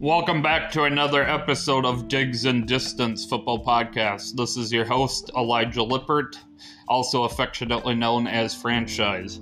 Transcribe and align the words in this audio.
Welcome 0.00 0.42
back 0.42 0.70
to 0.72 0.84
another 0.84 1.24
episode 1.24 1.84
of 1.84 2.06
Digs 2.06 2.44
and 2.44 2.68
Distance 2.68 3.26
Football 3.26 3.64
Podcast. 3.64 4.36
This 4.36 4.56
is 4.56 4.72
your 4.72 4.84
host, 4.84 5.28
Elijah 5.36 5.82
Lippert, 5.82 6.38
also 6.86 7.24
affectionately 7.24 7.96
known 7.96 8.28
as 8.28 8.54
Franchise. 8.54 9.40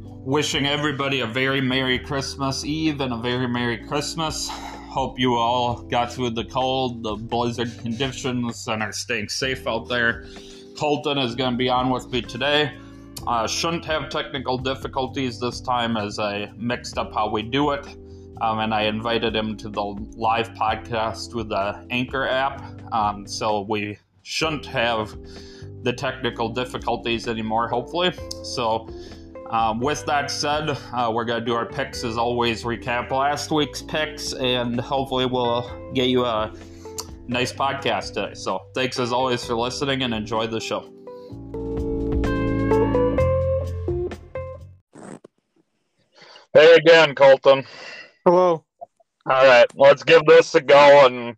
Wishing 0.00 0.64
everybody 0.64 1.20
a 1.20 1.26
very 1.26 1.60
Merry 1.60 1.98
Christmas 1.98 2.64
Eve 2.64 3.02
and 3.02 3.12
a 3.12 3.18
very 3.18 3.46
Merry 3.46 3.76
Christmas. 3.86 4.48
Hope 4.48 5.18
you 5.18 5.34
all 5.34 5.82
got 5.82 6.10
through 6.10 6.30
the 6.30 6.46
cold, 6.46 7.02
the 7.02 7.14
blizzard 7.14 7.70
conditions, 7.82 8.66
and 8.66 8.82
are 8.82 8.92
staying 8.92 9.28
safe 9.28 9.66
out 9.66 9.90
there. 9.90 10.24
Colton 10.78 11.18
is 11.18 11.34
going 11.34 11.52
to 11.52 11.58
be 11.58 11.68
on 11.68 11.90
with 11.90 12.10
me 12.10 12.22
today. 12.22 12.78
Uh, 13.26 13.46
shouldn't 13.46 13.84
have 13.84 14.08
technical 14.08 14.56
difficulties 14.56 15.38
this 15.38 15.60
time 15.60 15.98
as 15.98 16.18
I 16.18 16.50
mixed 16.56 16.96
up 16.96 17.12
how 17.12 17.28
we 17.28 17.42
do 17.42 17.72
it 17.72 17.86
um, 18.40 18.58
and 18.60 18.74
I 18.74 18.82
invited 18.82 19.34
him 19.34 19.56
to 19.58 19.68
the 19.68 19.82
live 19.82 20.50
podcast 20.50 21.34
with 21.34 21.48
the 21.48 21.86
Anchor 21.90 22.26
app. 22.26 22.62
Um, 22.92 23.26
so 23.26 23.62
we 23.62 23.98
shouldn't 24.22 24.66
have 24.66 25.16
the 25.82 25.92
technical 25.92 26.48
difficulties 26.48 27.28
anymore, 27.28 27.68
hopefully. 27.68 28.12
So, 28.42 28.88
um, 29.50 29.78
with 29.78 30.04
that 30.06 30.30
said, 30.30 30.70
uh, 30.92 31.12
we're 31.14 31.26
going 31.26 31.40
to 31.40 31.46
do 31.46 31.54
our 31.54 31.66
picks 31.66 32.02
as 32.02 32.16
always, 32.16 32.64
recap 32.64 33.10
last 33.10 33.50
week's 33.50 33.82
picks, 33.82 34.32
and 34.32 34.80
hopefully 34.80 35.26
we'll 35.26 35.92
get 35.92 36.08
you 36.08 36.24
a 36.24 36.52
nice 37.28 37.52
podcast 37.52 38.14
today. 38.14 38.34
So, 38.34 38.66
thanks 38.74 38.98
as 38.98 39.12
always 39.12 39.44
for 39.44 39.54
listening 39.54 40.02
and 40.02 40.14
enjoy 40.14 40.46
the 40.46 40.60
show. 40.60 40.90
Hey 46.54 46.76
again, 46.76 47.14
Colton. 47.14 47.64
Hello. 48.24 48.64
All 49.26 49.46
right, 49.46 49.66
let's 49.74 50.02
give 50.02 50.24
this 50.26 50.54
a 50.54 50.60
go. 50.60 51.06
And 51.06 51.36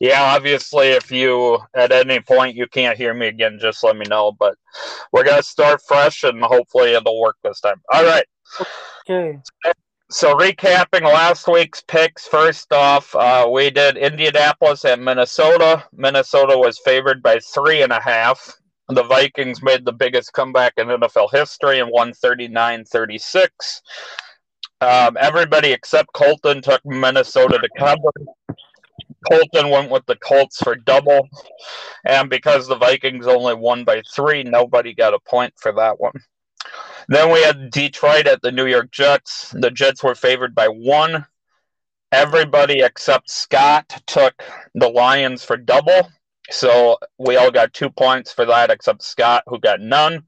yeah, 0.00 0.22
obviously, 0.22 0.88
if 0.88 1.10
you 1.10 1.58
at 1.74 1.92
any 1.92 2.20
point 2.20 2.56
you 2.56 2.66
can't 2.66 2.96
hear 2.96 3.14
me 3.14 3.28
again, 3.28 3.58
just 3.60 3.84
let 3.84 3.96
me 3.96 4.06
know. 4.08 4.32
But 4.32 4.56
we're 5.12 5.24
gonna 5.24 5.42
start 5.42 5.82
fresh, 5.86 6.24
and 6.24 6.42
hopefully 6.42 6.92
it'll 6.92 7.20
work 7.20 7.36
this 7.42 7.60
time. 7.60 7.80
All 7.92 8.04
right. 8.04 8.26
Okay. 9.64 9.72
So 10.10 10.34
recapping 10.34 11.02
last 11.02 11.46
week's 11.46 11.82
picks. 11.82 12.26
First 12.26 12.72
off, 12.72 13.14
uh, 13.14 13.48
we 13.52 13.70
did 13.70 13.96
Indianapolis 13.96 14.84
at 14.84 14.98
Minnesota. 14.98 15.84
Minnesota 15.92 16.58
was 16.58 16.80
favored 16.84 17.22
by 17.22 17.38
three 17.38 17.82
and 17.82 17.92
a 17.92 18.00
half. 18.00 18.56
The 18.88 19.04
Vikings 19.04 19.62
made 19.62 19.84
the 19.84 19.92
biggest 19.92 20.32
comeback 20.32 20.72
in 20.78 20.88
NFL 20.88 21.30
history 21.32 21.78
and 21.78 21.90
won 21.92 22.12
39 22.12 22.84
36. 22.86 23.82
Um, 24.80 25.16
everybody 25.20 25.72
except 25.72 26.12
Colton 26.12 26.62
took 26.62 26.84
Minnesota 26.84 27.58
to 27.58 27.68
cover. 27.78 28.10
Colton 29.30 29.68
went 29.70 29.90
with 29.90 30.06
the 30.06 30.16
Colts 30.16 30.58
for 30.58 30.74
double. 30.74 31.28
And 32.06 32.30
because 32.30 32.66
the 32.66 32.76
Vikings 32.76 33.26
only 33.26 33.54
won 33.54 33.84
by 33.84 34.02
three, 34.14 34.42
nobody 34.42 34.94
got 34.94 35.14
a 35.14 35.20
point 35.20 35.52
for 35.58 35.72
that 35.72 36.00
one. 36.00 36.12
Then 37.08 37.32
we 37.32 37.42
had 37.42 37.70
Detroit 37.70 38.26
at 38.26 38.40
the 38.42 38.52
New 38.52 38.66
York 38.66 38.90
Jets. 38.90 39.54
The 39.58 39.70
Jets 39.70 40.02
were 40.02 40.14
favored 40.14 40.54
by 40.54 40.68
one. 40.68 41.26
Everybody 42.12 42.80
except 42.80 43.30
Scott 43.30 44.02
took 44.06 44.42
the 44.74 44.88
Lions 44.88 45.44
for 45.44 45.56
double. 45.56 46.10
So 46.50 46.98
we 47.18 47.36
all 47.36 47.50
got 47.50 47.72
two 47.72 47.90
points 47.90 48.32
for 48.32 48.44
that, 48.46 48.70
except 48.70 49.02
Scott, 49.02 49.44
who 49.46 49.58
got 49.60 49.80
none. 49.80 50.24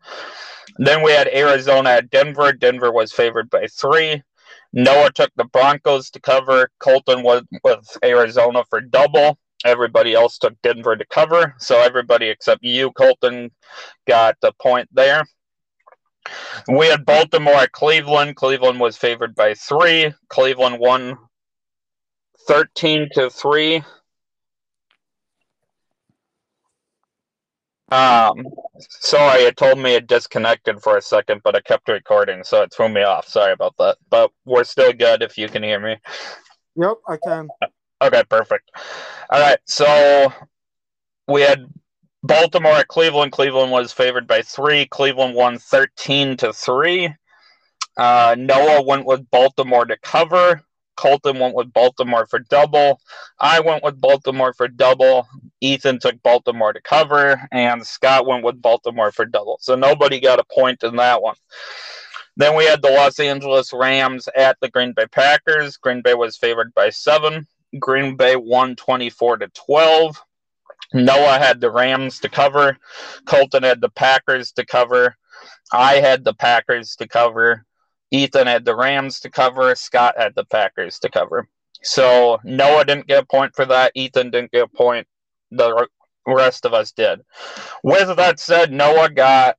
Then 0.78 1.02
we 1.02 1.12
had 1.12 1.28
Arizona 1.28 1.90
at 1.90 2.10
Denver. 2.10 2.52
Denver 2.52 2.92
was 2.92 3.12
favored 3.12 3.50
by 3.50 3.66
three. 3.66 4.22
Noah 4.72 5.12
took 5.12 5.30
the 5.36 5.44
Broncos 5.44 6.10
to 6.10 6.20
cover. 6.20 6.70
Colton 6.78 7.22
was 7.22 7.42
with 7.62 7.96
Arizona 8.04 8.64
for 8.70 8.80
double. 8.80 9.38
Everybody 9.64 10.14
else 10.14 10.38
took 10.38 10.60
Denver 10.62 10.96
to 10.96 11.06
cover. 11.06 11.54
So 11.58 11.78
everybody 11.78 12.28
except 12.28 12.64
you, 12.64 12.90
Colton, 12.92 13.50
got 14.06 14.36
the 14.40 14.52
point 14.60 14.88
there. 14.92 15.24
We 16.68 16.86
had 16.86 17.04
Baltimore 17.04 17.54
at 17.54 17.72
Cleveland. 17.72 18.36
Cleveland 18.36 18.80
was 18.80 18.96
favored 18.96 19.34
by 19.34 19.54
three. 19.54 20.12
Cleveland 20.28 20.78
won 20.78 21.18
13 22.46 23.08
to 23.14 23.30
3. 23.30 23.82
Um, 27.92 28.46
sorry, 28.78 29.42
it 29.42 29.58
told 29.58 29.78
me 29.78 29.94
it 29.94 30.06
disconnected 30.06 30.80
for 30.80 30.96
a 30.96 31.02
second, 31.02 31.42
but 31.44 31.54
it 31.54 31.64
kept 31.66 31.88
recording, 31.88 32.42
so 32.42 32.62
it 32.62 32.72
threw 32.72 32.88
me 32.88 33.02
off. 33.02 33.28
Sorry 33.28 33.52
about 33.52 33.74
that. 33.78 33.98
But 34.08 34.30
we're 34.46 34.64
still 34.64 34.94
good 34.94 35.22
if 35.22 35.36
you 35.36 35.46
can 35.46 35.62
hear 35.62 35.78
me. 35.78 35.96
Yep, 36.76 36.96
I 37.06 37.16
can. 37.18 37.48
Okay, 38.00 38.22
perfect. 38.30 38.70
All 39.28 39.40
right, 39.40 39.58
so 39.66 40.32
we 41.28 41.42
had 41.42 41.66
Baltimore 42.22 42.72
at 42.72 42.88
Cleveland. 42.88 43.32
Cleveland 43.32 43.70
was 43.70 43.92
favored 43.92 44.26
by 44.26 44.40
three. 44.40 44.86
Cleveland 44.86 45.34
won 45.34 45.58
13 45.58 46.38
to 46.38 46.52
3. 46.52 47.14
Uh, 47.98 48.34
Noah 48.38 48.82
went 48.82 49.04
with 49.04 49.30
Baltimore 49.30 49.84
to 49.84 49.98
cover. 49.98 50.62
Colton 50.96 51.38
went 51.38 51.54
with 51.54 51.72
Baltimore 51.72 52.26
for 52.26 52.38
double. 52.38 53.00
I 53.38 53.60
went 53.60 53.84
with 53.84 54.00
Baltimore 54.00 54.54
for 54.54 54.68
double. 54.68 55.26
Ethan 55.62 56.00
took 56.00 56.20
Baltimore 56.22 56.72
to 56.72 56.80
cover, 56.82 57.48
and 57.52 57.86
Scott 57.86 58.26
went 58.26 58.44
with 58.44 58.60
Baltimore 58.60 59.12
for 59.12 59.24
double. 59.24 59.58
So 59.60 59.76
nobody 59.76 60.20
got 60.20 60.40
a 60.40 60.44
point 60.44 60.82
in 60.82 60.96
that 60.96 61.22
one. 61.22 61.36
Then 62.36 62.56
we 62.56 62.64
had 62.64 62.82
the 62.82 62.90
Los 62.90 63.20
Angeles 63.20 63.72
Rams 63.72 64.28
at 64.36 64.56
the 64.60 64.68
Green 64.68 64.92
Bay 64.92 65.06
Packers. 65.06 65.76
Green 65.76 66.02
Bay 66.02 66.14
was 66.14 66.36
favored 66.36 66.74
by 66.74 66.90
seven. 66.90 67.46
Green 67.78 68.16
Bay 68.16 68.34
won 68.34 68.74
24 68.74 69.38
to 69.38 69.48
12. 69.48 70.20
Noah 70.94 71.38
had 71.38 71.60
the 71.60 71.70
Rams 71.70 72.18
to 72.20 72.28
cover. 72.28 72.76
Colton 73.24 73.62
had 73.62 73.80
the 73.80 73.90
Packers 73.90 74.52
to 74.52 74.66
cover. 74.66 75.16
I 75.72 75.94
had 75.94 76.24
the 76.24 76.34
Packers 76.34 76.96
to 76.96 77.06
cover. 77.06 77.64
Ethan 78.10 78.46
had 78.46 78.64
the 78.64 78.76
Rams 78.76 79.20
to 79.20 79.30
cover. 79.30 79.74
Scott 79.74 80.14
had 80.18 80.34
the 80.34 80.44
Packers 80.44 80.98
to 81.00 81.08
cover. 81.08 81.48
So 81.82 82.38
Noah 82.44 82.84
didn't 82.84 83.06
get 83.06 83.22
a 83.22 83.26
point 83.26 83.54
for 83.54 83.64
that. 83.66 83.92
Ethan 83.94 84.30
didn't 84.30 84.52
get 84.52 84.64
a 84.64 84.68
point. 84.68 85.06
The 85.56 85.86
rest 86.26 86.64
of 86.64 86.74
us 86.74 86.92
did. 86.92 87.20
With 87.82 88.16
that 88.16 88.40
said, 88.40 88.72
Noah 88.72 89.10
got 89.10 89.56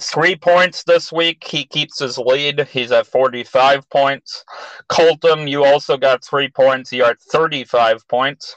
three 0.00 0.36
points 0.36 0.84
this 0.84 1.12
week. 1.12 1.44
He 1.46 1.64
keeps 1.64 1.98
his 1.98 2.18
lead. 2.18 2.68
He's 2.68 2.92
at 2.92 3.06
45 3.06 3.88
points. 3.90 4.44
Colton, 4.88 5.48
you 5.48 5.64
also 5.64 5.96
got 5.96 6.24
three 6.24 6.48
points. 6.48 6.92
You're 6.92 7.10
at 7.10 7.20
35 7.20 8.06
points. 8.08 8.56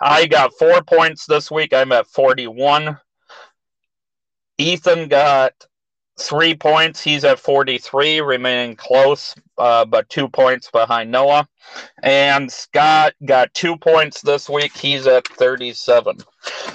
I 0.00 0.26
got 0.26 0.52
four 0.58 0.82
points 0.82 1.26
this 1.26 1.50
week. 1.50 1.72
I'm 1.72 1.92
at 1.92 2.06
41. 2.06 2.98
Ethan 4.58 5.08
got 5.08 5.52
three 6.18 6.54
points. 6.54 7.02
He's 7.02 7.24
at 7.24 7.38
43, 7.38 8.20
remaining 8.20 8.76
close, 8.76 9.34
uh, 9.58 9.84
but 9.84 10.08
two 10.08 10.28
points 10.28 10.70
behind 10.70 11.10
Noah. 11.10 11.48
And 12.02 12.50
Scott 12.50 13.14
got 13.24 13.52
two 13.54 13.76
points 13.76 14.20
this 14.22 14.48
week. 14.48 14.76
He's 14.76 15.06
at 15.06 15.26
37. 15.28 16.18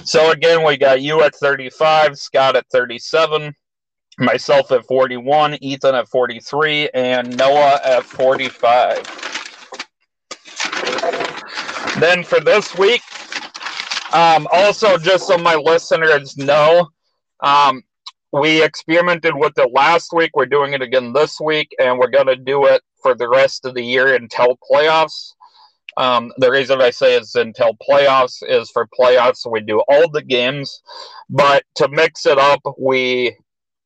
So 0.03 0.31
again, 0.31 0.65
we 0.65 0.77
got 0.77 1.01
you 1.01 1.23
at 1.23 1.35
35, 1.35 2.17
Scott 2.17 2.55
at 2.55 2.67
37, 2.71 3.53
myself 4.19 4.71
at 4.71 4.85
41, 4.85 5.55
Ethan 5.61 5.95
at 5.95 6.07
43, 6.07 6.89
and 6.93 7.35
Noah 7.37 7.79
at 7.83 8.03
45. 8.03 9.21
Then 11.99 12.23
for 12.23 12.39
this 12.39 12.77
week, 12.77 13.01
um, 14.13 14.47
also 14.51 14.97
just 14.97 15.27
so 15.27 15.37
my 15.37 15.55
listeners 15.55 16.37
know, 16.37 16.89
um, 17.41 17.83
we 18.31 18.63
experimented 18.63 19.35
with 19.35 19.57
it 19.57 19.71
last 19.73 20.13
week. 20.13 20.31
We're 20.33 20.45
doing 20.45 20.73
it 20.73 20.81
again 20.81 21.13
this 21.13 21.39
week, 21.39 21.69
and 21.79 21.99
we're 21.99 22.09
going 22.09 22.27
to 22.27 22.35
do 22.35 22.65
it 22.65 22.81
for 23.01 23.13
the 23.13 23.29
rest 23.29 23.65
of 23.65 23.75
the 23.75 23.83
year 23.83 24.15
until 24.15 24.57
playoffs. 24.71 25.33
Um, 25.97 26.31
the 26.37 26.49
reason 26.49 26.81
I 26.81 26.91
say 26.91 27.17
is 27.17 27.35
until 27.35 27.75
playoffs 27.89 28.37
is 28.47 28.69
for 28.71 28.87
playoffs, 28.97 29.49
we 29.49 29.59
do 29.59 29.81
all 29.89 30.09
the 30.09 30.23
games. 30.23 30.81
But 31.29 31.63
to 31.75 31.89
mix 31.89 32.25
it 32.25 32.37
up, 32.37 32.61
we 32.79 33.35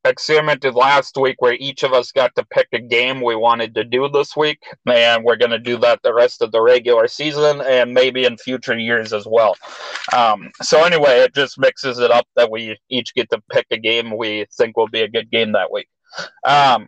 experimented 0.05 0.75
last 0.75 1.17
week 1.17 1.35
where 1.39 1.53
each 1.53 1.83
of 1.83 1.93
us 1.93 2.11
got 2.11 2.33
to 2.35 2.45
pick 2.45 2.67
a 2.73 2.79
game 2.79 3.21
we 3.21 3.35
wanted 3.35 3.75
to 3.75 3.83
do 3.83 4.07
this 4.09 4.35
week. 4.35 4.61
And 4.85 5.23
we're 5.23 5.35
going 5.35 5.51
to 5.51 5.59
do 5.59 5.77
that 5.79 5.99
the 6.03 6.13
rest 6.13 6.41
of 6.41 6.51
the 6.51 6.61
regular 6.61 7.07
season 7.07 7.61
and 7.61 7.93
maybe 7.93 8.25
in 8.25 8.37
future 8.37 8.77
years 8.77 9.13
as 9.13 9.25
well. 9.25 9.55
Um, 10.15 10.51
so, 10.61 10.83
anyway, 10.83 11.19
it 11.19 11.33
just 11.33 11.59
mixes 11.59 11.99
it 11.99 12.11
up 12.11 12.27
that 12.35 12.51
we 12.51 12.77
each 12.89 13.13
get 13.13 13.29
to 13.31 13.41
pick 13.51 13.67
a 13.71 13.77
game 13.77 14.15
we 14.15 14.45
think 14.53 14.77
will 14.77 14.87
be 14.87 15.01
a 15.01 15.09
good 15.09 15.31
game 15.31 15.51
that 15.53 15.71
week. 15.71 15.89
Um, 16.43 16.87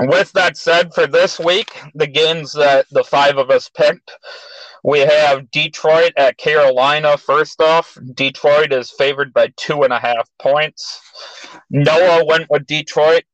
with 0.00 0.32
that 0.32 0.56
said, 0.56 0.92
for 0.92 1.06
this 1.06 1.38
week, 1.38 1.70
the 1.94 2.06
games 2.06 2.52
that 2.54 2.86
the 2.90 3.04
five 3.04 3.38
of 3.38 3.50
us 3.50 3.68
picked, 3.68 4.10
we 4.82 5.00
have 5.00 5.50
Detroit 5.50 6.12
at 6.16 6.36
Carolina. 6.36 7.16
First 7.16 7.60
off, 7.62 7.96
Detroit 8.14 8.72
is 8.72 8.90
favored 8.90 9.32
by 9.32 9.52
two 9.56 9.82
and 9.82 9.92
a 9.92 9.98
half 9.98 10.28
points. 10.38 11.00
Noah 11.70 12.24
went 12.24 12.48
with 12.50 12.66
Detroit 12.66 13.24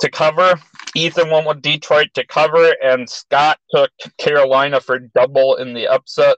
to 0.00 0.10
cover. 0.10 0.54
Ethan 0.94 1.30
went 1.30 1.46
with 1.46 1.62
Detroit 1.62 2.08
to 2.14 2.26
cover, 2.26 2.74
and 2.82 3.08
Scott 3.08 3.58
took 3.70 3.90
Carolina 4.16 4.80
for 4.80 4.98
double 4.98 5.56
in 5.56 5.74
the 5.74 5.86
upset. 5.88 6.36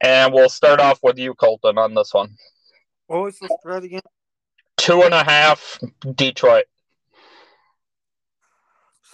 And 0.00 0.32
we'll 0.32 0.48
start 0.48 0.80
off 0.80 1.00
with 1.02 1.18
you, 1.18 1.34
Colton, 1.34 1.78
on 1.78 1.94
this 1.94 2.12
one. 2.14 2.36
What 3.06 3.22
was 3.22 3.38
the 3.38 3.48
spread 3.60 3.84
again? 3.84 4.00
Two 4.76 5.02
and 5.02 5.14
a 5.14 5.22
half, 5.22 5.78
Detroit. 6.14 6.64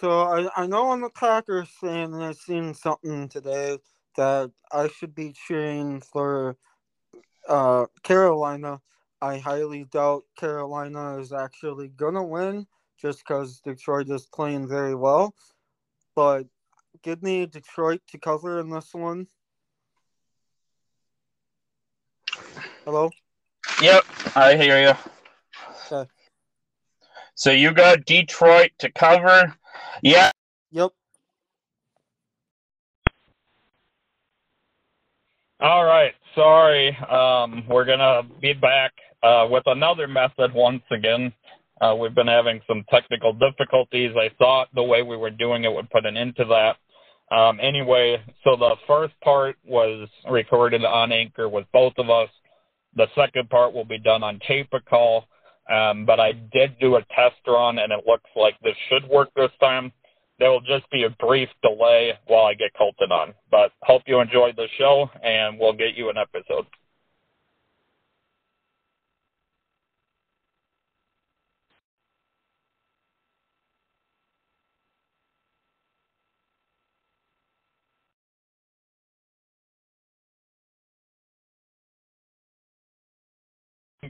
So 0.01 0.11
I, 0.11 0.49
I 0.57 0.67
know 0.67 0.93
I'm 0.93 1.03
a 1.03 1.11
Packers 1.11 1.69
fan, 1.81 2.15
and 2.15 2.23
I've 2.23 2.37
seen 2.37 2.73
something 2.73 3.29
today 3.29 3.79
that 4.17 4.53
I 4.71 4.89
should 4.89 5.15
be 5.15 5.33
cheering 5.33 6.01
for 6.01 6.57
uh, 7.49 7.87
Carolina. 8.05 8.81
I 9.21 9.39
highly 9.39 9.85
doubt 9.85 10.25
Carolina 10.37 11.19
is 11.19 11.33
actually 11.33 11.89
gonna 11.89 12.23
win, 12.23 12.67
just 13.01 13.21
because 13.21 13.61
Detroit 13.61 14.09
is 14.11 14.27
playing 14.27 14.69
very 14.69 14.95
well. 14.95 15.35
But 16.15 16.47
give 17.03 17.23
me 17.23 17.47
Detroit 17.47 18.01
to 18.09 18.19
cover 18.19 18.61
in 18.61 18.71
this 18.71 18.95
one. 18.95 19.27
Hello. 22.85 23.11
Yep, 23.83 24.05
I 24.35 24.57
hear 24.57 24.81
you. 24.81 24.95
Okay. 25.93 26.11
So 27.35 27.53
you 27.53 27.73
got 27.73 28.05
Detroit 28.05 28.71
to 28.79 28.91
cover. 28.91 29.55
Yeah. 30.03 30.31
Yep. 30.73 30.91
All 35.61 35.85
right. 35.85 36.15
Sorry. 36.35 36.97
Um, 36.97 37.65
we're 37.69 37.85
going 37.85 38.01
to 38.01 38.25
be 38.41 38.53
back 38.53 38.93
uh, 39.23 39.47
with 39.51 39.65
another 39.67 40.07
method 40.07 40.53
once 40.55 40.83
again. 40.91 41.33
Uh, 41.81 41.95
we've 41.95 42.15
been 42.15 42.27
having 42.27 42.61
some 42.67 42.85
technical 42.91 43.33
difficulties. 43.33 44.13
I 44.17 44.31
thought 44.39 44.69
the 44.75 44.83
way 44.83 45.03
we 45.03 45.17
were 45.17 45.31
doing 45.31 45.65
it 45.65 45.73
would 45.73 45.91
put 45.91 46.07
an 46.07 46.17
end 46.17 46.37
to 46.37 46.45
that. 46.47 46.77
Um, 47.35 47.59
anyway, 47.61 48.23
so 48.43 48.57
the 48.57 48.75
first 48.87 49.15
part 49.21 49.57
was 49.65 50.09
recorded 50.29 50.85
on 50.85 51.13
Anchor 51.13 51.49
with 51.49 51.67
both 51.73 51.93
of 51.99 52.11
us. 52.11 52.31
The 52.97 53.07
second 53.15 53.51
part 53.51 53.75
will 53.75 53.85
be 53.85 53.99
done 53.99 54.23
on 54.23 54.41
tape 54.47 54.73
call. 54.89 55.27
Um, 55.71 56.07
but 56.07 56.19
I 56.19 56.33
did 56.33 56.79
do 56.81 56.97
a 56.97 57.05
test 57.15 57.37
run, 57.47 57.79
and 57.79 57.93
it 57.93 58.05
looks 58.07 58.31
like 58.35 58.55
this 58.63 58.75
should 58.89 59.07
work 59.09 59.29
this 59.37 59.51
time. 59.61 59.93
There 60.39 60.51
will 60.51 60.63
just 60.63 60.89
be 60.91 61.05
a 61.05 61.11
brief 61.11 61.49
delay 61.63 62.15
while 62.27 62.47
I 62.47 62.55
get 62.55 62.73
Colton 62.77 63.13
on. 63.13 63.35
But 63.51 63.73
hope 63.83 64.03
you 64.07 64.21
enjoyed 64.21 64.57
the 64.57 64.69
show, 64.79 65.11
and 65.23 65.59
we'll 65.59 65.75
get 65.75 65.95
you 65.95 66.09
an 66.09 66.17
episode. 66.17 66.67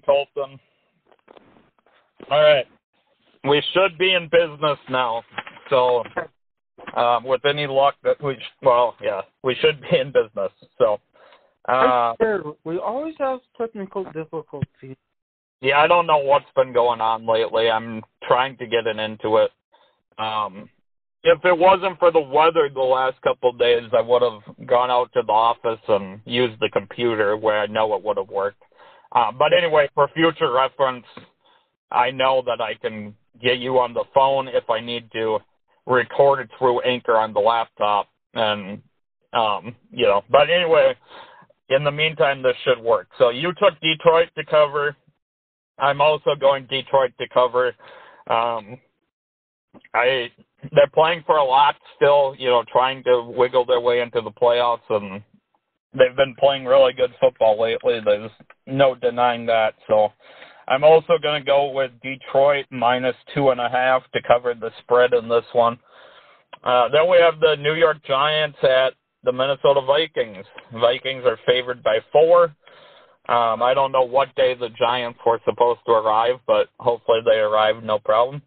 Colton. 0.08 0.58
All 2.30 2.42
right. 2.42 2.66
We 3.44 3.62
should 3.72 3.98
be 3.98 4.14
in 4.14 4.28
business 4.28 4.78
now. 4.88 5.22
So, 5.68 6.02
um, 6.96 7.24
with 7.24 7.44
any 7.44 7.66
luck, 7.66 7.96
that 8.02 8.22
we 8.22 8.38
well, 8.62 8.96
yeah, 9.02 9.20
we 9.42 9.54
should 9.56 9.80
be 9.82 9.98
in 9.98 10.10
business. 10.12 10.50
So, 10.78 10.98
uh, 11.68 12.14
we 12.64 12.78
always 12.78 13.14
have 13.18 13.40
technical 13.58 14.04
difficulties. 14.12 14.96
Yeah, 15.60 15.78
I 15.78 15.86
don't 15.86 16.06
know 16.06 16.18
what's 16.18 16.46
been 16.56 16.72
going 16.72 17.00
on 17.00 17.26
lately. 17.26 17.70
I'm 17.70 18.02
trying 18.26 18.56
to 18.58 18.66
get 18.66 18.86
it 18.86 18.98
into 18.98 19.36
it. 19.38 19.50
Um, 20.18 20.70
if 21.24 21.44
it 21.44 21.58
wasn't 21.58 21.98
for 21.98 22.10
the 22.10 22.20
weather 22.20 22.70
the 22.72 22.80
last 22.80 23.20
couple 23.22 23.50
of 23.50 23.58
days, 23.58 23.90
I 23.92 24.00
would 24.00 24.22
have 24.22 24.66
gone 24.66 24.90
out 24.90 25.12
to 25.14 25.22
the 25.26 25.32
office 25.32 25.80
and 25.88 26.20
used 26.24 26.60
the 26.60 26.70
computer 26.70 27.36
where 27.36 27.60
I 27.60 27.66
know 27.66 27.94
it 27.94 28.02
would 28.02 28.16
have 28.16 28.28
worked. 28.28 28.62
Uh, 29.12 29.32
but 29.32 29.52
anyway, 29.52 29.88
for 29.94 30.08
future 30.14 30.52
reference, 30.52 31.06
I 31.90 32.10
know 32.10 32.42
that 32.46 32.60
I 32.60 32.74
can 32.74 33.14
get 33.42 33.58
you 33.58 33.78
on 33.78 33.94
the 33.94 34.04
phone 34.14 34.48
if 34.48 34.68
I 34.68 34.80
need 34.80 35.10
to 35.12 35.38
record 35.86 36.40
it 36.40 36.50
through 36.58 36.80
Anchor 36.80 37.16
on 37.16 37.32
the 37.32 37.40
laptop. 37.40 38.08
And, 38.34 38.82
um, 39.32 39.74
you 39.90 40.04
know, 40.04 40.22
but 40.30 40.50
anyway, 40.50 40.94
in 41.70 41.84
the 41.84 41.90
meantime, 41.90 42.42
this 42.42 42.56
should 42.64 42.80
work. 42.80 43.08
So 43.18 43.30
you 43.30 43.52
took 43.58 43.80
Detroit 43.80 44.28
to 44.36 44.44
cover. 44.44 44.96
I'm 45.78 46.00
also 46.00 46.34
going 46.34 46.66
Detroit 46.66 47.12
to 47.18 47.28
cover. 47.28 47.68
Um, 48.28 48.78
I 49.94 50.30
they're 50.72 50.90
playing 50.92 51.22
for 51.24 51.36
a 51.36 51.44
lot 51.44 51.76
still, 51.96 52.34
you 52.38 52.48
know, 52.48 52.64
trying 52.70 53.04
to 53.04 53.22
wiggle 53.22 53.64
their 53.64 53.80
way 53.80 54.00
into 54.00 54.20
the 54.20 54.30
playoffs, 54.30 54.80
and 54.90 55.22
they've 55.94 56.16
been 56.16 56.34
playing 56.38 56.64
really 56.64 56.92
good 56.92 57.14
football 57.20 57.60
lately. 57.60 58.00
There's 58.04 58.30
no 58.66 58.94
denying 58.94 59.46
that. 59.46 59.74
So 59.86 60.12
I'm 60.68 60.84
also 60.84 61.18
going 61.22 61.42
to 61.42 61.46
go 61.46 61.70
with 61.70 61.92
Detroit 62.02 62.66
minus 62.70 63.16
two 63.34 63.50
and 63.50 63.60
a 63.60 63.68
half 63.68 64.02
to 64.12 64.20
cover 64.26 64.54
the 64.54 64.70
spread 64.80 65.14
in 65.14 65.28
this 65.28 65.44
one. 65.52 65.78
Uh, 66.64 66.88
then 66.88 67.08
we 67.08 67.18
have 67.18 67.40
the 67.40 67.56
New 67.56 67.74
York 67.74 67.98
Giants 68.04 68.58
at 68.62 68.94
the 69.24 69.32
Minnesota 69.32 69.80
Vikings. 69.86 70.44
Vikings 70.74 71.24
are 71.24 71.38
favored 71.46 71.82
by 71.82 71.98
four. 72.12 72.54
Um, 73.28 73.62
I 73.62 73.74
don't 73.74 73.92
know 73.92 74.04
what 74.04 74.34
day 74.36 74.54
the 74.54 74.70
Giants 74.70 75.18
were 75.24 75.40
supposed 75.44 75.80
to 75.86 75.92
arrive, 75.92 76.36
but 76.46 76.68
hopefully 76.80 77.20
they 77.24 77.38
arrived 77.38 77.84
no 77.84 77.98
problem. 77.98 78.42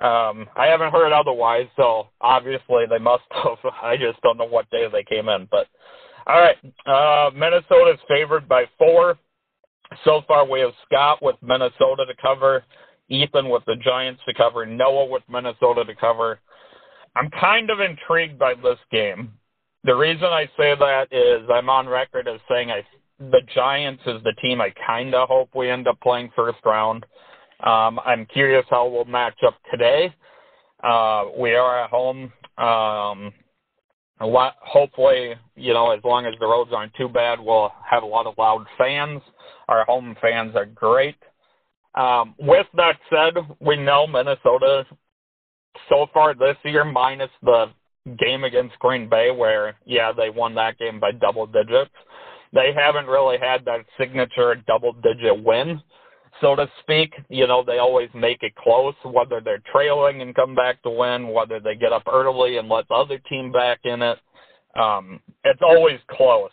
Um, 0.00 0.48
I 0.56 0.66
haven't 0.66 0.92
heard 0.92 1.12
otherwise, 1.12 1.66
so 1.76 2.08
obviously 2.20 2.86
they 2.88 2.98
must 2.98 3.24
have. 3.30 3.58
I 3.82 3.96
just 3.96 4.20
don't 4.22 4.38
know 4.38 4.46
what 4.46 4.70
day 4.70 4.88
they 4.90 5.04
came 5.04 5.28
in. 5.28 5.46
But 5.50 5.68
all 6.26 6.40
right, 6.40 6.56
uh, 6.86 7.30
Minnesota 7.34 7.92
is 7.92 8.00
favored 8.08 8.48
by 8.48 8.64
four. 8.78 9.18
So 10.04 10.22
far, 10.26 10.48
we 10.48 10.60
have 10.60 10.72
Scott 10.86 11.22
with 11.22 11.36
Minnesota 11.42 12.06
to 12.06 12.14
cover, 12.20 12.64
Ethan 13.08 13.48
with 13.48 13.64
the 13.66 13.76
Giants 13.76 14.22
to 14.26 14.34
cover, 14.34 14.64
Noah 14.64 15.06
with 15.06 15.22
Minnesota 15.28 15.84
to 15.84 15.94
cover. 15.94 16.40
I'm 17.14 17.30
kind 17.30 17.70
of 17.70 17.80
intrigued 17.80 18.38
by 18.38 18.54
this 18.54 18.78
game. 18.90 19.32
The 19.84 19.94
reason 19.94 20.24
I 20.24 20.46
say 20.56 20.74
that 20.78 21.08
is 21.12 21.48
I'm 21.52 21.68
on 21.68 21.88
record 21.88 22.28
as 22.28 22.40
saying 22.48 22.70
I 22.70 22.84
the 23.30 23.40
Giants 23.54 24.02
is 24.06 24.22
the 24.24 24.34
team 24.42 24.60
I 24.60 24.72
kind 24.84 25.14
of 25.14 25.28
hope 25.28 25.50
we 25.54 25.70
end 25.70 25.86
up 25.86 26.00
playing 26.00 26.30
first 26.34 26.58
round. 26.64 27.04
Um, 27.62 28.00
I'm 28.04 28.26
curious 28.26 28.64
how 28.68 28.88
we'll 28.88 29.04
match 29.04 29.38
up 29.46 29.54
today. 29.70 30.12
Uh, 30.82 31.26
we 31.38 31.54
are 31.54 31.84
at 31.84 31.90
home. 31.90 32.32
Um, 32.58 33.32
lot, 34.26 34.54
hopefully, 34.60 35.34
you 35.56 35.72
know, 35.72 35.90
as 35.90 36.00
long 36.04 36.26
as 36.26 36.34
the 36.38 36.46
roads 36.46 36.70
aren't 36.74 36.94
too 36.94 37.08
bad, 37.08 37.40
we'll 37.40 37.72
have 37.88 38.02
a 38.02 38.06
lot 38.06 38.26
of 38.26 38.34
loud 38.38 38.66
fans. 38.78 39.20
Our 39.68 39.84
home 39.84 40.16
fans 40.20 40.54
are 40.54 40.66
great. 40.66 41.16
Um, 41.94 42.34
with 42.38 42.66
that 42.74 42.98
said, 43.10 43.34
we 43.60 43.76
know 43.76 44.06
Minnesota 44.06 44.86
so 45.88 46.06
far 46.12 46.34
this 46.34 46.56
year, 46.64 46.84
minus 46.84 47.30
the 47.42 47.66
game 48.18 48.44
against 48.44 48.78
Green 48.78 49.08
Bay, 49.08 49.30
where, 49.30 49.76
yeah, 49.84 50.12
they 50.12 50.30
won 50.30 50.54
that 50.54 50.78
game 50.78 50.98
by 50.98 51.12
double 51.12 51.46
digits, 51.46 51.90
they 52.52 52.72
haven't 52.74 53.06
really 53.06 53.38
had 53.38 53.64
that 53.64 53.84
signature 53.98 54.54
double 54.66 54.92
digit 54.92 55.42
win, 55.42 55.80
so 56.42 56.54
to 56.54 56.68
speak. 56.82 57.14
You 57.30 57.46
know, 57.46 57.64
they 57.64 57.78
always 57.78 58.10
make 58.14 58.42
it 58.42 58.54
close, 58.56 58.94
whether 59.04 59.40
they're 59.40 59.62
trailing 59.72 60.20
and 60.20 60.34
come 60.34 60.54
back 60.54 60.82
to 60.82 60.90
win, 60.90 61.28
whether 61.28 61.58
they 61.58 61.74
get 61.76 61.94
up 61.94 62.04
early 62.12 62.58
and 62.58 62.68
let 62.68 62.86
the 62.88 62.94
other 62.94 63.18
team 63.30 63.50
back 63.50 63.80
in 63.84 64.02
it. 64.02 64.18
Um, 64.78 65.20
it's 65.44 65.62
always 65.62 66.00
close 66.10 66.50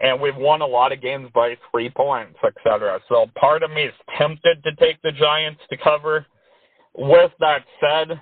and 0.00 0.20
we've 0.20 0.36
won 0.36 0.62
a 0.62 0.66
lot 0.66 0.92
of 0.92 1.02
games 1.02 1.30
by 1.34 1.56
three 1.70 1.90
points, 1.90 2.38
etc. 2.44 3.00
So 3.08 3.26
part 3.38 3.62
of 3.62 3.70
me 3.70 3.82
is 3.82 3.94
tempted 4.18 4.62
to 4.64 4.74
take 4.76 5.00
the 5.02 5.12
Giants 5.12 5.60
to 5.70 5.76
cover. 5.76 6.26
With 6.96 7.30
that 7.40 7.64
said, 7.80 8.20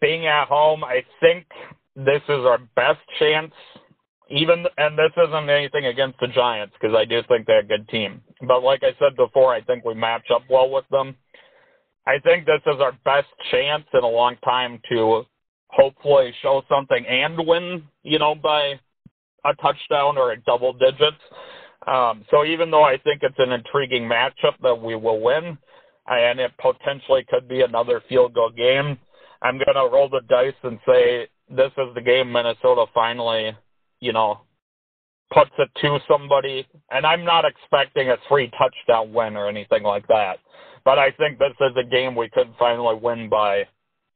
being 0.00 0.26
at 0.26 0.48
home, 0.48 0.82
I 0.82 1.04
think 1.20 1.46
this 1.94 2.22
is 2.28 2.44
our 2.44 2.58
best 2.76 3.00
chance. 3.18 3.52
Even 4.30 4.64
and 4.78 4.98
this 4.98 5.12
isn't 5.16 5.50
anything 5.50 5.86
against 5.86 6.18
the 6.18 6.28
Giants 6.28 6.74
because 6.80 6.96
I 6.96 7.04
do 7.04 7.20
think 7.28 7.46
they're 7.46 7.60
a 7.60 7.66
good 7.66 7.88
team. 7.88 8.22
But 8.46 8.62
like 8.62 8.82
I 8.82 8.96
said 8.98 9.16
before, 9.16 9.54
I 9.54 9.60
think 9.60 9.84
we 9.84 9.94
match 9.94 10.26
up 10.34 10.42
well 10.48 10.70
with 10.70 10.86
them. 10.90 11.16
I 12.06 12.18
think 12.20 12.46
this 12.46 12.60
is 12.66 12.80
our 12.80 12.92
best 13.04 13.28
chance 13.50 13.84
in 13.92 14.02
a 14.02 14.08
long 14.08 14.36
time 14.44 14.80
to 14.90 15.24
hopefully 15.68 16.32
show 16.42 16.62
something 16.68 17.04
and 17.06 17.36
win, 17.46 17.82
you 18.02 18.18
know, 18.18 18.34
by 18.34 18.78
a 19.44 19.54
touchdown 19.56 20.16
or 20.16 20.32
a 20.32 20.40
double 20.42 20.72
digits. 20.72 21.22
Um, 21.86 22.24
so 22.30 22.44
even 22.44 22.70
though 22.70 22.84
I 22.84 22.96
think 22.98 23.22
it's 23.22 23.38
an 23.38 23.52
intriguing 23.52 24.04
matchup 24.04 24.54
that 24.62 24.74
we 24.74 24.96
will 24.96 25.20
win, 25.20 25.58
and 26.06 26.40
it 26.40 26.52
potentially 26.58 27.24
could 27.28 27.48
be 27.48 27.62
another 27.62 28.02
field 28.08 28.34
goal 28.34 28.50
game, 28.50 28.98
I'm 29.42 29.58
going 29.58 29.74
to 29.74 29.90
roll 29.92 30.08
the 30.08 30.22
dice 30.28 30.54
and 30.62 30.78
say 30.86 31.28
this 31.50 31.72
is 31.76 31.94
the 31.94 32.00
game 32.00 32.32
Minnesota 32.32 32.86
finally, 32.94 33.52
you 34.04 34.12
know, 34.12 34.42
puts 35.32 35.50
it 35.58 35.70
to 35.80 35.98
somebody. 36.06 36.66
And 36.90 37.06
I'm 37.06 37.24
not 37.24 37.44
expecting 37.46 38.10
a 38.10 38.16
three 38.28 38.50
touchdown 38.58 39.12
win 39.12 39.36
or 39.36 39.48
anything 39.48 39.82
like 39.82 40.06
that. 40.08 40.38
But 40.84 40.98
I 40.98 41.10
think 41.12 41.38
this 41.38 41.54
is 41.60 41.74
a 41.76 41.88
game 41.88 42.14
we 42.14 42.28
could 42.28 42.52
finally 42.58 42.96
win 43.00 43.30
by 43.30 43.64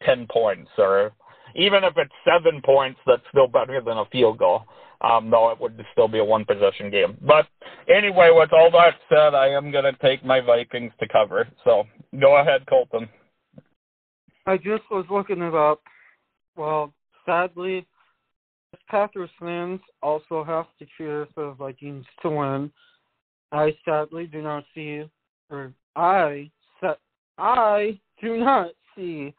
ten 0.04 0.26
points, 0.30 0.70
or 0.76 1.12
even 1.56 1.82
if 1.82 1.94
it's 1.96 2.12
seven 2.24 2.60
points, 2.62 3.00
that's 3.06 3.22
still 3.30 3.48
better 3.48 3.80
than 3.80 3.96
a 3.96 4.04
field 4.12 4.38
goal. 4.38 4.64
Um, 5.00 5.30
though 5.30 5.50
it 5.52 5.60
would 5.60 5.80
still 5.92 6.08
be 6.08 6.18
a 6.18 6.24
one 6.24 6.44
possession 6.44 6.90
game. 6.90 7.16
But 7.22 7.46
anyway, 7.88 8.30
with 8.32 8.52
all 8.52 8.68
that 8.72 8.94
said, 9.08 9.32
I 9.32 9.46
am 9.46 9.70
going 9.70 9.84
to 9.84 9.92
take 10.02 10.24
my 10.24 10.40
Vikings 10.40 10.92
to 10.98 11.06
cover. 11.06 11.46
So 11.62 11.84
go 12.20 12.38
ahead, 12.38 12.66
Colton. 12.68 13.08
I 14.44 14.56
just 14.56 14.82
was 14.90 15.06
looking 15.08 15.40
it 15.40 15.54
up. 15.54 15.80
Well, 16.56 16.92
sadly, 17.24 17.86
Packers 18.88 19.30
fans 19.38 19.80
also 20.02 20.44
have 20.44 20.66
to 20.78 20.86
cheer 20.96 21.26
for 21.34 21.46
the 21.46 21.52
Vikings 21.52 22.04
to 22.22 22.30
win. 22.30 22.72
I 23.52 23.76
sadly 23.84 24.26
do 24.26 24.42
not 24.42 24.64
see, 24.74 25.04
or 25.50 25.72
I, 25.96 26.50
I 27.38 27.98
do 28.20 28.36
not 28.36 28.70
see 28.94 29.32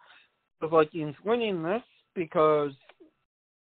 the 0.62 0.68
Vikings 0.68 1.16
winning 1.24 1.62
this 1.62 1.84
because 2.16 2.72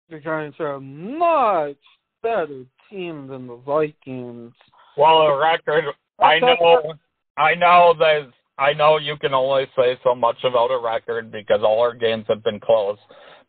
the 0.10 0.20
Giants 0.20 0.58
are 0.60 0.74
a 0.74 0.82
much 0.82 1.77
better 2.22 2.65
team 2.89 3.27
than 3.27 3.48
the 3.48 3.58
Vikings. 3.58 4.53
Well, 4.98 5.22
a 5.22 5.39
record. 5.39 5.86
I 6.20 6.39
know. 6.39 6.93
I 7.38 7.55
know 7.55 7.96
there's. 7.98 8.32
I 8.60 8.74
know 8.74 8.98
you 9.00 9.17
can 9.17 9.34
only 9.34 9.65
say 9.75 9.98
so 10.03 10.13
much 10.13 10.38
about 10.43 10.70
a 10.70 10.79
record 10.79 11.32
because 11.32 11.62
all 11.63 11.79
our 11.79 11.96
games 11.96 12.25
have 12.29 12.43
been 12.43 12.60
close. 12.60 13.00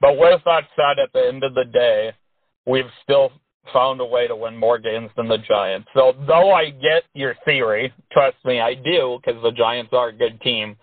But 0.00 0.18
with 0.18 0.40
that 0.44 0.64
said, 0.76 0.98
at 0.98 1.12
the 1.12 1.26
end 1.26 1.44
of 1.44 1.54
the 1.54 1.64
day, 1.64 2.12
we've 2.66 2.90
still 3.02 3.32
found 3.72 4.00
a 4.00 4.04
way 4.04 4.26
to 4.26 4.36
win 4.36 4.56
more 4.56 4.78
games 4.78 5.10
than 5.16 5.28
the 5.28 5.38
Giants. 5.38 5.88
So 5.94 6.12
though 6.26 6.52
I 6.52 6.70
get 6.70 7.04
your 7.14 7.34
theory, 7.44 7.92
trust 8.12 8.36
me, 8.44 8.60
I 8.60 8.74
do, 8.74 9.18
because 9.24 9.42
the 9.42 9.52
Giants 9.52 9.92
are 9.92 10.08
a 10.08 10.12
good 10.12 10.40
team. 10.42 10.76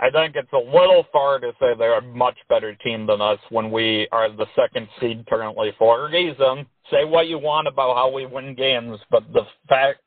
I 0.00 0.10
think 0.10 0.36
it's 0.36 0.52
a 0.52 0.56
little 0.56 1.06
far 1.12 1.38
to 1.38 1.52
say 1.60 1.68
they're 1.78 1.98
a 1.98 2.02
much 2.02 2.36
better 2.48 2.74
team 2.76 3.06
than 3.06 3.20
us 3.20 3.38
when 3.50 3.70
we 3.70 4.08
are 4.12 4.28
the 4.30 4.46
second 4.56 4.88
seed 5.00 5.24
currently 5.28 5.72
for 5.78 6.06
a 6.06 6.10
reason. 6.10 6.66
Say 6.90 7.04
what 7.04 7.28
you 7.28 7.38
want 7.38 7.68
about 7.68 7.96
how 7.96 8.12
we 8.12 8.26
win 8.26 8.54
games, 8.54 8.98
but 9.10 9.22
the 9.32 9.42
fact 9.68 10.00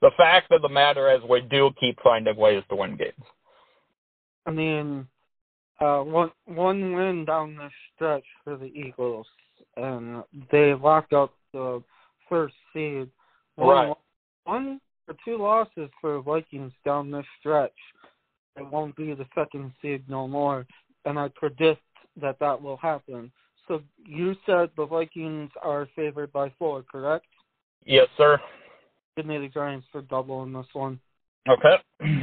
the 0.00 0.10
fact 0.16 0.50
of 0.52 0.62
the 0.62 0.68
matter 0.68 1.10
is 1.14 1.20
we 1.28 1.40
do 1.42 1.70
keep 1.78 1.98
finding 2.02 2.36
ways 2.36 2.62
to 2.68 2.76
win 2.76 2.96
games. 2.96 3.24
I 4.46 4.50
mean, 4.50 5.06
uh, 5.80 6.00
one 6.00 6.30
one 6.46 6.94
win 6.94 7.24
down 7.24 7.56
the 7.56 7.68
stretch 7.94 8.24
for 8.44 8.56
the 8.56 8.66
Eagles, 8.66 9.26
and 9.76 10.22
they 10.50 10.74
locked 10.74 11.12
up 11.12 11.34
the 11.52 11.82
first 12.28 12.54
seed. 12.72 13.08
One, 13.56 13.88
right. 13.88 13.96
one 14.44 14.80
or 15.08 15.14
two 15.24 15.38
losses 15.38 15.90
for 16.00 16.20
Vikings 16.20 16.72
down 16.84 17.10
this 17.10 17.26
stretch 17.40 17.72
it 18.56 18.70
won't 18.70 18.94
be 18.96 19.14
the 19.14 19.26
second 19.34 19.72
seed 19.82 20.04
no 20.08 20.28
more, 20.28 20.66
and 21.04 21.18
I 21.18 21.28
predict 21.34 21.82
that 22.20 22.38
that 22.38 22.60
will 22.60 22.76
happen. 22.76 23.32
So 23.66 23.82
you 24.06 24.36
said 24.46 24.70
the 24.76 24.86
Vikings 24.86 25.50
are 25.62 25.88
favored 25.96 26.32
by 26.32 26.52
four, 26.58 26.84
correct? 26.90 27.26
Yes, 27.84 28.08
sir. 28.16 28.40
Give 29.16 29.26
me 29.26 29.38
the 29.38 29.48
Giants 29.48 29.86
for 29.90 30.02
double 30.02 30.42
in 30.44 30.52
this 30.52 30.66
one. 30.72 31.00
Okay. 31.48 31.76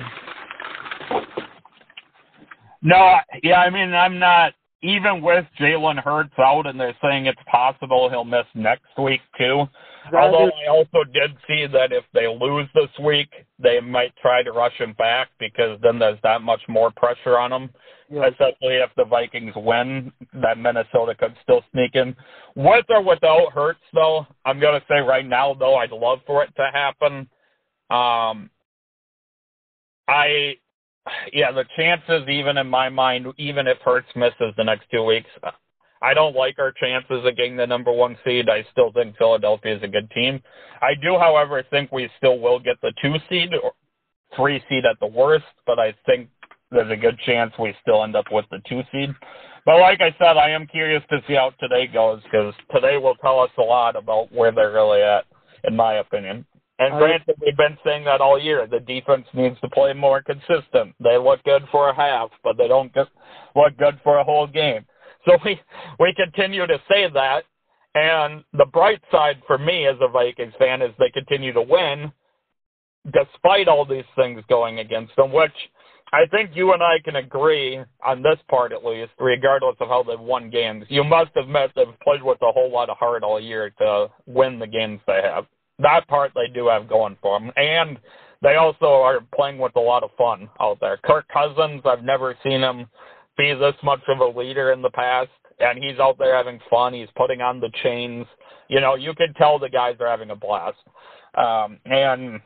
No, 2.81 3.17
yeah, 3.43 3.61
I 3.61 3.69
mean, 3.69 3.93
I'm 3.93 4.17
not 4.17 4.53
even 4.83 5.21
with 5.21 5.45
Jalen 5.59 6.01
Hurts 6.03 6.33
out, 6.39 6.65
and 6.65 6.79
they're 6.79 6.97
saying 7.01 7.27
it's 7.27 7.39
possible 7.49 8.09
he'll 8.09 8.25
miss 8.25 8.45
next 8.55 8.97
week 8.97 9.21
too. 9.37 9.65
That 10.11 10.23
Although 10.23 10.47
is, 10.47 10.53
I 10.65 10.69
also 10.69 11.03
did 11.13 11.37
see 11.47 11.67
that 11.67 11.91
if 11.91 12.03
they 12.13 12.27
lose 12.27 12.67
this 12.73 12.89
week, 13.03 13.29
they 13.59 13.79
might 13.79 14.15
try 14.19 14.41
to 14.41 14.51
rush 14.51 14.73
him 14.73 14.93
back 14.97 15.29
because 15.39 15.79
then 15.83 15.99
there's 15.99 16.17
that 16.23 16.41
much 16.41 16.61
more 16.67 16.89
pressure 16.91 17.37
on 17.37 17.53
him. 17.53 17.69
Yeah. 18.09 18.27
Especially 18.27 18.75
if 18.75 18.89
the 18.97 19.05
Vikings 19.05 19.53
win, 19.55 20.11
that 20.33 20.57
Minnesota 20.57 21.15
could 21.15 21.35
still 21.43 21.63
sneak 21.71 21.95
in. 21.95 22.15
With 22.55 22.85
or 22.89 23.03
without 23.03 23.53
Hurts, 23.53 23.79
though, 23.93 24.25
I'm 24.43 24.59
gonna 24.59 24.81
say 24.89 24.99
right 24.99 25.25
now, 25.25 25.53
though, 25.53 25.75
I'd 25.75 25.91
love 25.91 26.19
for 26.25 26.43
it 26.43 26.53
to 26.57 26.69
happen. 26.73 27.29
Um, 27.91 28.49
I 30.07 30.55
yeah, 31.33 31.51
the 31.51 31.65
chances, 31.75 32.27
even 32.29 32.57
in 32.57 32.67
my 32.67 32.89
mind, 32.89 33.27
even 33.37 33.67
if 33.67 33.77
Hurts 33.79 34.07
misses 34.15 34.53
the 34.57 34.63
next 34.63 34.85
two 34.91 35.03
weeks, 35.03 35.29
I 36.01 36.13
don't 36.13 36.35
like 36.35 36.57
our 36.59 36.71
chances 36.71 37.25
of 37.25 37.37
getting 37.37 37.55
the 37.55 37.67
number 37.67 37.91
one 37.91 38.17
seed. 38.25 38.49
I 38.49 38.65
still 38.71 38.91
think 38.91 39.17
Philadelphia 39.17 39.77
is 39.77 39.83
a 39.83 39.87
good 39.87 40.09
team. 40.11 40.41
I 40.81 40.95
do, 40.95 41.17
however, 41.19 41.63
think 41.69 41.91
we 41.91 42.09
still 42.17 42.39
will 42.39 42.59
get 42.59 42.81
the 42.81 42.93
two 43.01 43.15
seed 43.29 43.49
or 43.61 43.73
three 44.35 44.63
seed 44.67 44.85
at 44.85 44.99
the 44.99 45.07
worst, 45.07 45.45
but 45.65 45.79
I 45.79 45.93
think 46.05 46.29
there's 46.71 46.91
a 46.91 46.95
good 46.95 47.19
chance 47.19 47.53
we 47.59 47.75
still 47.81 48.03
end 48.03 48.15
up 48.15 48.25
with 48.31 48.45
the 48.49 48.61
two 48.67 48.81
seed. 48.91 49.13
But 49.65 49.79
like 49.79 50.01
I 50.01 50.15
said, 50.17 50.37
I 50.37 50.49
am 50.49 50.65
curious 50.65 51.03
to 51.09 51.21
see 51.27 51.33
how 51.33 51.51
today 51.59 51.85
goes 51.85 52.21
because 52.23 52.53
today 52.73 52.97
will 52.97 53.15
tell 53.15 53.39
us 53.39 53.51
a 53.57 53.61
lot 53.61 53.95
about 53.95 54.31
where 54.31 54.51
they're 54.51 54.71
really 54.71 55.01
at, 55.01 55.25
in 55.65 55.75
my 55.75 55.95
opinion. 55.95 56.45
And 56.81 56.97
granted, 56.97 57.35
we've 57.39 57.55
been 57.55 57.77
saying 57.85 58.05
that 58.05 58.21
all 58.21 58.41
year. 58.41 58.65
The 58.65 58.79
defense 58.79 59.27
needs 59.35 59.59
to 59.61 59.69
play 59.69 59.93
more 59.93 60.23
consistent. 60.23 60.95
They 60.99 61.15
look 61.15 61.43
good 61.43 61.61
for 61.71 61.89
a 61.89 61.95
half, 61.95 62.31
but 62.43 62.57
they 62.57 62.67
don't 62.67 62.91
look 63.55 63.77
good 63.77 63.99
for 64.03 64.17
a 64.17 64.23
whole 64.23 64.47
game. 64.47 64.83
So 65.27 65.37
we 65.45 65.61
we 65.99 66.11
continue 66.15 66.65
to 66.65 66.81
say 66.91 67.07
that. 67.13 67.43
And 67.93 68.43
the 68.53 68.65
bright 68.65 69.01
side 69.11 69.43
for 69.45 69.59
me 69.59 69.85
as 69.85 69.97
a 70.01 70.07
Vikings 70.07 70.53
fan 70.57 70.81
is 70.81 70.89
they 70.97 71.11
continue 71.11 71.53
to 71.53 71.61
win, 71.61 72.11
despite 73.13 73.67
all 73.67 73.85
these 73.85 74.05
things 74.15 74.41
going 74.49 74.79
against 74.79 75.15
them. 75.17 75.31
Which 75.31 75.51
I 76.11 76.25
think 76.31 76.49
you 76.55 76.73
and 76.73 76.81
I 76.81 76.97
can 77.05 77.17
agree 77.17 77.79
on 78.03 78.23
this 78.23 78.39
part 78.49 78.71
at 78.71 78.83
least, 78.83 79.11
regardless 79.19 79.75
of 79.81 79.87
how 79.87 80.01
they've 80.01 80.19
won 80.19 80.49
games. 80.49 80.85
You 80.89 81.03
must 81.03 81.29
admit 81.35 81.73
they've 81.75 81.99
played 82.03 82.23
with 82.23 82.41
a 82.41 82.51
whole 82.51 82.71
lot 82.71 82.89
of 82.89 82.97
heart 82.97 83.21
all 83.21 83.39
year 83.39 83.69
to 83.77 84.07
win 84.25 84.57
the 84.57 84.65
games 84.65 84.99
they 85.05 85.21
have 85.21 85.45
that 85.81 86.07
part 86.07 86.31
they 86.35 86.51
do 86.53 86.67
have 86.67 86.89
going 86.89 87.17
for 87.21 87.39
them, 87.39 87.51
and 87.55 87.97
they 88.41 88.55
also 88.55 88.85
are 88.85 89.19
playing 89.35 89.57
with 89.57 89.75
a 89.75 89.79
lot 89.79 90.03
of 90.03 90.09
fun 90.17 90.49
out 90.59 90.79
there. 90.81 90.97
Kirk 91.03 91.25
Cousins, 91.31 91.81
I've 91.85 92.03
never 92.03 92.35
seen 92.43 92.61
him 92.61 92.87
be 93.37 93.53
this 93.53 93.75
much 93.83 94.01
of 94.07 94.19
a 94.19 94.37
leader 94.39 94.71
in 94.71 94.81
the 94.81 94.89
past, 94.89 95.29
and 95.59 95.81
he's 95.83 95.99
out 95.99 96.17
there 96.17 96.35
having 96.35 96.59
fun. 96.69 96.93
He's 96.93 97.09
putting 97.15 97.41
on 97.41 97.59
the 97.59 97.69
chains. 97.83 98.25
You 98.67 98.81
know, 98.81 98.95
you 98.95 99.13
can 99.13 99.33
tell 99.35 99.59
the 99.59 99.69
guys 99.69 99.95
are 99.99 100.07
having 100.07 100.31
a 100.31 100.35
blast, 100.35 100.77
um, 101.35 101.79
and 101.85 102.39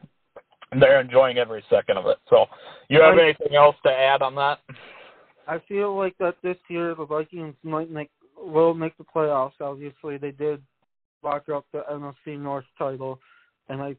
they're 0.79 0.99
enjoying 0.99 1.37
every 1.37 1.63
second 1.69 1.97
of 1.97 2.07
it. 2.07 2.17
So, 2.29 2.45
you 2.89 3.01
have 3.01 3.17
anything 3.17 3.55
else 3.55 3.75
to 3.85 3.91
add 3.91 4.21
on 4.21 4.35
that? 4.35 4.59
I 5.47 5.59
feel 5.67 5.95
like 5.95 6.17
that 6.19 6.35
this 6.43 6.57
year 6.69 6.95
the 6.95 7.05
Vikings 7.05 7.55
might 7.63 7.89
make 7.89 8.09
will 8.37 8.73
make 8.73 8.97
the 8.97 9.05
playoffs. 9.05 9.53
Obviously, 9.61 10.17
they 10.17 10.31
did 10.31 10.61
lock 11.23 11.49
up 11.49 11.65
the 11.71 11.83
NFC 11.91 12.39
North 12.39 12.65
title, 12.77 13.19
and 13.69 13.81
I 13.81 13.95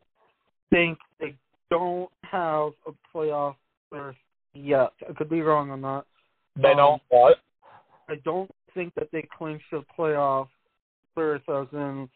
think 0.71 0.99
they 1.21 1.35
don't 1.71 2.11
have 2.23 2.73
a 2.87 2.93
playoff 3.15 3.57
berth 3.91 4.17
yet. 4.55 4.93
I 5.09 5.13
could 5.13 5.31
be 5.31 5.43
wrong 5.43 5.71
on 5.71 5.83
that. 5.83 6.05
They 6.61 6.71
um, 6.71 6.77
don't 6.77 7.03
what? 7.09 7.39
I 8.09 8.15
don't 8.25 8.51
think 8.75 8.95
that 8.95 9.09
they 9.13 9.27
clinch 9.37 9.63
the 9.73 9.85
playoff 9.99 10.49
berth 11.15 11.43
as 11.49 11.67
in 11.73 12.09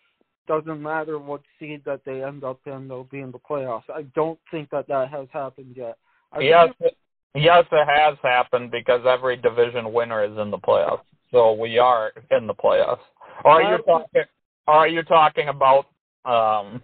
doesn't 0.46 0.82
matter 0.82 1.18
what 1.18 1.42
seed 1.58 1.82
that 1.84 2.00
they 2.04 2.24
end 2.24 2.42
up 2.42 2.58
in, 2.66 2.88
they'll 2.88 3.04
be 3.04 3.20
in 3.20 3.30
the 3.30 3.38
playoffs. 3.38 3.84
I 3.88 4.02
don't 4.16 4.38
think 4.50 4.68
that 4.70 4.88
that 4.88 5.08
has 5.08 5.28
happened 5.32 5.74
yet. 5.76 5.96
I 6.32 6.40
yes, 6.40 6.68
think... 6.80 6.94
yes, 7.36 7.64
it 7.70 7.86
has 7.88 8.18
happened 8.22 8.72
because 8.72 9.02
every 9.08 9.36
division 9.36 9.92
winner 9.92 10.24
is 10.24 10.36
in 10.38 10.50
the 10.50 10.58
playoffs. 10.58 11.02
So 11.30 11.52
we 11.52 11.78
are 11.78 12.12
in 12.32 12.48
the 12.48 12.54
playoffs. 12.54 12.98
Or 13.44 13.62
are 13.62 13.76
you 13.76 13.82
talking? 13.84 14.22
Or 14.66 14.74
are 14.74 14.88
you 14.88 15.02
talking 15.02 15.48
about 15.48 15.86
um 16.24 16.82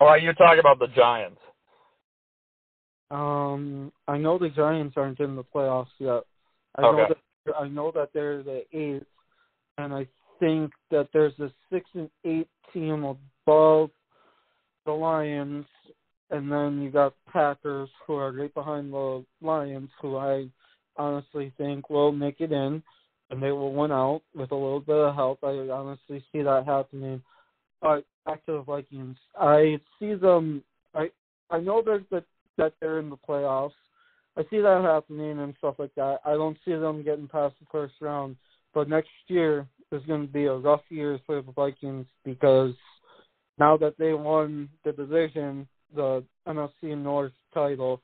or 0.00 0.08
are 0.08 0.18
you 0.18 0.32
talking 0.32 0.60
about 0.60 0.78
the 0.78 0.88
Giants? 0.88 1.40
Um 3.10 3.92
I 4.08 4.18
know 4.18 4.38
the 4.38 4.48
Giants 4.50 4.94
aren't 4.96 5.20
in 5.20 5.36
the 5.36 5.44
playoffs 5.44 5.86
yet. 5.98 6.22
I 6.76 6.82
okay. 6.82 6.96
know 6.96 7.08
that 7.08 7.54
I 7.58 7.68
know 7.68 7.92
that 7.94 8.10
they're 8.14 8.42
the 8.42 8.64
eighth 8.72 9.06
and 9.78 9.92
I 9.92 10.06
think 10.40 10.72
that 10.90 11.08
there's 11.12 11.38
a 11.38 11.50
six 11.70 11.88
and 11.94 12.10
eight 12.24 12.48
team 12.72 13.04
above 13.04 13.90
the 14.84 14.92
Lions 14.92 15.66
and 16.30 16.50
then 16.50 16.80
you 16.80 16.90
got 16.90 17.14
Packers 17.30 17.90
who 18.06 18.14
are 18.14 18.32
right 18.32 18.52
behind 18.54 18.92
the 18.92 19.24
Lions 19.42 19.90
who 20.00 20.16
I 20.16 20.48
honestly 20.96 21.52
think 21.58 21.90
will 21.90 22.12
make 22.12 22.40
it 22.40 22.52
in 22.52 22.82
and 23.32 23.42
they 23.42 23.50
will 23.50 23.72
win 23.72 23.90
out 23.90 24.20
with 24.34 24.52
a 24.52 24.54
little 24.54 24.80
bit 24.80 24.94
of 24.94 25.14
help. 25.14 25.42
I 25.42 25.48
honestly 25.70 26.22
see 26.30 26.42
that 26.42 26.64
happening. 26.66 27.22
But 27.80 28.04
back 28.26 28.44
to 28.46 28.52
the 28.52 28.62
Vikings, 28.62 29.16
I 29.36 29.80
see 29.98 30.14
them. 30.14 30.62
I 30.94 31.10
I 31.50 31.58
know 31.58 31.82
there's 31.84 32.04
that 32.10 32.24
that 32.58 32.74
they're 32.78 33.00
in 33.00 33.08
the 33.08 33.16
playoffs. 33.16 33.72
I 34.36 34.42
see 34.50 34.60
that 34.60 34.82
happening 34.82 35.40
and 35.40 35.54
stuff 35.58 35.76
like 35.78 35.94
that. 35.96 36.18
I 36.24 36.32
don't 36.32 36.58
see 36.64 36.72
them 36.72 37.02
getting 37.02 37.26
past 37.26 37.54
the 37.58 37.66
first 37.72 37.94
round. 38.00 38.36
But 38.74 38.88
next 38.88 39.10
year 39.26 39.66
is 39.90 40.02
going 40.06 40.26
to 40.26 40.32
be 40.32 40.44
a 40.44 40.54
rough 40.54 40.82
year 40.88 41.18
for 41.26 41.42
the 41.42 41.52
Vikings 41.52 42.06
because 42.24 42.74
now 43.58 43.76
that 43.78 43.98
they 43.98 44.14
won 44.14 44.68
the 44.84 44.92
division, 44.92 45.66
the 45.94 46.24
NFC 46.46 46.96
North 46.96 47.32
title, 47.52 48.00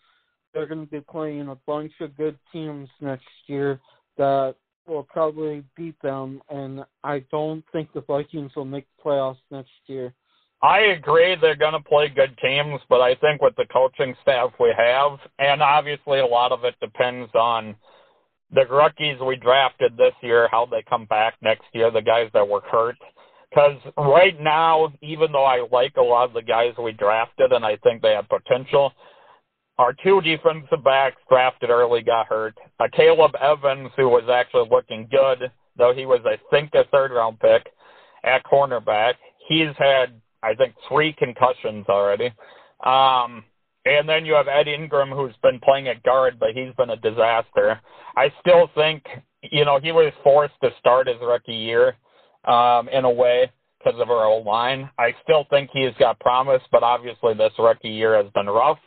they're 0.52 0.66
going 0.66 0.84
to 0.84 0.90
be 0.90 1.00
playing 1.00 1.48
a 1.48 1.56
bunch 1.66 1.92
of 2.00 2.16
good 2.16 2.38
teams 2.52 2.88
next 3.00 3.24
year 3.46 3.80
that 4.18 4.56
will 4.88 5.04
probably 5.04 5.64
beat 5.76 6.00
them, 6.02 6.40
and 6.50 6.84
I 7.04 7.24
don't 7.30 7.64
think 7.72 7.92
the 7.92 8.00
Vikings 8.00 8.52
will 8.56 8.64
make 8.64 8.86
playoffs 9.04 9.38
next 9.50 9.70
year. 9.86 10.14
I 10.60 10.80
agree 10.80 11.36
they're 11.36 11.54
going 11.54 11.74
to 11.74 11.88
play 11.88 12.08
good 12.08 12.36
teams, 12.42 12.80
but 12.88 13.00
I 13.00 13.14
think 13.16 13.40
with 13.40 13.54
the 13.56 13.66
coaching 13.72 14.14
staff 14.22 14.50
we 14.58 14.74
have, 14.76 15.18
and 15.38 15.62
obviously 15.62 16.18
a 16.18 16.26
lot 16.26 16.50
of 16.50 16.64
it 16.64 16.74
depends 16.80 17.30
on 17.34 17.76
the 18.52 18.66
rookies 18.66 19.18
we 19.24 19.36
drafted 19.36 19.96
this 19.96 20.14
year, 20.20 20.48
how 20.50 20.66
they 20.66 20.82
come 20.88 21.04
back 21.04 21.34
next 21.42 21.66
year, 21.72 21.90
the 21.90 22.02
guys 22.02 22.28
that 22.34 22.48
were 22.48 22.62
hurt. 22.62 22.96
Because 23.50 23.78
right 23.96 24.38
now, 24.40 24.92
even 25.00 25.32
though 25.32 25.44
I 25.44 25.66
like 25.70 25.94
a 25.96 26.02
lot 26.02 26.28
of 26.28 26.34
the 26.34 26.42
guys 26.42 26.74
we 26.82 26.92
drafted 26.92 27.52
and 27.52 27.64
I 27.64 27.76
think 27.76 28.02
they 28.02 28.12
have 28.12 28.28
potential, 28.28 28.92
our 29.78 29.92
two 29.92 30.20
defensive 30.20 30.82
backs 30.84 31.20
drafted 31.28 31.70
early 31.70 32.02
got 32.02 32.26
hurt. 32.26 32.58
Uh, 32.80 32.88
Caleb 32.92 33.32
Evans, 33.40 33.90
who 33.96 34.08
was 34.08 34.24
actually 34.30 34.68
looking 34.70 35.08
good, 35.10 35.50
though 35.76 35.94
he 35.94 36.04
was, 36.04 36.20
I 36.24 36.38
think, 36.50 36.74
a 36.74 36.84
third 36.90 37.12
round 37.12 37.38
pick 37.40 37.68
at 38.24 38.44
cornerback, 38.44 39.14
he's 39.48 39.68
had, 39.78 40.20
I 40.42 40.54
think, 40.54 40.74
three 40.88 41.12
concussions 41.12 41.86
already. 41.88 42.32
Um, 42.84 43.44
and 43.84 44.08
then 44.08 44.26
you 44.26 44.34
have 44.34 44.48
Ed 44.48 44.68
Ingram, 44.68 45.10
who's 45.10 45.34
been 45.42 45.60
playing 45.60 45.88
at 45.88 46.02
guard, 46.02 46.38
but 46.38 46.50
he's 46.54 46.74
been 46.76 46.90
a 46.90 46.96
disaster. 46.96 47.80
I 48.16 48.32
still 48.40 48.68
think, 48.74 49.04
you 49.42 49.64
know, 49.64 49.78
he 49.80 49.92
was 49.92 50.12
forced 50.24 50.54
to 50.62 50.70
start 50.80 51.06
his 51.06 51.16
rookie 51.22 51.54
year 51.54 51.94
um, 52.44 52.88
in 52.88 53.04
a 53.04 53.10
way 53.10 53.50
because 53.78 53.98
of 54.00 54.10
our 54.10 54.26
old 54.26 54.44
line. 54.44 54.90
I 54.98 55.14
still 55.22 55.46
think 55.48 55.70
he's 55.72 55.94
got 55.98 56.18
promise, 56.18 56.62
but 56.72 56.82
obviously 56.82 57.34
this 57.34 57.52
rookie 57.58 57.88
year 57.88 58.20
has 58.20 58.30
been 58.34 58.46
rough. 58.46 58.78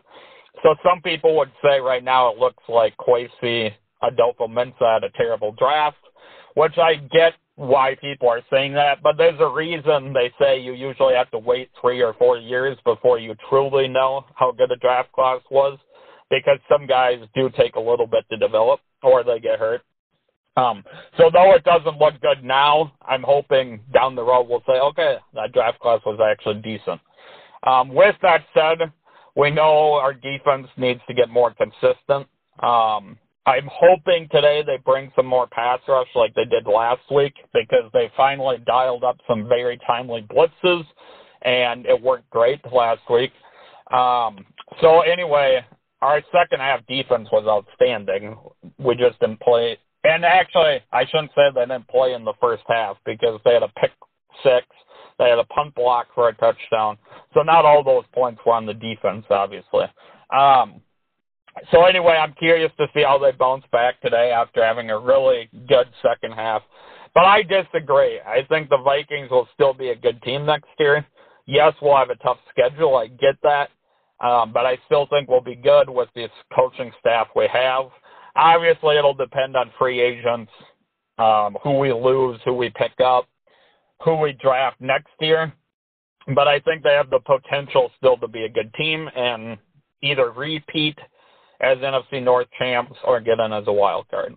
So 0.64 0.76
some 0.84 1.02
people 1.02 1.36
would 1.38 1.52
say 1.64 1.80
right 1.80 2.04
now 2.04 2.32
it 2.32 2.38
looks 2.38 2.64
like 2.70 2.96
Kwesi 2.98 3.72
Adofo-Mensah 4.04 4.94
had 4.94 5.04
a 5.04 5.10
terrible 5.12 5.54
draft, 5.58 5.98
which 6.56 6.78
I 6.78 6.96
get 6.96 7.34
why 7.56 7.96
people 8.02 8.28
are 8.30 8.42
saying 8.52 8.74
that, 8.74 9.04
but 9.04 9.18
there's 9.18 9.40
a 9.40 9.48
reason 9.48 10.14
they 10.14 10.32
say 10.40 10.60
you 10.60 10.74
usually 10.74 11.14
have 11.14 11.30
to 11.32 11.38
wait 11.38 11.70
three 11.80 12.02
or 12.02 12.14
four 12.14 12.38
years 12.38 12.78
before 12.84 13.20
you 13.20 13.36
truly 13.50 13.88
know 13.88 14.26
how 14.36 14.52
good 14.52 14.72
a 14.72 14.78
draft 14.78 15.12
class 15.12 15.42
was, 15.52 15.78
because 16.30 16.58
some 16.70 16.88
guys 16.88 17.20
do 17.36 17.50
take 17.56 17.76
a 17.76 17.80
little 17.80 18.08
bit 18.08 18.26
to 18.32 18.38
develop 18.38 18.80
or 19.04 19.24
they 19.24 19.40
get 19.40 19.60
hurt. 19.60 19.82
Um, 20.58 20.84
so 21.18 21.30
though 21.32 21.54
it 21.54 21.64
doesn't 21.64 21.98
look 21.98 22.20
good 22.22 22.44
now, 22.44 22.94
I'm 23.08 23.24
hoping 23.24 23.80
down 23.94 24.16
the 24.16 24.24
road 24.24 24.48
we'll 24.50 24.64
say, 24.68 24.80
okay, 24.80 25.18
that 25.34 25.54
draft 25.54 25.80
class 25.80 26.02
was 26.06 26.20
actually 26.20 26.62
decent. 26.62 27.00
Um, 27.64 27.90
with 27.90 28.16
that 28.22 28.44
said, 28.54 28.92
we 29.36 29.52
know 29.52 29.94
our 29.94 30.14
defense 30.14 30.68
needs 30.78 31.02
to 31.08 31.14
get 31.14 31.30
more 31.30 31.54
consistent. 31.54 32.28
Um, 32.60 33.18
I'm 33.46 33.68
hoping 33.72 34.28
today 34.32 34.64
they 34.66 34.78
bring 34.78 35.12
some 35.16 35.26
more 35.26 35.48
pass 35.48 35.80
rush 35.88 36.08
like 36.16 36.34
they 36.36 36.46
did 36.46 36.68
last 36.68 37.02
week 37.10 37.34
because 37.54 37.90
they 37.94 38.12
finally 38.16 38.58
dialed 38.66 39.04
up 39.04 39.18
some 39.28 39.48
very 39.48 39.80
timely 39.88 40.22
blitzes 40.30 40.86
and 41.42 41.86
it 41.88 42.00
worked 42.00 42.30
great 42.30 42.60
last 42.72 43.02
week. 43.10 43.32
Um, 43.92 44.46
so 44.80 45.02
anyway, 45.02 45.66
our 46.02 46.22
second 46.32 46.60
half 46.60 46.86
defense 46.88 47.28
was 47.32 47.46
outstanding. 47.48 48.38
We 48.78 48.96
just 48.96 49.20
didn't 49.20 49.40
play. 49.40 49.78
And 50.04 50.24
actually, 50.24 50.80
I 50.92 51.06
shouldn't 51.06 51.32
say 51.36 51.50
they 51.54 51.62
didn't 51.62 51.88
play 51.88 52.14
in 52.14 52.24
the 52.24 52.34
first 52.40 52.64
half 52.68 52.98
because 53.06 53.40
they 53.44 53.54
had 53.54 53.64
a 53.64 53.72
pick 53.80 53.92
six 54.44 54.66
they 55.22 55.30
had 55.30 55.40
a 55.40 55.46
punt 55.46 55.76
block 55.76 56.08
for 56.16 56.30
a 56.30 56.34
touchdown. 56.34 56.98
So 57.34 57.42
not 57.42 57.66
all 57.66 57.84
those 57.84 58.04
points 58.14 58.42
were 58.46 58.54
on 58.54 58.66
the 58.66 58.74
defense, 58.74 59.26
obviously. 59.30 59.86
Um, 60.36 60.82
so 61.72 61.86
anyway, 61.86 62.14
I'm 62.14 62.34
curious 62.34 62.72
to 62.78 62.88
see 62.94 63.04
how 63.04 63.18
they 63.18 63.32
bounce 63.32 63.66
back 63.72 64.02
today 64.02 64.32
after 64.32 64.64
having 64.64 64.90
a 64.90 65.00
really 65.00 65.50
good 65.68 65.88
second 66.02 66.34
half. 66.34 66.62
But 67.14 67.26
I 67.26 67.44
disagree. 67.44 68.20
I 68.22 68.46
think 68.48 68.70
the 68.70 68.78
Vikings 68.78 69.30
will 69.30 69.48
still 69.54 69.74
be 69.74 69.90
a 69.90 69.96
good 69.96 70.22
team 70.24 70.46
next 70.46 70.70
year. 70.80 71.06
Yes, 71.46 71.74
we'll 71.82 71.98
have 71.98 72.10
a 72.10 72.16
tough 72.16 72.38
schedule. 72.50 72.96
I 72.96 73.08
get 73.08 73.36
that. 73.44 73.70
Um, 74.26 74.54
but 74.54 74.66
I 74.66 74.78
still 74.86 75.08
think 75.08 75.28
we'll 75.28 75.42
be 75.42 75.56
good 75.56 75.90
with 75.90 76.10
this 76.16 76.30
coaching 76.56 76.92
staff 77.00 77.28
we 77.36 77.48
have. 77.52 77.86
Obviously, 78.36 78.98
it'll 78.98 79.16
depend 79.16 79.58
on 79.58 79.72
free 79.78 80.00
agents, 80.00 80.52
um, 81.18 81.58
who 81.64 81.80
we 81.80 81.92
lose, 81.92 82.40
who 82.46 82.54
we 82.54 82.70
pick 82.70 82.94
up 83.04 83.28
who 84.04 84.16
we 84.16 84.34
draft 84.34 84.80
next 84.80 85.12
year. 85.20 85.54
But 86.36 86.48
I 86.48 86.60
think 86.60 86.84
they 86.84 86.94
have 86.94 87.10
the 87.10 87.20
potential 87.20 87.92
still 87.98 88.18
to 88.18 88.28
be 88.28 88.46
a 88.46 88.50
good 88.50 88.74
team 88.76 89.10
and 89.16 89.58
either 90.04 90.32
repeat 90.32 90.98
as 91.60 91.78
NFC 91.80 92.22
North 92.22 92.48
champs 92.58 92.98
or 93.04 93.20
get 93.20 93.40
in 93.40 93.54
as 93.54 93.64
a 93.68 93.74
wild 93.74 94.08
card. 94.10 94.36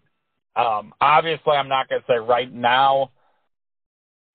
Um, 0.57 0.95
obviously, 1.01 1.53
I'm 1.53 1.69
not 1.69 1.89
going 1.89 2.01
to 2.01 2.07
say 2.07 2.19
right 2.19 2.53
now 2.53 3.11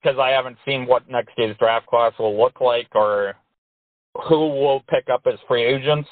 because 0.02 0.20
I 0.20 0.30
haven't 0.30 0.58
seen 0.66 0.86
what 0.86 1.10
next 1.10 1.32
year's 1.38 1.58
draft 1.58 1.88
class 1.88 2.14
will 2.20 2.38
look 2.38 2.62
like 2.62 2.88
or 2.94 3.36
who 4.28 4.50
will 4.50 4.82
pick 4.90 5.10
up 5.12 5.22
as 5.26 5.40
free 5.48 5.64
agents. 5.64 6.10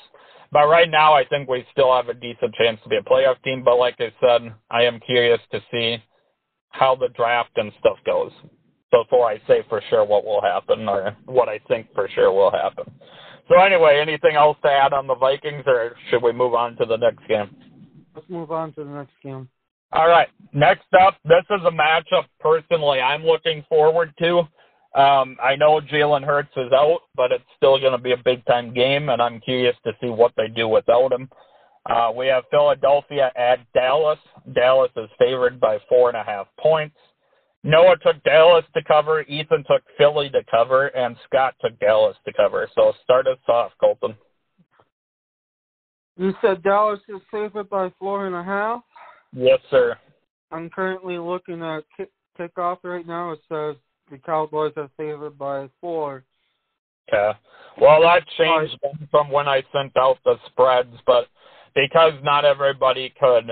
But 0.51 0.67
right 0.67 0.89
now, 0.89 1.13
I 1.13 1.25
think 1.25 1.49
we 1.49 1.65
still 1.71 1.93
have 1.93 2.07
a 2.07 2.13
decent 2.13 2.53
chance 2.55 2.79
to 2.83 2.89
be 2.89 2.97
a 2.97 3.01
playoff 3.01 3.41
team. 3.43 3.63
But 3.63 3.77
like 3.77 3.95
I 3.99 4.13
said, 4.21 4.53
I 4.71 4.83
am 4.83 4.99
curious 5.01 5.41
to 5.51 5.61
see 5.71 5.97
how 6.69 6.95
the 6.95 7.09
draft 7.09 7.51
and 7.57 7.71
stuff 7.79 7.97
goes 8.05 8.31
before 8.91 9.27
I 9.27 9.37
say 9.47 9.63
for 9.69 9.81
sure 9.89 10.05
what 10.05 10.25
will 10.25 10.41
happen 10.41 10.87
or 10.87 11.15
what 11.25 11.49
I 11.49 11.59
think 11.67 11.87
for 11.93 12.09
sure 12.13 12.31
will 12.31 12.51
happen. 12.51 12.85
So 13.49 13.59
anyway, 13.59 13.99
anything 14.01 14.35
else 14.35 14.57
to 14.63 14.69
add 14.69 14.93
on 14.93 15.07
the 15.07 15.15
Vikings, 15.15 15.63
or 15.65 15.95
should 16.09 16.21
we 16.21 16.33
move 16.33 16.53
on 16.53 16.75
to 16.77 16.85
the 16.85 16.97
next 16.97 17.25
game? 17.27 17.55
Let's 18.13 18.29
move 18.29 18.51
on 18.51 18.73
to 18.73 18.83
the 18.83 18.89
next 18.89 19.13
game. 19.23 19.47
All 19.93 20.07
right. 20.07 20.27
Next 20.53 20.87
up, 21.01 21.15
this 21.23 21.45
is 21.49 21.61
a 21.65 21.71
matchup 21.71 22.25
personally 22.39 22.99
I'm 22.99 23.23
looking 23.23 23.63
forward 23.69 24.13
to. 24.19 24.39
Um, 24.99 25.37
I 25.41 25.55
know 25.55 25.79
Jalen 25.79 26.25
Hurts 26.25 26.51
is 26.57 26.71
out, 26.73 27.01
but 27.15 27.31
it's 27.31 27.43
still 27.55 27.79
going 27.79 27.91
to 27.91 27.97
be 27.97 28.13
a 28.13 28.17
big 28.17 28.45
time 28.45 28.73
game, 28.73 29.09
and 29.09 29.21
I'm 29.21 29.39
curious 29.39 29.75
to 29.85 29.93
see 30.01 30.09
what 30.09 30.33
they 30.35 30.47
do 30.47 30.67
without 30.67 31.13
him. 31.13 31.29
Uh, 31.89 32.11
we 32.15 32.27
have 32.27 32.43
Philadelphia 32.51 33.31
at 33.37 33.59
Dallas. 33.73 34.19
Dallas 34.53 34.91
is 34.97 35.09
favored 35.17 35.59
by 35.59 35.77
four 35.87 36.09
and 36.09 36.17
a 36.17 36.23
half 36.23 36.47
points. 36.59 36.95
Noah 37.63 37.97
took 37.97 38.23
Dallas 38.23 38.65
to 38.75 38.83
cover, 38.83 39.21
Ethan 39.23 39.63
took 39.69 39.81
Philly 39.97 40.29
to 40.29 40.41
cover, 40.49 40.87
and 40.87 41.15
Scott 41.25 41.55
took 41.61 41.77
Dallas 41.79 42.15
to 42.25 42.33
cover. 42.33 42.69
So 42.75 42.93
start 43.03 43.27
us 43.27 43.37
off, 43.47 43.71
Colton. 43.79 44.15
You 46.17 46.33
said 46.41 46.63
Dallas 46.63 46.99
is 47.07 47.21
favored 47.29 47.69
by 47.69 47.91
four 47.99 48.25
and 48.25 48.35
a 48.35 48.43
half? 48.43 48.81
Yes, 49.33 49.59
sir. 49.69 49.97
I'm 50.51 50.69
currently 50.69 51.17
looking 51.17 51.61
at 51.61 51.83
kick, 51.95 52.09
kickoff 52.39 52.77
right 52.83 53.05
now. 53.05 53.33
It 53.33 53.39
says 53.49 53.75
the 54.09 54.17
Cowboys 54.17 54.73
are 54.77 54.89
favored 54.97 55.37
by 55.37 55.69
four. 55.81 56.23
Okay. 57.07 57.37
Well, 57.79 58.01
that 58.01 58.23
changed 58.37 58.77
from 59.11 59.29
when 59.29 59.47
I 59.47 59.63
sent 59.71 59.95
out 59.97 60.17
the 60.25 60.35
spreads, 60.47 60.95
but 61.05 61.27
because 61.75 62.13
not 62.23 62.45
everybody 62.45 63.13
could 63.19 63.51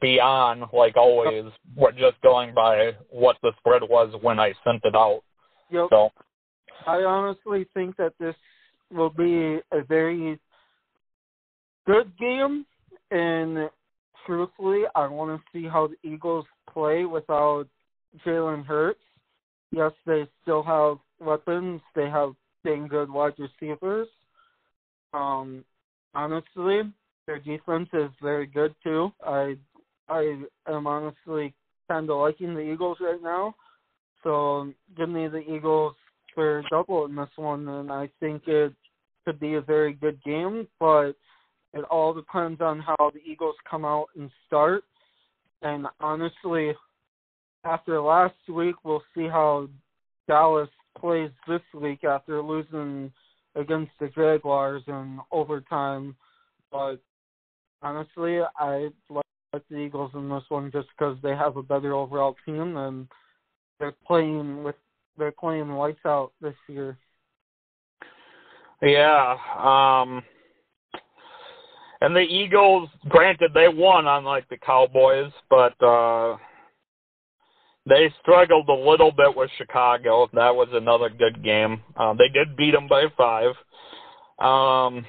be 0.00 0.20
on 0.20 0.68
like 0.72 0.96
always. 0.96 1.44
We're 1.76 1.92
just 1.92 2.20
going 2.22 2.54
by 2.54 2.92
what 3.10 3.36
the 3.42 3.52
spread 3.58 3.82
was 3.82 4.14
when 4.20 4.38
I 4.38 4.52
sent 4.64 4.82
it 4.84 4.94
out. 4.94 5.22
Yep. 5.70 5.88
So 5.90 6.10
I 6.86 6.96
honestly 6.98 7.66
think 7.74 7.96
that 7.96 8.14
this 8.18 8.34
will 8.90 9.10
be 9.10 9.58
a 9.72 9.82
very 9.88 10.38
good 11.86 12.12
game 12.18 12.66
and 13.10 13.70
truthfully 14.26 14.82
I 14.94 15.06
want 15.06 15.40
to 15.40 15.42
see 15.52 15.66
how 15.66 15.88
the 15.88 16.08
Eagles 16.08 16.44
play 16.72 17.04
without 17.04 17.66
Jalen 18.24 18.64
Hurts. 18.64 19.00
Yes, 19.70 19.92
they 20.06 20.26
still 20.42 20.62
have 20.62 20.98
weapons. 21.18 21.80
They 21.94 22.08
have 22.08 22.34
dang 22.64 22.86
good 22.86 23.10
wide 23.10 23.34
receivers. 23.38 24.08
Um 25.14 25.64
honestly, 26.14 26.82
their 27.26 27.38
defense 27.38 27.88
is 27.92 28.10
very 28.20 28.46
good 28.46 28.74
too. 28.82 29.12
I 29.24 29.56
I 30.08 30.36
am 30.68 30.86
honestly 30.86 31.54
kind 31.88 32.08
of 32.10 32.18
liking 32.18 32.54
the 32.54 32.60
Eagles 32.60 32.98
right 33.00 33.22
now. 33.22 33.54
So 34.22 34.72
give 34.96 35.08
me 35.08 35.28
the 35.28 35.38
Eagles 35.40 35.94
for 36.34 36.62
double 36.70 37.06
in 37.06 37.16
this 37.16 37.28
one, 37.36 37.68
and 37.68 37.90
I 37.90 38.08
think 38.20 38.42
it 38.46 38.72
could 39.24 39.40
be 39.40 39.54
a 39.54 39.60
very 39.60 39.92
good 39.94 40.22
game. 40.24 40.66
But 40.78 41.12
it 41.74 41.84
all 41.90 42.12
depends 42.12 42.60
on 42.60 42.80
how 42.80 43.10
the 43.12 43.20
Eagles 43.24 43.56
come 43.68 43.84
out 43.84 44.08
and 44.16 44.30
start. 44.46 44.84
And 45.62 45.86
honestly, 46.00 46.72
after 47.64 48.00
last 48.00 48.34
week, 48.48 48.76
we'll 48.84 49.02
see 49.14 49.26
how 49.26 49.68
Dallas 50.28 50.68
plays 50.98 51.30
this 51.48 51.62
week 51.74 52.04
after 52.04 52.42
losing 52.42 53.12
against 53.54 53.92
the 54.00 54.08
Jaguars 54.08 54.82
in 54.86 55.18
overtime. 55.30 56.16
But 56.70 56.96
honestly, 57.82 58.40
I 58.56 58.88
like 59.08 59.24
the 59.52 59.76
Eagles 59.76 60.10
in 60.14 60.28
this 60.28 60.44
one 60.48 60.70
just 60.72 60.88
because 60.96 61.16
they 61.22 61.36
have 61.36 61.56
a 61.56 61.62
better 61.62 61.94
overall 61.94 62.36
team 62.46 62.76
and 62.76 63.08
they're 63.78 63.94
playing 64.06 64.62
with 64.62 64.76
they're 65.18 65.32
playing 65.32 65.70
lights 65.70 66.00
out 66.06 66.32
this 66.40 66.54
year. 66.68 66.96
Yeah, 68.80 69.36
um 69.58 70.22
and 72.02 72.16
the 72.16 72.20
Eagles, 72.20 72.88
granted, 73.08 73.52
they 73.54 73.68
won 73.68 74.08
unlike 74.08 74.48
the 74.48 74.56
Cowboys, 74.56 75.30
but 75.48 75.80
uh, 75.80 76.36
they 77.88 78.12
struggled 78.20 78.68
a 78.68 78.72
little 78.72 79.12
bit 79.12 79.36
with 79.36 79.48
Chicago. 79.56 80.28
That 80.34 80.52
was 80.52 80.66
another 80.72 81.08
good 81.08 81.44
game. 81.44 81.80
Uh, 81.96 82.12
they 82.14 82.26
did 82.26 82.56
beat 82.56 82.72
them 82.72 82.88
by 82.88 83.04
five. 83.16 83.54
Um, 84.40 85.06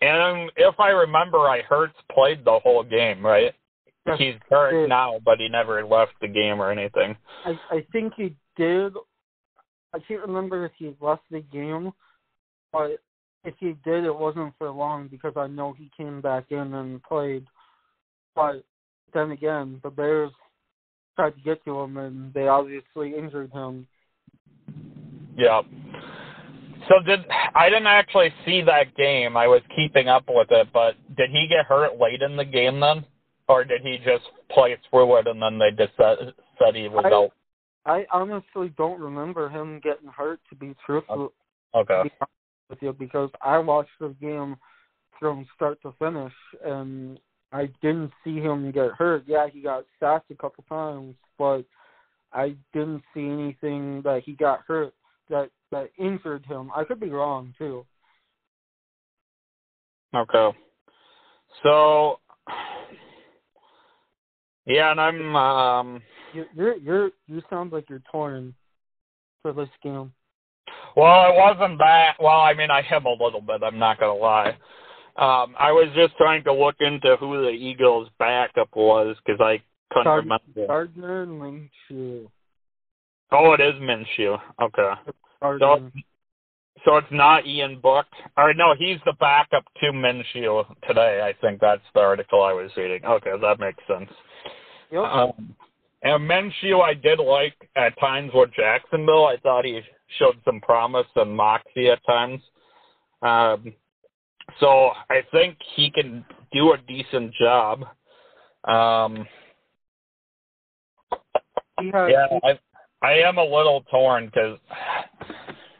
and 0.00 0.50
if 0.56 0.78
I 0.78 0.90
remember, 0.90 1.38
I 1.38 1.62
Hurts 1.62 1.96
played 2.12 2.44
the 2.44 2.58
whole 2.58 2.82
game, 2.82 3.24
right? 3.24 3.52
He's 4.18 4.34
hurt 4.48 4.88
now, 4.88 5.20
but 5.24 5.40
he 5.40 5.48
never 5.48 5.84
left 5.84 6.12
the 6.20 6.28
game 6.28 6.60
or 6.60 6.70
anything. 6.70 7.16
I 7.44 7.58
I 7.70 7.86
think 7.92 8.12
he 8.16 8.36
did. 8.56 8.92
I 9.92 9.98
can't 10.06 10.20
remember 10.22 10.64
if 10.64 10.72
he 10.78 10.94
left 11.00 11.22
the 11.30 11.40
game, 11.40 11.92
but 12.72 12.98
if 13.44 13.54
he 13.58 13.76
did, 13.84 14.04
it 14.04 14.14
wasn't 14.14 14.52
for 14.58 14.70
long 14.70 15.08
because 15.08 15.32
I 15.36 15.46
know 15.46 15.74
he 15.76 15.90
came 15.96 16.20
back 16.20 16.46
in 16.50 16.74
and 16.74 17.02
played. 17.02 17.46
But 18.34 18.64
then 19.14 19.30
again, 19.30 19.80
the 19.82 19.90
Bears 19.90 20.32
tried 21.16 21.30
to 21.30 21.40
get 21.40 21.64
to 21.64 21.80
him, 21.80 21.96
and 21.96 22.34
they 22.34 22.48
obviously 22.48 23.16
injured 23.16 23.50
him. 23.52 23.86
Yeah. 25.36 25.62
So 26.88 27.00
did 27.04 27.20
I 27.54 27.68
didn't 27.68 27.86
actually 27.86 28.32
see 28.44 28.62
that 28.62 28.94
game. 28.96 29.36
I 29.36 29.46
was 29.46 29.62
keeping 29.74 30.08
up 30.08 30.24
with 30.28 30.48
it, 30.50 30.68
but 30.72 30.94
did 31.16 31.30
he 31.30 31.46
get 31.48 31.66
hurt 31.66 31.98
late 31.98 32.22
in 32.22 32.36
the 32.36 32.44
game 32.44 32.80
then, 32.80 33.04
or 33.48 33.64
did 33.64 33.82
he 33.82 33.98
just 33.98 34.24
play 34.50 34.76
through 34.90 35.16
it 35.16 35.26
and 35.26 35.40
then 35.40 35.58
they 35.58 35.70
just 35.70 35.96
said, 35.96 36.34
said 36.58 36.74
he 36.74 36.88
was 36.88 37.04
I- 37.04 37.12
out? 37.12 37.30
I 37.84 38.04
honestly 38.12 38.72
don't 38.76 39.00
remember 39.00 39.48
him 39.48 39.80
getting 39.80 40.08
hurt. 40.08 40.40
To 40.50 40.56
be 40.56 40.74
truthful 40.84 41.32
Okay. 41.74 42.02
be 42.04 42.10
with 42.68 42.82
you, 42.82 42.92
because 42.92 43.30
I 43.40 43.58
watched 43.58 43.98
the 44.00 44.08
game 44.20 44.56
from 45.20 45.46
start 45.54 45.80
to 45.82 45.92
finish, 45.92 46.32
and 46.64 47.20
I 47.52 47.66
didn't 47.82 48.12
see 48.24 48.40
him 48.40 48.72
get 48.72 48.90
hurt. 48.92 49.22
Yeah, 49.26 49.46
he 49.48 49.60
got 49.60 49.84
sacked 50.00 50.30
a 50.32 50.34
couple 50.34 50.64
times, 50.68 51.14
but 51.38 51.62
I 52.32 52.56
didn't 52.72 53.02
see 53.14 53.26
anything 53.26 54.02
that 54.02 54.22
he 54.24 54.32
got 54.32 54.62
hurt 54.66 54.92
that 55.28 55.50
that 55.72 55.90
injured 55.98 56.44
him. 56.46 56.70
I 56.74 56.84
could 56.84 57.00
be 57.00 57.10
wrong 57.10 57.54
too. 57.58 57.84
Okay. 60.14 60.56
So 61.62 62.20
yeah, 64.66 64.90
and 64.90 65.00
I'm 65.00 65.36
um 65.36 66.02
You, 66.32 66.44
you're 66.54 66.76
you're 66.76 67.10
you 67.26 67.42
sound 67.50 67.72
like 67.72 67.88
you're 67.88 68.02
torn 68.10 68.54
for 69.42 69.52
this 69.52 69.68
game. 69.82 70.12
well, 70.96 71.30
it 71.30 71.36
wasn't 71.36 71.78
that. 71.78 72.16
Well, 72.20 72.40
I 72.40 72.54
mean, 72.54 72.70
I 72.70 72.84
am 72.90 73.06
a 73.06 73.10
little 73.10 73.40
bit. 73.40 73.62
I'm 73.62 73.78
not 73.78 74.00
gonna 74.00 74.14
lie. 74.14 74.56
Um, 75.16 75.54
I 75.58 75.72
was 75.72 75.88
just 75.94 76.14
trying 76.18 76.44
to 76.44 76.52
look 76.52 76.76
into 76.80 77.16
who 77.16 77.40
the 77.42 77.48
Eagles' 77.48 78.10
backup 78.18 78.68
was 78.76 79.16
because 79.24 79.40
I 79.40 79.62
couldn't 79.90 80.04
Gard- 80.04 80.24
remember. 80.24 80.66
Gardner 80.66 81.26
Minshew. 81.26 82.28
Oh, 83.32 83.52
it 83.54 83.60
is 83.60 83.74
Minshew. 83.74 84.38
Okay. 84.60 84.92
Gardner. 85.40 85.90
So 86.84 86.96
it's 86.96 87.06
not 87.10 87.46
Ian 87.46 87.80
Book. 87.80 88.06
Or 88.36 88.54
no, 88.54 88.74
he's 88.78 88.98
the 89.04 89.14
backup 89.18 89.64
to 89.80 89.86
Minshew 89.92 90.64
today. 90.86 91.20
I 91.22 91.34
think 91.40 91.60
that's 91.60 91.82
the 91.94 92.00
article 92.00 92.42
I 92.42 92.52
was 92.52 92.70
reading. 92.76 93.04
Okay, 93.04 93.32
that 93.40 93.58
makes 93.58 93.82
sense. 93.88 94.10
Yep. 94.92 95.02
Um, 95.02 95.56
and 96.02 96.30
Minshew, 96.30 96.82
I 96.82 96.94
did 96.94 97.18
like 97.18 97.54
at 97.74 97.98
times 97.98 98.30
with 98.34 98.50
Jacksonville. 98.54 99.26
I 99.26 99.36
thought 99.38 99.64
he 99.64 99.80
showed 100.18 100.36
some 100.44 100.60
promise 100.60 101.06
and 101.16 101.34
moxie 101.34 101.88
at 101.88 102.04
times. 102.06 102.40
Um, 103.22 103.72
so 104.60 104.90
I 105.10 105.22
think 105.32 105.56
he 105.74 105.90
can 105.90 106.24
do 106.52 106.72
a 106.72 106.78
decent 106.86 107.34
job. 107.34 107.84
Um, 108.64 109.26
had 111.78 112.08
yeah, 112.08 112.26
I, 112.44 112.58
I 113.02 113.12
am 113.18 113.38
a 113.38 113.44
little 113.44 113.82
torn 113.90 114.26
because, 114.26 114.58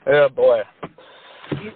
oh 0.07 0.29
boy, 0.29 0.63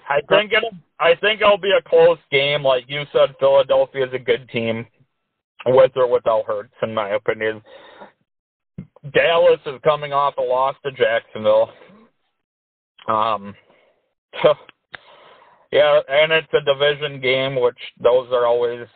I 0.08 0.20
think 0.28 0.52
it'll, 0.52 0.70
I 0.98 1.14
think 1.16 1.40
it'll 1.40 1.58
be 1.58 1.72
a 1.72 1.88
close 1.88 2.18
game. 2.30 2.62
Like 2.62 2.84
you 2.88 3.04
said, 3.12 3.34
Philadelphia 3.38 4.06
is 4.06 4.12
a 4.12 4.18
good 4.18 4.48
team, 4.50 4.86
with 5.66 5.92
or 5.96 6.10
without 6.10 6.46
Hurts, 6.46 6.74
in 6.82 6.94
my 6.94 7.10
opinion. 7.10 7.62
Dallas 9.12 9.60
is 9.66 9.80
coming 9.82 10.12
off 10.12 10.34
a 10.38 10.42
loss 10.42 10.76
to 10.84 10.92
Jacksonville. 10.92 11.70
Um, 13.08 13.54
yeah, 15.72 16.00
and 16.08 16.32
it's 16.32 16.52
a 16.52 16.60
division 16.60 17.20
game, 17.20 17.60
which 17.60 17.78
those 18.02 18.28
are 18.32 18.46
always, 18.46 18.86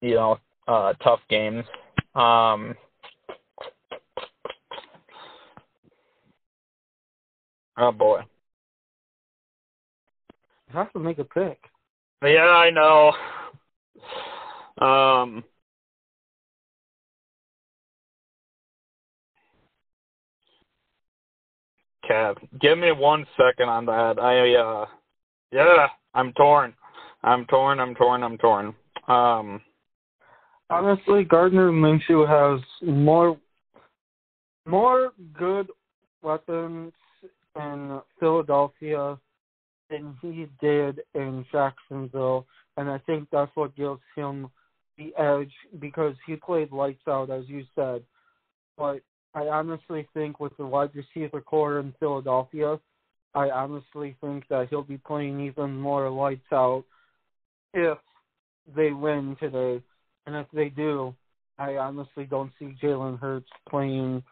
you 0.00 0.14
know, 0.14 0.38
uh, 0.66 0.92
tough 0.94 1.20
games. 1.28 1.64
Um, 2.14 2.74
oh 7.76 7.92
boy. 7.92 8.20
Have 10.74 10.92
to 10.92 10.98
make 10.98 11.18
a 11.18 11.24
pick. 11.24 11.58
Yeah, 12.22 12.48
I 12.48 12.70
know. 12.70 13.12
Um, 14.84 15.44
Kev, 22.08 22.36
give 22.60 22.78
me 22.78 22.92
one 22.92 23.26
second 23.36 23.68
on 23.68 23.86
that. 23.86 24.18
I 24.18 24.54
uh, 24.54 24.86
yeah, 25.52 25.86
I'm 26.14 26.32
torn. 26.32 26.74
I'm 27.22 27.46
torn. 27.46 27.80
I'm 27.80 27.94
torn. 27.94 28.22
I'm 28.22 28.38
torn. 28.38 28.74
Um, 29.08 29.60
Honestly, 30.70 31.24
Gardner 31.24 31.70
Minshew 31.70 32.26
has 32.26 32.60
more 32.82 33.38
more 34.66 35.12
good 35.38 35.70
weapons 36.22 36.92
in 37.56 38.00
Philadelphia 38.18 39.18
than 39.90 40.16
he 40.20 40.46
did 40.60 41.00
in 41.14 41.44
Jacksonville, 41.52 42.46
and 42.76 42.88
I 42.88 42.98
think 42.98 43.28
that's 43.30 43.54
what 43.54 43.76
gives 43.76 44.00
him 44.16 44.48
the 44.98 45.12
edge 45.18 45.52
because 45.80 46.14
he 46.26 46.36
played 46.36 46.72
lights 46.72 47.06
out, 47.08 47.30
as 47.30 47.44
you 47.48 47.64
said. 47.74 48.02
But 48.76 49.00
I 49.34 49.48
honestly 49.48 50.08
think 50.14 50.40
with 50.40 50.56
the 50.56 50.66
wide 50.66 50.90
receiver 50.94 51.40
core 51.40 51.80
in 51.80 51.94
Philadelphia, 51.98 52.78
I 53.34 53.50
honestly 53.50 54.16
think 54.20 54.44
that 54.48 54.68
he'll 54.70 54.82
be 54.82 54.98
playing 54.98 55.40
even 55.40 55.76
more 55.76 56.08
lights 56.08 56.52
out 56.52 56.84
if 57.72 57.98
they 58.76 58.92
win 58.92 59.36
today. 59.40 59.82
And 60.26 60.36
if 60.36 60.46
they 60.52 60.68
do, 60.68 61.14
I 61.58 61.76
honestly 61.76 62.24
don't 62.24 62.52
see 62.58 62.76
Jalen 62.82 63.18
Hurts 63.18 63.50
playing 63.68 64.22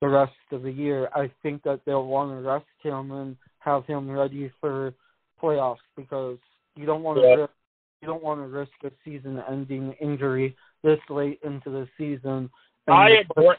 the 0.00 0.08
rest 0.08 0.32
of 0.52 0.62
the 0.62 0.70
year. 0.70 1.08
I 1.14 1.30
think 1.42 1.62
that 1.64 1.80
they'll 1.84 2.06
want 2.06 2.30
to 2.30 2.48
rest 2.48 2.66
him 2.82 3.10
and 3.10 3.36
have 3.64 3.86
him 3.86 4.10
ready 4.10 4.50
for 4.60 4.94
playoffs 5.42 5.78
because 5.96 6.38
you 6.76 6.86
don't 6.86 7.02
want 7.02 7.20
to 7.20 7.26
Yeah. 7.26 7.34
risk, 7.34 7.52
you 8.02 8.08
don't 8.08 8.22
want 8.22 8.40
to 8.40 8.46
risk 8.46 8.72
a 8.84 8.90
season-ending 9.04 9.92
injury 9.94 10.56
this 10.82 11.00
late 11.08 11.40
into 11.42 11.70
the 11.70 11.88
season. 11.96 12.50
I 12.86 13.10
agree. 13.10 13.54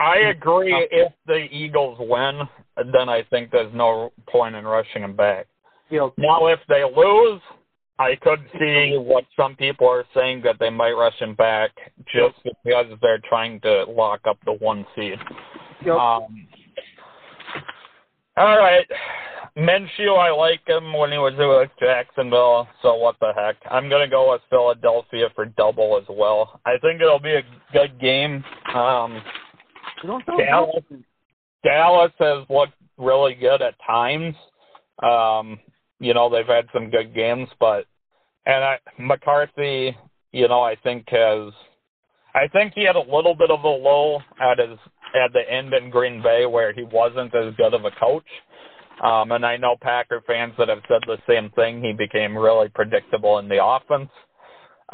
I 0.00 0.16
agree. 0.18 0.74
If 0.92 1.12
the 1.26 1.48
Eagles 1.52 1.98
win, 1.98 2.48
then 2.76 3.08
I 3.08 3.22
think 3.24 3.50
there's 3.50 3.72
no 3.74 4.12
point 4.26 4.54
in 4.54 4.64
rushing 4.64 5.02
him 5.02 5.16
back. 5.16 5.46
know, 5.90 6.12
Now, 6.18 6.46
if 6.46 6.60
they 6.68 6.84
lose, 6.84 7.40
I 7.98 8.14
could 8.16 8.40
see 8.58 8.96
what 8.96 9.24
some 9.36 9.56
people 9.56 9.88
are 9.88 10.04
saying 10.14 10.42
that 10.42 10.58
they 10.60 10.70
might 10.70 10.92
rush 10.92 11.18
him 11.18 11.34
back 11.34 11.70
just 12.06 12.36
because 12.44 12.86
they're 13.00 13.18
trying 13.28 13.60
to 13.60 13.84
lock 13.84 14.20
up 14.26 14.38
the 14.44 14.52
one 14.52 14.86
seed. 14.94 15.18
know, 15.84 15.98
Um, 15.98 16.47
all 18.38 18.58
right. 18.58 18.86
Minshew, 19.56 20.16
I 20.16 20.30
like 20.30 20.60
him 20.66 20.92
when 20.92 21.10
he 21.10 21.18
was 21.18 21.34
with 21.36 21.70
Jacksonville, 21.80 22.68
so 22.80 22.94
what 22.94 23.16
the 23.20 23.32
heck. 23.34 23.56
I'm 23.68 23.88
going 23.88 24.06
to 24.06 24.10
go 24.10 24.30
with 24.30 24.42
Philadelphia 24.48 25.28
for 25.34 25.46
double 25.46 25.98
as 26.00 26.06
well. 26.08 26.60
I 26.64 26.78
think 26.80 27.00
it'll 27.00 27.18
be 27.18 27.34
a 27.34 27.42
good 27.72 27.98
game. 28.00 28.44
Um, 28.72 29.20
you 30.02 30.08
don't 30.10 30.24
feel 30.24 30.38
Dallas. 30.38 30.84
Dallas 31.64 32.12
has 32.20 32.44
looked 32.48 32.74
really 32.98 33.34
good 33.34 33.60
at 33.60 33.74
times. 33.84 34.34
Um, 35.02 35.58
you 35.98 36.14
know, 36.14 36.30
they've 36.30 36.46
had 36.46 36.66
some 36.72 36.90
good 36.90 37.14
games, 37.14 37.48
but 37.58 37.86
and 38.46 38.64
I, 38.64 38.78
McCarthy, 38.98 39.96
you 40.32 40.46
know, 40.46 40.62
I 40.62 40.76
think 40.76 41.08
has 41.08 41.52
I 42.34 42.46
think 42.48 42.74
he 42.74 42.84
had 42.84 42.96
a 42.96 43.00
little 43.00 43.34
bit 43.34 43.50
of 43.50 43.64
a 43.64 43.68
lull 43.68 44.22
at 44.40 44.58
his 44.58 44.78
at 45.14 45.32
the 45.32 45.50
end 45.50 45.72
in 45.74 45.90
Green 45.90 46.22
Bay 46.22 46.46
where 46.46 46.72
he 46.72 46.84
wasn't 46.84 47.34
as 47.34 47.54
good 47.56 47.74
of 47.74 47.84
a 47.84 47.90
coach. 47.92 48.26
Um, 49.02 49.32
and 49.32 49.46
I 49.46 49.56
know 49.56 49.76
Packer 49.80 50.22
fans 50.26 50.54
that 50.58 50.68
have 50.68 50.82
said 50.88 51.02
the 51.06 51.18
same 51.28 51.50
thing. 51.50 51.82
He 51.82 51.92
became 51.92 52.36
really 52.36 52.68
predictable 52.68 53.38
in 53.38 53.48
the 53.48 53.64
offense 53.64 54.10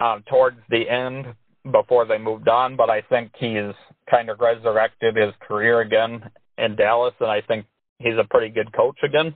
um, 0.01 0.23
towards 0.29 0.59
the 0.71 0.89
end 0.89 1.35
before 1.73 2.05
they 2.05 2.19
moved 2.19 2.49
on. 2.49 2.77
But 2.77 2.91
I 2.91 3.01
think 3.03 3.33
he's 3.39 3.73
kind 4.11 4.29
of 4.31 4.41
resurrected 4.41 5.17
his 5.17 5.33
career 5.47 5.81
again 5.81 6.23
in 6.59 6.77
Dallas, 6.77 7.15
and 7.21 7.31
I 7.31 7.41
think 7.41 7.67
he's 7.99 8.19
a 8.19 8.29
pretty 8.29 8.51
good 8.53 8.73
coach 8.75 8.99
again. 9.03 9.35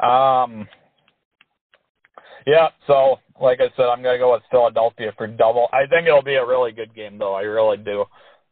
Um, 0.00 0.68
Yeah, 2.46 2.68
so 2.86 3.18
like 3.40 3.60
I 3.60 3.68
said, 3.76 3.86
I'm 3.86 4.02
gonna 4.02 4.18
go 4.18 4.32
with 4.32 4.42
Philadelphia 4.50 5.12
for 5.16 5.26
double. 5.26 5.68
I 5.72 5.86
think 5.86 6.06
it'll 6.06 6.22
be 6.22 6.34
a 6.34 6.46
really 6.46 6.72
good 6.72 6.94
game, 6.94 7.18
though. 7.18 7.34
I 7.34 7.42
really 7.42 7.78
do. 7.78 8.04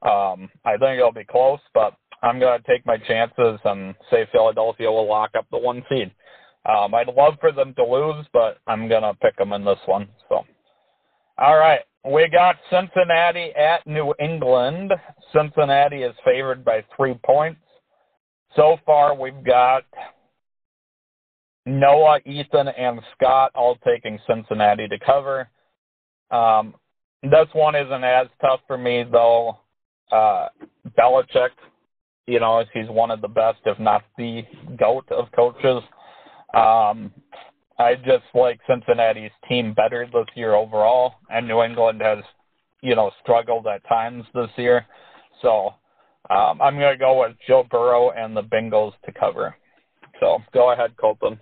Um, 0.02 0.50
I 0.64 0.76
think 0.78 0.98
it'll 0.98 1.12
be 1.12 1.24
close, 1.24 1.60
but 1.74 1.94
I'm 2.22 2.38
gonna 2.40 2.62
take 2.66 2.84
my 2.86 2.96
chances 2.98 3.60
and 3.64 3.94
say 4.10 4.26
Philadelphia 4.32 4.90
will 4.90 5.08
lock 5.08 5.30
up 5.36 5.46
the 5.50 5.58
one 5.58 5.84
seed. 5.88 6.10
Um, 6.66 6.94
I'd 6.94 7.08
love 7.08 7.34
for 7.40 7.52
them 7.52 7.74
to 7.74 7.84
lose, 7.84 8.26
but 8.32 8.58
I'm 8.66 8.88
gonna 8.88 9.14
pick 9.14 9.36
them 9.36 9.52
in 9.52 9.64
this 9.64 9.80
one. 9.86 10.08
So, 10.28 10.44
all 11.38 11.56
right, 11.56 11.80
we 12.04 12.28
got 12.28 12.56
Cincinnati 12.70 13.52
at 13.54 13.86
New 13.86 14.14
England. 14.20 14.92
Cincinnati 15.32 16.02
is 16.02 16.14
favored 16.24 16.64
by 16.64 16.84
three 16.96 17.14
points. 17.24 17.60
So 18.56 18.78
far, 18.84 19.14
we've 19.14 19.44
got 19.44 19.84
Noah, 21.64 22.18
Ethan, 22.26 22.68
and 22.68 23.00
Scott 23.14 23.52
all 23.54 23.76
taking 23.84 24.18
Cincinnati 24.26 24.88
to 24.88 24.98
cover. 24.98 25.48
Um, 26.30 26.74
this 27.22 27.46
one 27.52 27.76
isn't 27.76 28.04
as 28.04 28.26
tough 28.40 28.60
for 28.66 28.76
me, 28.76 29.04
though. 29.10 29.58
Uh, 30.10 30.48
Belichick, 30.98 31.50
you 32.26 32.40
know, 32.40 32.64
he's 32.72 32.88
one 32.88 33.10
of 33.10 33.20
the 33.20 33.28
best, 33.28 33.58
if 33.64 33.78
not 33.78 34.02
the 34.18 34.42
GOAT 34.78 35.10
of 35.10 35.30
coaches. 35.32 35.82
Um, 36.54 37.12
I 37.78 37.94
just 37.96 38.24
like 38.34 38.60
Cincinnati's 38.68 39.30
team 39.48 39.74
better 39.74 40.06
this 40.12 40.26
year 40.34 40.54
overall, 40.54 41.14
and 41.30 41.48
New 41.48 41.62
England 41.62 42.00
has, 42.02 42.18
you 42.80 42.94
know, 42.94 43.10
struggled 43.22 43.66
at 43.66 43.86
times 43.88 44.24
this 44.34 44.50
year. 44.56 44.86
So 45.40 45.74
um, 46.30 46.60
I'm 46.60 46.78
going 46.78 46.92
to 46.92 46.98
go 46.98 47.20
with 47.20 47.36
Joe 47.46 47.66
Burrow 47.70 48.10
and 48.10 48.36
the 48.36 48.42
Bengals 48.42 48.92
to 49.04 49.12
cover. 49.12 49.56
So 50.20 50.38
go 50.52 50.72
ahead, 50.72 50.96
Colton. 50.96 51.40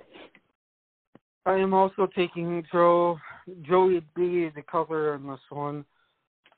I 1.46 1.57
am 1.57 1.75
also 1.75 2.09
taking 2.14 2.62
Joe 2.73 3.18
Joey 3.62 4.03
B 4.14 4.51
to 4.55 4.62
cover 4.70 5.14
in 5.14 5.27
this 5.27 5.40
one. 5.51 5.85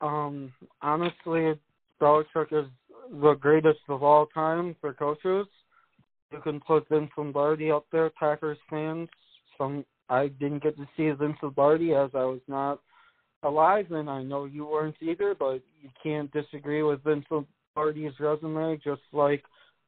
Um, 0.01 0.53
honestly, 0.81 1.53
Belichick 2.03 2.51
is 2.51 2.69
the 3.21 3.35
greatest 3.35 3.79
of 3.87 4.03
all 4.03 4.25
time 4.25 4.75
for 4.81 4.93
coaches. 4.93 5.47
You 6.33 6.41
can 6.41 6.59
put 6.59 6.89
Vince 6.89 7.09
Lombardi 7.17 7.71
up 7.71 7.85
there, 7.93 8.09
Packers 8.09 8.57
fans. 8.69 9.07
Some 9.57 9.85
I 10.09 10.27
didn't 10.27 10.63
get 10.63 10.75
to 10.75 10.85
see 10.97 11.09
Vince 11.11 11.37
Lombardi 11.41 11.93
as 11.93 12.09
I 12.13 12.25
was 12.25 12.41
not 12.49 12.81
alive, 13.43 13.89
and 13.91 14.09
I 14.09 14.21
know 14.21 14.43
you 14.43 14.65
weren't 14.65 14.95
either. 15.01 15.33
But 15.33 15.61
you 15.81 15.89
can't 16.01 16.29
disagree 16.33 16.83
with 16.83 17.03
Vince 17.05 17.25
Lombardi's 17.31 18.19
resume, 18.19 18.81
just 18.83 19.01
like 19.13 19.43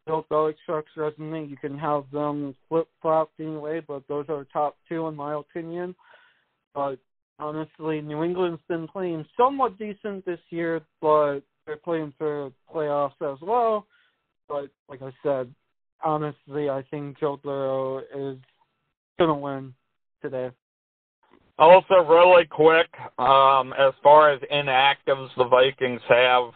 Bill 0.05 0.25
Belichick's 0.31 0.95
resume. 0.95 1.47
You 1.49 1.57
can 1.57 1.77
have 1.77 2.05
them 2.13 2.55
flip 2.69 2.87
flop 3.01 3.31
anyway, 3.39 3.81
but 3.85 4.03
those 4.07 4.25
are 4.29 4.47
top 4.53 4.77
two 4.87 5.07
in 5.07 5.15
my 5.15 5.35
opinion. 5.35 5.93
But 6.73 6.97
honestly, 7.39 7.99
New 7.99 8.23
England's 8.23 8.61
been 8.69 8.87
playing 8.87 9.25
somewhat 9.35 9.77
decent 9.77 10.25
this 10.25 10.39
year, 10.49 10.79
but 11.01 11.41
they're 11.65 11.77
playing 11.77 12.13
for 12.17 12.51
playoffs 12.73 13.21
as 13.21 13.39
well. 13.41 13.87
But 14.47 14.69
like 14.89 15.01
I 15.01 15.11
said, 15.23 15.53
honestly, 16.03 16.69
I 16.69 16.83
think 16.91 17.19
Joe 17.19 17.39
Burrow 17.43 17.99
is 18.15 18.37
gonna 19.17 19.35
win 19.35 19.73
today. 20.21 20.51
Also, 21.57 21.95
really 22.05 22.45
quick, 22.45 22.89
um, 23.17 23.73
as 23.73 23.93
far 24.03 24.29
as 24.29 24.41
inactives 24.51 25.29
the 25.37 25.45
Vikings 25.45 26.01
have, 26.09 26.51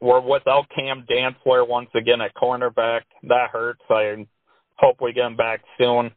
we're 0.00 0.20
without 0.20 0.68
Cam 0.74 1.06
Dantzler 1.10 1.66
once 1.66 1.88
again 1.94 2.20
at 2.20 2.34
cornerback. 2.34 3.02
That 3.22 3.50
hurts. 3.50 3.80
I 3.88 4.26
hope 4.76 5.00
we 5.00 5.12
get 5.12 5.26
him 5.26 5.36
back 5.36 5.62
soon. 5.78 6.10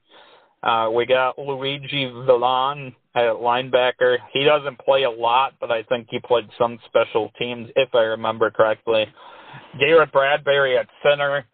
Uh, 0.65 0.89
we 0.89 1.06
got 1.06 1.38
Luiji 1.38 2.12
Vilain 2.25 2.95
at 3.13 3.36
linebacker. 3.36 4.17
He 4.34 4.43
doesn't 4.43 4.80
play 4.80 5.04
a 5.04 5.10
lot, 5.10 5.54
but 5.62 5.71
I 5.71 5.84
think 5.84 6.08
he 6.10 6.19
played 6.19 6.49
some 6.58 6.80
special 6.88 7.32
teams, 7.38 7.69
if 7.75 7.93
I 7.93 7.99
remember 7.99 8.49
correctly. 8.49 9.06
Garrett 9.80 10.12
Bradbury 10.12 10.78
at 10.78 10.88
center. 11.04 11.45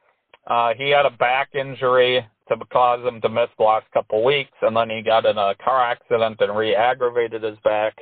Uh, 0.47 0.73
he 0.77 0.89
had 0.89 1.05
a 1.05 1.11
back 1.11 1.49
injury 1.53 2.25
to 2.47 2.55
cause 2.71 3.05
him 3.05 3.21
to 3.21 3.29
miss 3.29 3.49
the 3.57 3.63
last 3.63 3.85
couple 3.93 4.23
weeks, 4.23 4.51
and 4.61 4.75
then 4.75 4.89
he 4.89 5.01
got 5.01 5.25
in 5.25 5.37
a 5.37 5.55
car 5.63 5.83
accident 5.83 6.37
and 6.39 6.57
re-aggravated 6.57 7.43
his 7.43 7.57
back. 7.63 7.93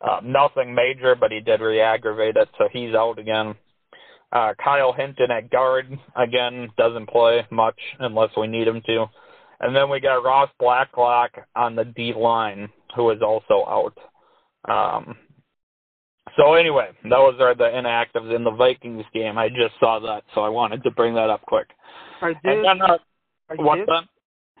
Uh, 0.00 0.20
nothing 0.22 0.74
major, 0.74 1.14
but 1.14 1.32
he 1.32 1.40
did 1.40 1.60
re-aggravate 1.60 2.36
it, 2.36 2.48
so 2.58 2.68
he's 2.72 2.94
out 2.94 3.18
again. 3.18 3.54
Uh, 4.32 4.52
Kyle 4.62 4.92
Hinton 4.92 5.30
at 5.30 5.50
guard 5.50 5.86
again 6.16 6.68
doesn't 6.76 7.08
play 7.08 7.46
much 7.50 7.78
unless 8.00 8.30
we 8.36 8.46
need 8.46 8.68
him 8.68 8.82
to, 8.86 9.06
and 9.60 9.74
then 9.74 9.90
we 9.90 10.00
got 10.00 10.24
Ross 10.24 10.50
Blacklock 10.58 11.32
on 11.56 11.74
the 11.74 11.84
D 11.84 12.12
line 12.14 12.68
who 12.94 13.10
is 13.10 13.22
also 13.22 13.64
out. 13.66 13.98
Um, 14.68 15.16
so 16.36 16.54
anyway, 16.54 16.90
those 17.04 17.40
are 17.40 17.54
the 17.54 17.64
inactives 17.64 18.34
in 18.34 18.44
the 18.44 18.50
Vikings 18.50 19.04
game. 19.12 19.38
I 19.38 19.48
just 19.48 19.74
saw 19.80 19.98
that, 20.00 20.24
so 20.34 20.42
I 20.42 20.48
wanted 20.48 20.82
to 20.84 20.90
bring 20.90 21.14
that 21.14 21.30
up 21.30 21.42
quick. 21.42 21.68
I 22.20 22.34
did. 22.44 22.64
Then, 22.64 22.82
uh, 22.82 22.98
I 23.50 23.54
what's 23.56 23.80
did? 23.80 23.88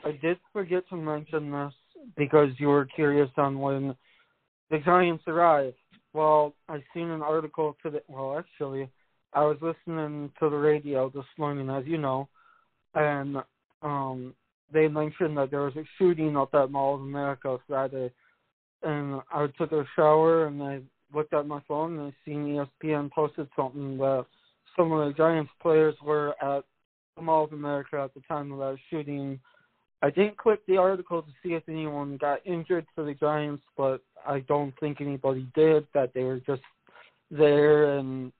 I 0.04 0.12
did 0.22 0.38
forget 0.52 0.88
to 0.90 0.96
mention 0.96 1.50
this 1.50 1.72
because 2.16 2.50
you 2.58 2.68
were 2.68 2.86
curious 2.86 3.30
on 3.36 3.58
when 3.58 3.94
the 4.70 4.78
Giants 4.78 5.24
arrived. 5.26 5.76
Well, 6.14 6.54
I 6.68 6.82
seen 6.94 7.10
an 7.10 7.22
article 7.22 7.76
today. 7.82 8.00
Well, 8.08 8.38
actually, 8.38 8.88
I 9.34 9.44
was 9.44 9.58
listening 9.60 10.32
to 10.40 10.48
the 10.48 10.56
radio 10.56 11.10
this 11.10 11.24
morning, 11.36 11.68
as 11.68 11.84
you 11.86 11.98
know, 11.98 12.28
and 12.94 13.36
um 13.82 14.34
they 14.72 14.88
mentioned 14.88 15.36
that 15.36 15.50
there 15.50 15.62
was 15.62 15.76
a 15.76 15.84
shooting 15.98 16.36
at 16.36 16.52
that 16.52 16.68
Mall 16.68 16.94
of 16.94 17.00
America 17.00 17.58
Friday, 17.66 18.10
and 18.82 19.20
I 19.32 19.46
took 19.58 19.72
a 19.72 19.84
shower 19.96 20.46
and 20.46 20.62
I 20.62 20.80
looked 21.14 21.32
at 21.32 21.46
my 21.46 21.60
phone 21.66 21.98
and 21.98 22.12
I 22.12 22.14
seen 22.24 22.66
ESPN 22.82 23.10
posted 23.10 23.48
something 23.56 23.96
that 23.98 24.26
some 24.76 24.92
of 24.92 25.06
the 25.06 25.14
Giants 25.14 25.50
players 25.60 25.94
were 26.04 26.34
at 26.42 26.64
the 27.16 27.22
Mall 27.22 27.44
of 27.44 27.52
America 27.52 28.00
at 28.02 28.14
the 28.14 28.20
time 28.28 28.52
of 28.52 28.58
that 28.58 28.76
shooting. 28.90 29.40
I 30.02 30.10
didn't 30.10 30.38
click 30.38 30.60
the 30.66 30.76
article 30.76 31.22
to 31.22 31.28
see 31.42 31.54
if 31.54 31.64
anyone 31.68 32.16
got 32.18 32.46
injured 32.46 32.86
for 32.94 33.04
the 33.04 33.14
Giants, 33.14 33.62
but 33.76 34.00
I 34.26 34.40
don't 34.40 34.72
think 34.78 35.00
anybody 35.00 35.48
did. 35.54 35.86
That 35.94 36.12
they 36.14 36.22
were 36.22 36.40
just 36.46 36.62
there 37.30 37.98
and 37.98 38.32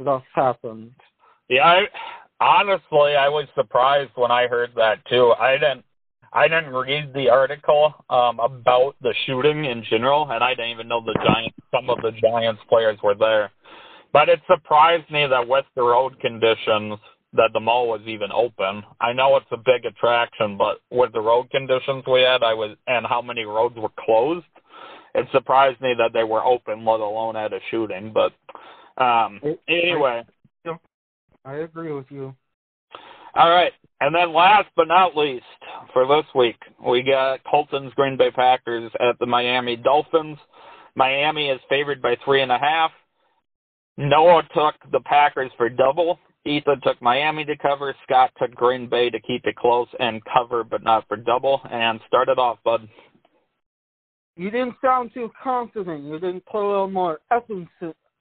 stuff 0.00 0.24
happened. 0.34 0.92
Yeah, 1.48 1.64
I, 1.64 1.82
honestly, 2.40 3.16
I 3.16 3.28
was 3.28 3.46
surprised 3.54 4.12
when 4.14 4.30
I 4.30 4.46
heard 4.46 4.70
that 4.76 5.04
too. 5.08 5.32
I 5.38 5.52
didn't, 5.52 5.84
I 6.32 6.48
didn't 6.48 6.72
read 6.72 7.12
the 7.14 7.30
article 7.30 7.94
um, 8.10 8.40
about 8.40 8.96
the 9.00 9.14
shooting 9.26 9.64
in 9.64 9.84
general, 9.88 10.30
and 10.30 10.42
I 10.42 10.50
didn't 10.50 10.72
even 10.72 10.88
know 10.88 11.00
the 11.00 11.18
Giants. 11.24 11.56
Some 11.74 11.88
of 11.90 11.98
the 12.02 12.12
Giants 12.20 12.60
players 12.68 12.98
were 13.02 13.14
there, 13.14 13.50
but 14.12 14.28
it 14.28 14.40
surprised 14.46 15.10
me 15.10 15.26
that 15.26 15.46
with 15.46 15.64
the 15.74 15.82
road 15.82 16.18
conditions, 16.20 16.98
that 17.32 17.50
the 17.52 17.60
mall 17.60 17.88
was 17.88 18.00
even 18.06 18.30
open. 18.32 18.82
I 19.00 19.12
know 19.12 19.36
it's 19.36 19.46
a 19.52 19.56
big 19.56 19.84
attraction, 19.84 20.56
but 20.56 20.78
with 20.90 21.12
the 21.12 21.20
road 21.20 21.50
conditions 21.50 22.04
we 22.10 22.22
had, 22.22 22.42
I 22.42 22.54
was 22.54 22.76
and 22.86 23.06
how 23.06 23.22
many 23.22 23.44
roads 23.44 23.76
were 23.76 23.90
closed, 23.98 24.46
it 25.14 25.26
surprised 25.32 25.80
me 25.80 25.94
that 25.98 26.12
they 26.12 26.24
were 26.24 26.44
open, 26.44 26.84
let 26.84 27.00
alone 27.00 27.36
at 27.36 27.52
a 27.52 27.58
shooting. 27.70 28.12
But 28.12 28.32
um, 29.02 29.40
anyway, 29.68 30.24
I 31.46 31.54
agree 31.58 31.92
with 31.92 32.06
you. 32.10 32.34
all 33.36 33.50
right. 33.50 33.72
And 34.00 34.14
then 34.14 34.34
last 34.34 34.68
but 34.76 34.88
not 34.88 35.16
least, 35.16 35.44
for 35.92 36.06
this 36.06 36.26
week, 36.34 36.56
we 36.84 37.02
got 37.02 37.40
Colton's 37.44 37.94
Green 37.94 38.16
Bay 38.16 38.30
Packers 38.30 38.90
at 39.00 39.18
the 39.20 39.26
Miami 39.26 39.76
Dolphins. 39.76 40.38
Miami 40.96 41.48
is 41.48 41.60
favored 41.68 42.02
by 42.02 42.16
three 42.24 42.42
and 42.42 42.50
a 42.50 42.58
half. 42.58 42.90
Noah 43.96 44.42
took 44.54 44.74
the 44.92 45.00
Packers 45.00 45.50
for 45.56 45.70
double. 45.70 46.18
Ethan 46.44 46.80
took 46.82 47.00
Miami 47.00 47.44
to 47.44 47.56
cover. 47.56 47.94
Scott 48.04 48.32
took 48.38 48.54
Green 48.54 48.88
Bay 48.88 49.08
to 49.10 49.20
keep 49.20 49.46
it 49.46 49.56
close 49.56 49.88
and 49.98 50.20
cover, 50.24 50.64
but 50.64 50.82
not 50.82 51.06
for 51.08 51.16
double. 51.16 51.60
And 51.70 52.00
started 52.06 52.38
off, 52.38 52.58
bud. 52.64 52.88
You 54.36 54.50
didn't 54.50 54.74
sound 54.84 55.12
too 55.14 55.30
confident. 55.42 56.04
You 56.04 56.18
didn't 56.18 56.44
put 56.44 56.66
a 56.66 56.68
little 56.68 56.90
more 56.90 57.20
essence, 57.30 57.68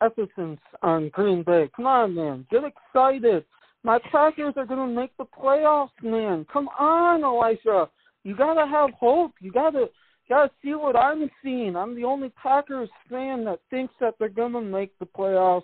essence 0.01 0.59
on 0.81 1.09
Green 1.09 1.43
Bay. 1.43 1.69
Come 1.75 1.87
on, 1.87 2.15
man. 2.15 2.45
Get 2.51 2.63
excited. 2.63 3.45
My 3.83 3.99
Packers 4.11 4.53
are 4.57 4.65
going 4.65 4.89
to 4.89 5.01
make 5.01 5.15
the 5.17 5.25
playoffs, 5.25 5.89
man. 6.01 6.45
Come 6.51 6.67
on, 6.79 7.23
Elisha. 7.23 7.89
You 8.23 8.35
got 8.35 8.55
to 8.55 8.67
have 8.67 8.89
hope. 8.99 9.33
You 9.39 9.51
got 9.51 9.71
to 9.71 9.85
got 10.27 10.45
to 10.45 10.51
see 10.63 10.73
what 10.73 10.95
I'm 10.95 11.29
seeing. 11.43 11.75
I'm 11.75 11.95
the 11.95 12.03
only 12.03 12.29
Packers 12.41 12.89
fan 13.09 13.45
that 13.45 13.59
thinks 13.69 13.93
that 14.01 14.15
they're 14.17 14.29
going 14.29 14.53
to 14.53 14.61
make 14.61 14.97
the 14.97 15.05
playoffs. 15.05 15.63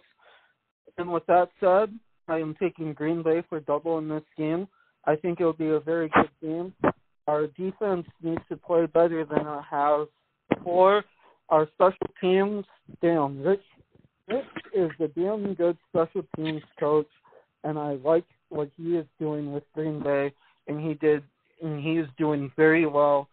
And 0.98 1.12
with 1.12 1.26
that 1.26 1.50
said, 1.60 1.98
I 2.28 2.38
am 2.38 2.56
taking 2.62 2.94
Green 2.94 3.24
Bay 3.24 3.44
for 3.50 3.60
double 3.62 3.98
in 3.98 4.08
this 4.08 4.24
game. 4.38 4.68
I 5.06 5.16
think 5.16 5.40
it'll 5.40 5.54
be 5.54 5.70
a 5.70 5.80
very 5.80 6.10
good 6.10 6.30
game. 6.42 6.74
Our 7.28 7.48
defense 7.48 8.06
needs 8.22 8.42
to 8.50 8.58
play 8.58 8.86
better 8.86 9.26
than 9.26 9.48
it 9.48 9.64
has 9.70 10.08
before. 10.54 11.04
Our 11.50 11.68
special 11.74 12.08
teams, 12.22 12.66
damn, 13.02 13.42
Rich, 13.42 13.64
Rich 14.32 14.46
is 14.74 14.92
a 15.00 15.08
damn 15.10 15.54
good 15.54 15.78
special 15.90 16.24
teams 16.36 16.62
coach, 16.80 17.08
and 17.64 17.78
I 17.78 17.94
like 18.04 18.26
what 18.50 18.70
he 18.78 18.96
is 18.96 19.06
doing 19.20 19.52
with 19.52 19.64
Green 19.74 20.02
Bay, 20.02 20.34
and 20.68 20.80
he 20.80 20.94
did, 20.96 21.24
and 21.62 21.84
he 21.84 21.94
is 21.98 22.08
doing 22.18 22.52
very 22.56 22.86
well. 22.86 23.28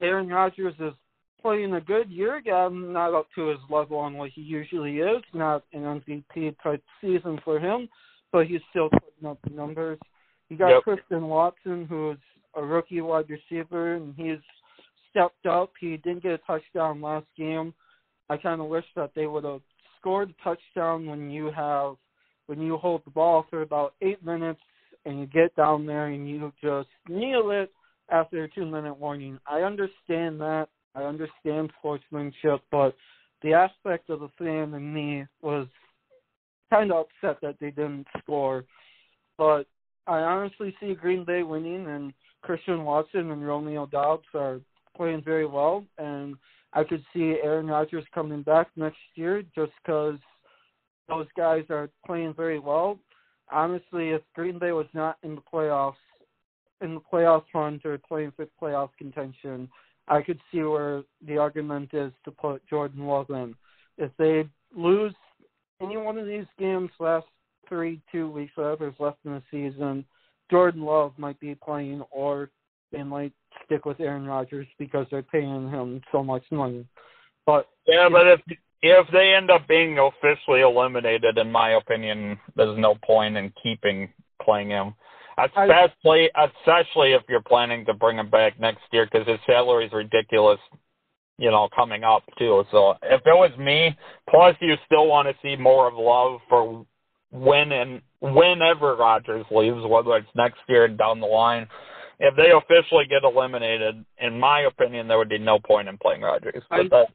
Aaron 0.00 0.28
Rodgers 0.28 0.74
is 0.80 0.92
playing 1.40 1.74
a 1.74 1.80
good 1.80 2.10
year 2.10 2.36
again, 2.36 2.92
not 2.92 3.14
up 3.14 3.26
to 3.34 3.48
his 3.48 3.58
level 3.70 3.98
on 3.98 4.14
what 4.14 4.30
he 4.30 4.40
usually 4.40 4.98
is, 4.98 5.22
not 5.34 5.62
an 5.72 5.82
MVP 5.82 6.56
type 6.62 6.82
season 7.00 7.38
for 7.44 7.58
him, 7.58 7.88
but 8.32 8.46
he's 8.46 8.60
still 8.70 8.90
putting 8.90 9.28
up 9.28 9.38
the 9.42 9.50
numbers. 9.50 9.98
You 10.48 10.56
got 10.56 10.70
Yep. 10.70 10.82
Christian 10.82 11.28
Watson, 11.28 11.86
who's 11.86 12.18
a 12.54 12.62
rookie 12.62 13.00
wide 13.00 13.30
receiver, 13.30 13.94
and 13.94 14.14
he's 14.16 14.40
stepped 15.10 15.46
up. 15.46 15.72
He 15.80 15.96
didn't 15.96 16.22
get 16.22 16.32
a 16.32 16.38
touchdown 16.38 17.00
last 17.00 17.26
game. 17.36 17.72
I 18.28 18.36
kind 18.36 18.60
of 18.60 18.68
wish 18.68 18.84
that 18.94 19.14
they 19.14 19.26
would 19.26 19.44
have 19.44 19.62
scored 20.00 20.30
the 20.30 20.34
touchdown 20.42 21.06
when 21.06 21.30
you 21.30 21.50
have 21.50 21.96
when 22.46 22.60
you 22.60 22.76
hold 22.76 23.02
the 23.04 23.10
ball 23.10 23.46
for 23.48 23.62
about 23.62 23.94
eight 24.02 24.24
minutes 24.24 24.60
and 25.04 25.20
you 25.20 25.26
get 25.26 25.54
down 25.54 25.86
there 25.86 26.06
and 26.06 26.28
you 26.28 26.52
just 26.60 26.88
kneel 27.08 27.50
it 27.50 27.70
after 28.10 28.44
a 28.44 28.50
two 28.50 28.66
minute 28.66 28.94
warning. 28.98 29.38
I 29.46 29.60
understand 29.60 30.40
that. 30.40 30.66
I 30.94 31.02
understand 31.02 31.70
sportsmanship, 31.78 32.60
but 32.72 32.96
the 33.42 33.52
aspect 33.52 34.10
of 34.10 34.20
the 34.20 34.28
fan 34.36 34.74
in 34.74 34.92
me 34.92 35.24
was 35.40 35.68
kind 36.70 36.90
of 36.90 37.06
upset 37.06 37.40
that 37.42 37.56
they 37.60 37.70
didn't 37.70 38.06
score. 38.18 38.64
But 39.38 39.66
I 40.06 40.18
honestly 40.18 40.74
see 40.80 40.94
Green 40.94 41.24
Bay 41.24 41.42
winning, 41.44 41.86
and 41.86 42.12
Christian 42.42 42.84
Watson 42.84 43.30
and 43.30 43.46
Romeo 43.46 43.86
Doubs 43.86 44.26
are 44.34 44.60
playing 44.96 45.22
very 45.24 45.46
well, 45.46 45.84
and 45.98 46.34
I 46.72 46.84
could 46.84 47.04
see 47.12 47.36
Aaron 47.42 47.66
Rodgers 47.66 48.04
coming 48.14 48.42
back 48.42 48.68
next 48.76 48.98
year 49.14 49.42
just 49.54 49.72
because 49.82 50.18
those 51.08 51.26
guys 51.36 51.64
are 51.70 51.90
playing 52.06 52.34
very 52.34 52.58
well. 52.58 52.98
Honestly, 53.50 54.10
if 54.10 54.22
Green 54.34 54.58
Bay 54.58 54.72
was 54.72 54.86
not 54.94 55.16
in 55.22 55.34
the 55.34 55.42
playoffs, 55.52 55.94
in 56.80 56.94
the 56.94 57.00
playoff 57.12 57.42
hunt 57.52 57.84
or 57.84 57.98
playing 57.98 58.32
for 58.36 58.46
playoff 58.60 58.90
contention, 58.96 59.68
I 60.06 60.22
could 60.22 60.38
see 60.52 60.62
where 60.62 61.02
the 61.26 61.36
argument 61.36 61.90
is 61.92 62.12
to 62.24 62.30
put 62.30 62.66
Jordan 62.68 63.06
Love 63.06 63.30
in. 63.30 63.54
If 63.98 64.12
they 64.18 64.48
lose 64.74 65.14
any 65.82 65.96
one 65.96 66.18
of 66.18 66.26
these 66.26 66.46
games 66.58 66.90
last 67.00 67.26
three, 67.68 68.00
two 68.10 68.30
weeks, 68.30 68.52
whatever's 68.54 68.94
left 68.98 69.18
in 69.24 69.32
the 69.32 69.42
season, 69.50 70.04
Jordan 70.50 70.82
Love 70.82 71.12
might 71.16 71.38
be 71.40 71.54
playing 71.54 72.02
or 72.10 72.50
they 72.92 73.02
might 73.02 73.32
stick 73.64 73.84
with 73.84 74.00
Aaron 74.00 74.26
Rodgers 74.26 74.66
because 74.78 75.06
they're 75.10 75.22
paying 75.22 75.70
him 75.70 76.00
so 76.12 76.22
much 76.22 76.42
money. 76.50 76.86
But 77.46 77.68
Yeah, 77.86 78.08
but 78.10 78.26
if 78.26 78.40
if 78.82 79.06
they 79.12 79.34
end 79.34 79.50
up 79.50 79.68
being 79.68 79.98
officially 79.98 80.62
eliminated, 80.62 81.36
in 81.36 81.52
my 81.52 81.72
opinion, 81.72 82.38
there's 82.56 82.78
no 82.78 82.94
point 83.04 83.36
in 83.36 83.52
keeping 83.62 84.10
playing 84.42 84.70
him. 84.70 84.94
Especially, 85.38 86.28
especially 86.36 87.12
if 87.12 87.22
you're 87.28 87.42
planning 87.42 87.84
to 87.86 87.94
bring 87.94 88.18
him 88.18 88.28
back 88.28 88.58
next 88.60 88.82
year, 88.92 89.08
because 89.10 89.26
his 89.26 89.38
salary 89.46 89.86
is 89.86 89.92
ridiculous. 89.92 90.58
You 91.38 91.50
know, 91.50 91.68
coming 91.74 92.04
up 92.04 92.22
too. 92.38 92.64
So 92.70 92.96
if 93.02 93.22
it 93.24 93.34
was 93.34 93.50
me, 93.58 93.96
plus 94.28 94.54
you 94.60 94.74
still 94.84 95.06
want 95.06 95.26
to 95.28 95.34
see 95.42 95.56
more 95.56 95.88
of 95.88 95.94
love 95.96 96.40
for 96.50 96.84
when 97.30 97.72
and 97.72 98.02
whenever 98.20 98.94
Rodgers 98.96 99.46
leaves, 99.50 99.80
whether 99.86 100.16
it's 100.16 100.28
next 100.34 100.58
year 100.68 100.84
and 100.84 100.98
down 100.98 101.20
the 101.20 101.26
line. 101.26 101.66
If 102.20 102.36
they 102.36 102.50
officially 102.52 103.06
get 103.06 103.24
eliminated, 103.24 104.04
in 104.18 104.38
my 104.38 104.60
opinion, 104.60 105.08
there 105.08 105.16
would 105.16 105.30
be 105.30 105.38
no 105.38 105.58
point 105.58 105.88
in 105.88 105.96
playing 105.96 106.20
Rodgers. 106.20 106.62
I- 106.70 106.86
that, 106.88 107.08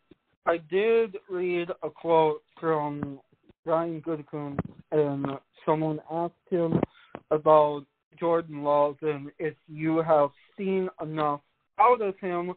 I 0.47 0.57
did 0.57 1.17
read 1.29 1.69
a 1.83 1.89
quote 1.89 2.43
from 2.59 3.19
Brian 3.63 4.01
Gutekunst, 4.01 4.59
and 4.91 5.37
someone 5.65 6.01
asked 6.11 6.33
him 6.49 6.81
about 7.29 7.85
Jordan 8.19 8.63
Love 8.63 8.97
and 9.01 9.31
if 9.39 9.55
you 9.67 9.97
have 9.97 10.29
seen 10.57 10.89
enough 11.01 11.41
out 11.79 12.01
of 12.01 12.17
him, 12.19 12.53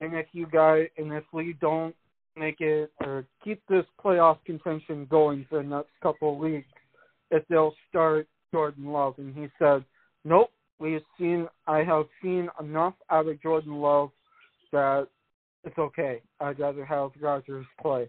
and 0.00 0.14
if 0.14 0.26
you 0.32 0.46
guys, 0.46 0.88
and 0.98 1.12
if 1.12 1.24
we 1.32 1.54
don't 1.54 1.94
make 2.36 2.60
it 2.60 2.90
or 3.00 3.24
keep 3.42 3.62
this 3.68 3.84
playoff 4.02 4.38
contention 4.44 5.06
going 5.06 5.46
for 5.48 5.62
the 5.62 5.68
next 5.68 5.90
couple 6.02 6.32
of 6.32 6.38
weeks, 6.38 6.68
if 7.30 7.46
they'll 7.48 7.74
start 7.88 8.26
Jordan 8.52 8.86
Love, 8.86 9.14
and 9.18 9.34
he 9.34 9.48
said, 9.58 9.84
"Nope, 10.24 10.50
we 10.78 10.92
have 10.94 11.02
seen. 11.18 11.48
I 11.66 11.82
have 11.82 12.06
seen 12.22 12.48
enough 12.60 12.94
out 13.10 13.26
of 13.26 13.42
Jordan 13.42 13.80
Love 13.80 14.10
that 14.72 15.08
it's 15.64 15.78
okay. 15.78 16.22
I'd 16.40 16.58
rather 16.58 16.84
have 16.84 17.10
Rodgers 17.20 17.66
play. 17.80 18.08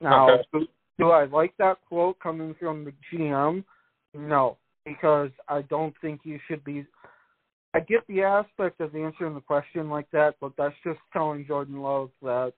Now, 0.00 0.30
Okay. 0.30 0.42
do, 0.52 0.66
do 0.98 1.10
I 1.10 1.24
like 1.24 1.56
that 1.58 1.78
quote 1.88 2.18
coming 2.20 2.54
from 2.58 2.84
the 2.84 2.92
GM? 3.10 3.64
No, 4.14 4.58
because 4.84 5.30
I 5.48 5.62
don't 5.62 5.94
think 6.00 6.20
you 6.24 6.38
should 6.46 6.62
be. 6.64 6.86
I 7.74 7.80
get 7.80 8.06
the 8.06 8.22
aspect 8.22 8.80
of 8.80 8.94
answering 8.94 9.34
the 9.34 9.40
question 9.40 9.88
like 9.88 10.10
that, 10.10 10.34
but 10.40 10.52
that's 10.58 10.74
just 10.84 11.00
telling 11.12 11.46
Jordan 11.46 11.80
Love 11.80 12.10
that 12.20 12.52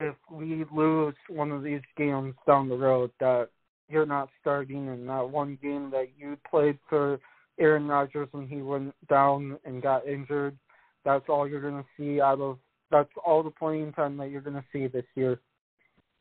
if 0.00 0.16
we 0.30 0.64
lose 0.72 1.14
one 1.28 1.52
of 1.52 1.62
these 1.62 1.82
games 1.96 2.34
down 2.46 2.68
the 2.68 2.76
road, 2.76 3.12
that 3.20 3.48
you're 3.88 4.06
not 4.06 4.28
starting 4.40 4.88
in 4.88 5.06
that 5.06 5.30
one 5.30 5.56
game 5.62 5.90
that 5.92 6.08
you 6.18 6.36
played 6.50 6.78
for 6.88 7.20
Aaron 7.58 7.86
Rodgers 7.86 8.28
when 8.32 8.46
he 8.46 8.62
went 8.62 8.94
down 9.08 9.58
and 9.64 9.82
got 9.82 10.06
injured. 10.06 10.56
That's 11.04 11.24
all 11.28 11.48
you're 11.48 11.60
going 11.60 11.82
to 11.82 11.88
see 11.96 12.20
out 12.20 12.40
of 12.40 12.58
that's 12.90 13.10
all 13.24 13.42
the 13.42 13.50
playing 13.50 13.92
time 13.92 14.16
that 14.16 14.30
you're 14.30 14.40
going 14.40 14.56
to 14.56 14.64
see 14.72 14.86
this 14.86 15.04
year. 15.14 15.40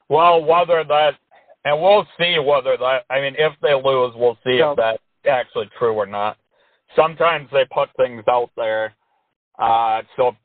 Well, 0.09 0.43
whether 0.43 0.83
that, 0.83 1.15
and 1.63 1.81
we'll 1.81 2.07
see 2.17 2.37
whether 2.39 2.77
that. 2.77 3.05
I 3.09 3.21
mean, 3.21 3.35
if 3.37 3.53
they 3.61 3.73
lose, 3.73 4.13
we'll 4.15 4.37
see 4.43 4.57
Yeah. 4.57 4.71
if 4.71 4.77
that's 4.77 5.03
actually 5.27 5.69
true 5.77 5.93
or 5.93 6.05
not. 6.05 6.37
Sometimes 6.95 7.49
they 7.51 7.65
put 7.65 7.89
things 7.97 8.23
out 8.27 8.51
there, 8.55 8.93
uh, 9.59 10.03
so 10.15 10.35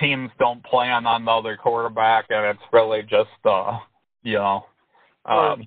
teams 0.00 0.30
don't 0.38 0.62
plan 0.64 1.06
on 1.06 1.24
the 1.24 1.30
other 1.30 1.56
quarterback, 1.56 2.26
and 2.30 2.46
it's 2.46 2.72
really 2.72 3.02
just, 3.02 3.28
uh, 3.44 3.78
you 4.22 4.34
know, 4.34 4.66
um, 5.24 5.66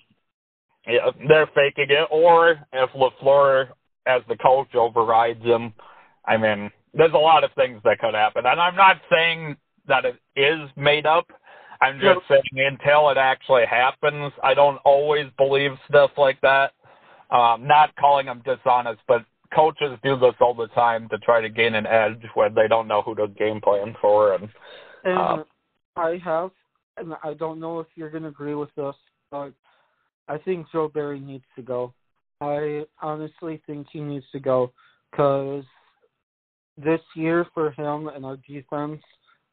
yeah, 0.88 1.12
they're 1.28 1.48
faking 1.48 1.88
it. 1.90 2.08
Or 2.10 2.60
if 2.72 2.90
Lafleur, 2.92 3.70
as 4.06 4.22
the 4.28 4.38
coach, 4.38 4.74
overrides 4.76 5.44
him, 5.44 5.74
I 6.26 6.38
mean, 6.38 6.72
there's 6.94 7.14
a 7.14 7.18
lot 7.18 7.44
of 7.44 7.52
things 7.54 7.82
that 7.84 8.00
could 8.00 8.14
happen, 8.14 8.46
and 8.46 8.60
I'm 8.60 8.76
not 8.76 8.98
saying 9.12 9.56
that 9.88 10.06
it 10.06 10.20
is 10.36 10.70
made 10.76 11.06
up. 11.06 11.28
I'm 11.82 12.00
just 12.00 12.20
saying 12.28 12.42
until 12.54 13.10
it 13.10 13.18
actually 13.18 13.66
happens, 13.66 14.32
I 14.44 14.54
don't 14.54 14.78
always 14.86 15.26
believe 15.38 15.72
stuff 15.90 16.12
like 16.16 16.40
that. 16.42 16.74
Um, 17.32 17.66
not 17.66 17.96
calling 17.96 18.28
them 18.28 18.44
dishonest, 18.46 19.02
but 19.08 19.26
coaches 19.54 19.98
do 20.04 20.18
this 20.18 20.34
all 20.40 20.54
the 20.54 20.68
time 20.68 21.10
to 21.10 21.18
try 21.20 21.42
to 21.42 21.50
gain 21.50 21.74
an 21.76 21.88
edge 21.88 22.22
when 22.36 22.54
they 22.54 22.68
don't 22.68 22.88
know 22.88 23.02
who 23.02 23.16
to 23.16 23.28
game 23.30 23.62
plan 23.62 23.96
for. 24.00 24.34
And 24.34 24.50
And 25.04 25.18
Um, 25.18 25.46
I 25.96 26.22
have, 26.24 26.52
and 26.98 27.14
I 27.24 27.34
don't 27.34 27.60
know 27.60 27.80
if 27.80 27.88
you're 27.96 28.10
going 28.10 28.24
to 28.24 28.30
agree 28.30 28.56
with 28.56 28.74
this, 28.76 28.96
but 29.30 29.54
I 30.28 30.38
think 30.38 30.68
Joe 30.72 30.88
Barry 30.88 31.20
needs 31.20 31.44
to 31.56 31.62
go. 31.62 31.94
I 32.42 32.84
honestly 33.02 33.62
think 33.68 33.88
he 33.92 34.02
needs 34.02 34.26
to 34.32 34.40
go 34.40 34.74
because 35.12 35.64
this 36.78 37.00
year 37.16 37.46
for 37.54 37.72
him 37.72 38.08
and 38.08 38.26
our 38.26 38.38
defense, 38.48 39.02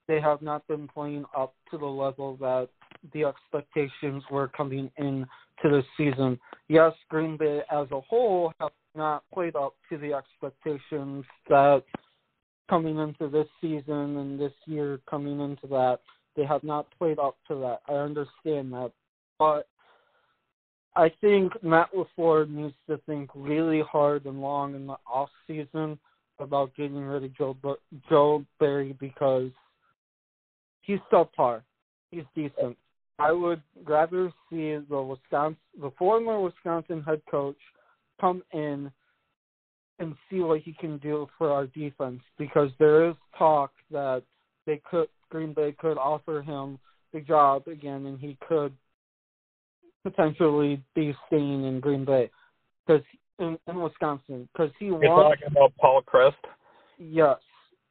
they 0.07 0.20
have 0.20 0.40
not 0.40 0.66
been 0.66 0.88
playing 0.88 1.24
up 1.37 1.55
to 1.70 1.79
the 1.79 1.87
level 1.87 2.37
that 2.38 2.68
the 3.12 3.24
expectations 3.24 4.22
were 4.31 4.48
coming 4.48 4.90
in 4.96 5.27
to 5.62 5.68
the 5.68 5.83
season. 5.96 6.38
Yes, 6.68 6.92
Green 7.11 7.37
Bay 7.37 7.61
as 7.70 7.87
a 7.90 8.01
whole 8.01 8.53
have 8.61 8.70
not 8.94 9.22
played 9.33 9.55
up 9.55 9.74
to 9.90 9.98
the 9.98 10.14
expectations 10.14 11.24
that 11.48 11.83
coming 12.70 12.98
into 12.98 13.29
this 13.29 13.46
season 13.61 14.16
and 14.16 14.40
this 14.40 14.53
year 14.66 15.01
coming 15.09 15.40
into 15.40 15.66
that. 15.66 15.98
They 16.37 16.44
have 16.44 16.64
not 16.64 16.87
played 16.98 17.18
up 17.18 17.37
to 17.48 17.55
that. 17.57 17.81
I 17.88 17.98
understand 17.98 18.72
that. 18.72 18.92
But 19.38 19.68
I 20.99 21.13
think 21.21 21.53
Matt 21.63 21.91
LaFleur 21.95 22.51
needs 22.51 22.75
to 22.89 22.99
think 23.07 23.31
really 23.33 23.83
hard 23.89 24.27
and 24.27 24.43
long 24.43 24.75
in 24.75 24.89
the 24.89 24.97
off 25.07 25.31
season 25.47 25.97
about 26.41 26.75
getting 26.75 26.97
rid 26.97 27.23
of 27.23 27.37
Joe 27.37 27.57
Joe 28.11 28.45
Barry 28.59 28.96
because 28.99 29.53
he's 30.83 30.99
subpar. 31.13 31.63
He's 32.11 32.25
decent. 32.35 32.77
I 33.21 33.31
would 33.31 33.63
rather 33.87 34.33
see 34.51 34.77
the 34.90 35.01
Wisconsin 35.01 35.57
the 35.81 35.92
former 35.96 36.40
Wisconsin 36.40 37.05
head 37.05 37.23
coach 37.31 37.59
come 38.21 38.42
in 38.53 38.90
and 40.01 40.17
see 40.29 40.40
what 40.40 40.63
he 40.63 40.73
can 40.73 40.99
do 40.99 41.29
for 41.38 41.53
our 41.53 41.67
defense 41.67 42.23
because 42.38 42.71
there 42.81 43.09
is 43.09 43.15
talk 43.38 43.71
that 43.92 44.25
they 44.67 44.81
could 44.90 45.07
Green 45.31 45.53
Bay 45.53 45.77
could 45.79 45.96
offer 45.96 46.42
him 46.42 46.77
the 47.13 47.21
job 47.21 47.69
again 47.69 48.07
and 48.07 48.19
he 48.19 48.37
could 48.49 48.73
potentially 50.03 50.83
be 50.94 51.15
staying 51.27 51.65
in 51.65 51.81
Green 51.81 52.05
Bay 52.05 52.31
because 52.87 53.03
in, 53.38 53.59
in 53.67 53.81
Wisconsin 53.81 54.49
because 54.53 54.71
he 54.79 54.87
you're 54.87 54.99
wants 54.99 55.40
talking 55.40 55.57
about 55.57 55.73
Paul 55.81 56.03
Chryst. 56.03 56.33
yes 56.99 57.37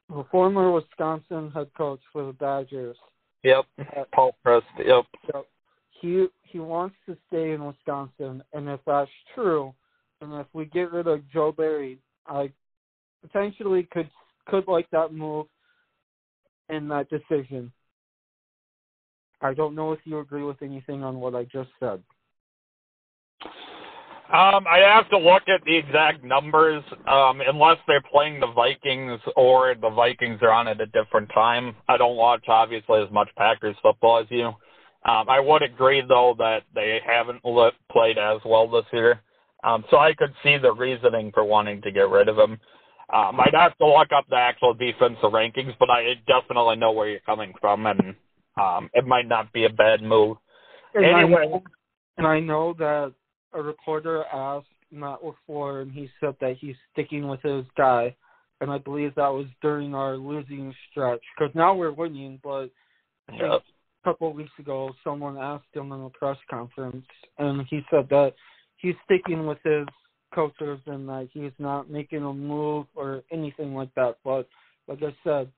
the 0.10 0.24
former 0.32 0.72
Wisconsin 0.72 1.52
head 1.52 1.70
coach 1.78 2.00
for 2.12 2.26
the 2.26 2.34
Badgers 2.34 2.98
Yep, 3.44 3.66
Paul 4.14 4.36
Chryst. 4.46 4.64
Yep. 4.84 5.06
so 5.32 5.46
he 6.02 6.28
he 6.44 6.60
wants 6.60 6.96
to 7.06 7.18
stay 7.28 7.52
in 7.52 7.66
Wisconsin, 7.66 8.44
and 8.54 8.68
if 8.68 8.80
that's 8.86 9.12
true, 9.36 9.74
and 10.22 10.34
if 10.34 10.48
we 10.54 10.66
get 10.66 10.92
rid 10.92 11.08
of 11.08 11.22
Joe 11.32 11.52
Barry, 11.52 12.00
I 12.26 12.52
potentially 13.22 13.88
could 13.92 14.10
could 14.48 14.68
like 14.68 14.90
that 14.92 15.14
move. 15.14 15.48
in 16.70 16.88
that 16.90 17.08
decision. 17.10 17.72
I 19.42 19.54
don't 19.54 19.76
know 19.76 19.92
if 19.92 20.00
you 20.06 20.20
agree 20.20 20.44
with 20.44 20.62
anything 20.62 21.04
on 21.04 21.20
what 21.20 21.36
I 21.36 21.44
just 21.44 21.70
said. 21.80 22.02
Um, 24.30 24.68
I 24.68 24.80
have 24.80 25.10
to 25.12 25.18
look 25.18 25.44
at 25.48 25.64
the 25.66 25.74
exact 25.74 26.22
numbers, 26.22 26.84
um, 27.08 27.40
unless 27.48 27.78
they're 27.88 28.02
playing 28.02 28.42
the 28.42 28.52
Vikings 28.52 29.22
or 29.38 29.74
the 29.76 29.90
Vikings 29.90 30.40
are 30.42 30.52
on 30.52 30.68
at 30.68 30.82
a 30.82 30.86
different 30.88 31.30
time. 31.34 31.74
I 31.88 31.96
don't 31.96 32.18
watch 32.18 32.44
obviously 32.50 33.02
as 33.02 33.10
much 33.10 33.30
Packers 33.38 33.78
football 33.82 34.20
as 34.20 34.26
you. 34.30 34.48
Um, 34.48 35.30
I 35.30 35.40
would 35.40 35.62
agree 35.62 36.02
though 36.06 36.36
that 36.40 36.64
they 36.76 37.00
haven't 37.06 37.46
lit, 37.46 37.74
played 37.90 38.18
as 38.18 38.42
well 38.44 38.70
this 38.70 38.84
year, 38.92 39.22
um, 39.64 39.86
so 39.90 39.98
I 39.98 40.14
could 40.14 40.34
see 40.44 40.58
the 40.58 40.74
reasoning 40.74 41.32
for 41.32 41.46
wanting 41.46 41.82
to 41.84 41.92
get 41.92 42.10
rid 42.10 42.28
of 42.28 42.38
him. 42.38 42.60
Um, 43.14 43.40
I'd 43.40 43.54
have 43.54 43.78
to 43.78 43.88
look 43.88 44.12
up 44.12 44.26
the 44.30 44.36
actual 44.36 44.74
defensive 44.74 45.32
rankings, 45.32 45.74
but 45.80 45.90
I 45.90 46.16
definitely 46.28 46.76
know 46.76 46.92
where 46.92 47.08
you're 47.08 47.22
coming 47.22 47.54
from, 47.62 47.86
and 47.86 48.14
um, 48.60 48.90
it 48.94 49.06
might 49.06 49.28
not 49.28 49.52
be 49.54 49.66
a 49.66 49.70
bad 49.70 50.02
move. 50.02 50.38
And 50.94 51.06
Anyway. 51.06 51.42
I 51.42 51.46
know, 51.46 51.64
and 52.18 52.28
I 52.28 52.40
know 52.40 52.74
that 52.80 53.14
a 53.54 53.62
reporter 53.62 54.24
asked 54.34 54.68
Matt 54.92 55.20
LaFleur, 55.22 55.82
and 55.84 55.92
he 55.92 56.10
said 56.20 56.36
that 56.42 56.58
he's 56.58 56.76
sticking 56.94 57.28
with 57.28 57.42
his 57.42 57.66
guy. 57.76 58.16
And 58.60 58.72
I 58.72 58.80
believe 58.80 59.14
that 59.16 59.28
was 59.28 59.46
during 59.62 59.94
our 59.94 60.16
losing 60.16 60.74
stretch 60.90 61.22
because 61.38 61.54
now 61.54 61.76
we're 61.76 61.92
winning. 61.92 62.40
But 62.44 62.72
I 63.30 63.32
think 63.32 63.42
Yep. 63.42 63.62
a 63.62 64.04
couple 64.04 64.30
of 64.30 64.36
weeks 64.36 64.58
ago, 64.58 64.96
someone 65.04 65.38
asked 65.38 65.74
him 65.74 65.92
in 65.92 66.02
a 66.02 66.10
press 66.10 66.38
conference, 66.50 67.06
and 67.38 67.68
he 67.68 67.86
said 67.92 68.10
that 68.10 68.34
he's 68.78 68.96
sticking 69.06 69.46
with 69.46 69.62
his 69.64 69.88
coaches 70.34 70.80
and 70.88 71.08
that 71.08 71.30
he's 71.32 71.52
not 71.60 71.90
making 71.90 72.24
a 72.24 72.34
move 72.34 72.88
or 72.96 73.24
anything 73.32 73.76
like 73.76 73.94
that. 73.96 74.18
But 74.24 74.48
like 74.88 75.04
I 75.04 75.16
said, 75.24 75.52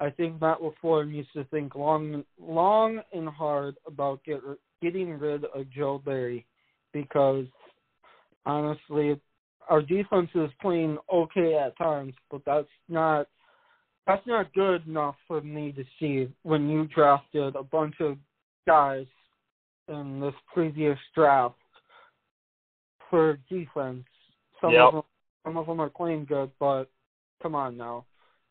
I 0.00 0.10
think 0.10 0.40
Matt 0.40 0.58
LaFleur 0.60 1.08
needs 1.10 1.28
to 1.34 1.44
think 1.44 1.74
long, 1.74 2.24
long 2.40 3.00
and 3.12 3.28
hard 3.28 3.76
about 3.86 4.24
get, 4.24 4.40
getting 4.82 5.18
rid 5.18 5.44
of 5.44 5.70
Joe 5.70 6.02
Barry 6.04 6.44
because 6.92 7.46
honestly, 8.44 9.20
our 9.68 9.82
defense 9.82 10.30
is 10.34 10.50
playing 10.60 10.98
okay 11.12 11.54
at 11.54 11.76
times, 11.78 12.14
but 12.30 12.42
that's 12.44 12.68
not 12.88 13.26
that's 14.06 14.26
not 14.26 14.52
good 14.52 14.86
enough 14.86 15.14
for 15.26 15.40
me 15.40 15.72
to 15.72 15.84
see 15.98 16.28
when 16.42 16.68
you 16.68 16.86
drafted 16.88 17.56
a 17.56 17.62
bunch 17.62 17.94
of 18.00 18.18
guys 18.66 19.06
in 19.88 20.20
this 20.20 20.34
previous 20.52 20.98
draft 21.14 21.54
for 23.08 23.38
defense. 23.48 24.04
Some 24.60 24.72
Yep. 24.72 24.86
of 24.88 24.92
them, 24.92 25.02
some 25.44 25.56
of 25.56 25.66
them 25.66 25.80
are 25.80 25.88
playing 25.88 26.26
good, 26.26 26.50
but 26.58 26.90
come 27.42 27.54
on 27.54 27.78
now. 27.78 28.04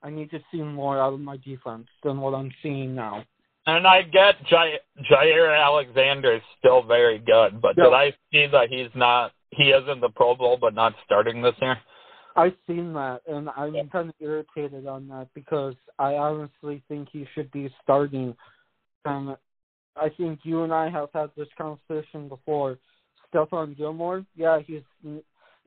I 0.04 0.10
need 0.10 0.30
to 0.32 0.40
see 0.52 0.62
more 0.62 1.00
out 1.00 1.14
of 1.14 1.22
my 1.22 1.38
defense 1.38 1.88
than 2.04 2.20
what 2.20 2.34
I'm 2.34 2.52
seeing 2.62 2.94
now. 2.94 3.24
And 3.66 3.88
I 3.88 4.02
get 4.02 4.36
Jaire, 4.46 4.80
Jaire 5.10 5.58
Alexander 5.58 6.34
is 6.34 6.42
still 6.60 6.84
very 6.84 7.20
good, 7.20 7.62
but 7.62 7.78
Yeah. 7.78 7.86
did 7.86 7.94
I 7.94 8.14
see 8.32 8.46
that 8.48 8.70
he's 8.70 8.94
not? 8.94 9.32
He 9.52 9.72
is 9.72 9.88
in 9.88 10.02
the 10.02 10.10
Pro 10.10 10.36
Bowl, 10.36 10.58
but 10.58 10.74
not 10.74 10.94
starting 11.06 11.42
this 11.42 11.56
year. 11.62 11.80
I've 12.36 12.58
seen 12.68 12.94
that, 12.94 13.22
and 13.28 13.50
I'm 13.56 13.76
Yeah. 13.76 13.84
kind 13.92 14.10
of 14.10 14.16
irritated 14.20 14.88
on 14.88 15.08
that 15.08 15.34
because 15.34 15.76
I 16.00 16.18
honestly 16.18 16.82
think 16.90 17.10
he 17.10 17.26
should 17.34 17.50
be 17.52 17.70
starting. 17.82 18.36
And 19.06 19.38
I 19.96 20.10
think 20.10 20.44
you 20.44 20.64
and 20.64 20.74
I 20.74 20.90
have 20.90 21.12
had 21.14 21.34
this 21.36 21.48
conversation 21.54 22.28
before. 22.28 22.80
Stephon 23.32 23.78
Gilmore, 23.78 24.26
yeah, 24.36 24.60
he's 24.60 24.84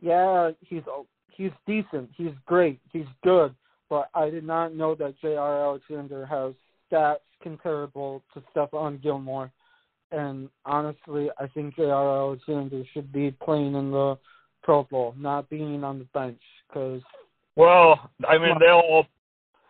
yeah, 0.01 0.53
he's 0.61 0.82
he's 1.30 1.53
decent, 1.66 2.11
he's 2.14 2.34
great, 2.45 2.80
he's 2.93 3.09
good, 3.22 3.55
but 3.89 4.09
I 4.14 4.30
did 4.30 4.45
not 4.45 4.74
know 4.74 4.95
that 4.97 5.14
Jaire 5.22 5.64
Alexander 5.64 6.26
has 6.26 6.55
stats 6.91 7.18
comparable 7.43 8.22
to 8.34 8.43
Stephon 8.55 9.03
Gilmore. 9.03 9.51
And 10.12 10.49
honestly, 10.64 11.30
I 11.39 11.47
think 11.49 11.76
Jaire 11.76 12.18
Alexander 12.18 12.84
should 12.93 13.12
be 13.12 13.32
playing 13.43 13.74
in 13.74 13.91
the 13.91 14.18
Pro 14.62 14.84
Bowl, 14.84 15.14
not 15.18 15.49
being 15.49 15.82
on 15.84 15.99
the 15.99 16.05
bench, 16.07 16.41
because 16.68 17.03
Well, 17.57 18.11
I 18.28 18.39
mean 18.39 18.57
they'll. 18.61 19.07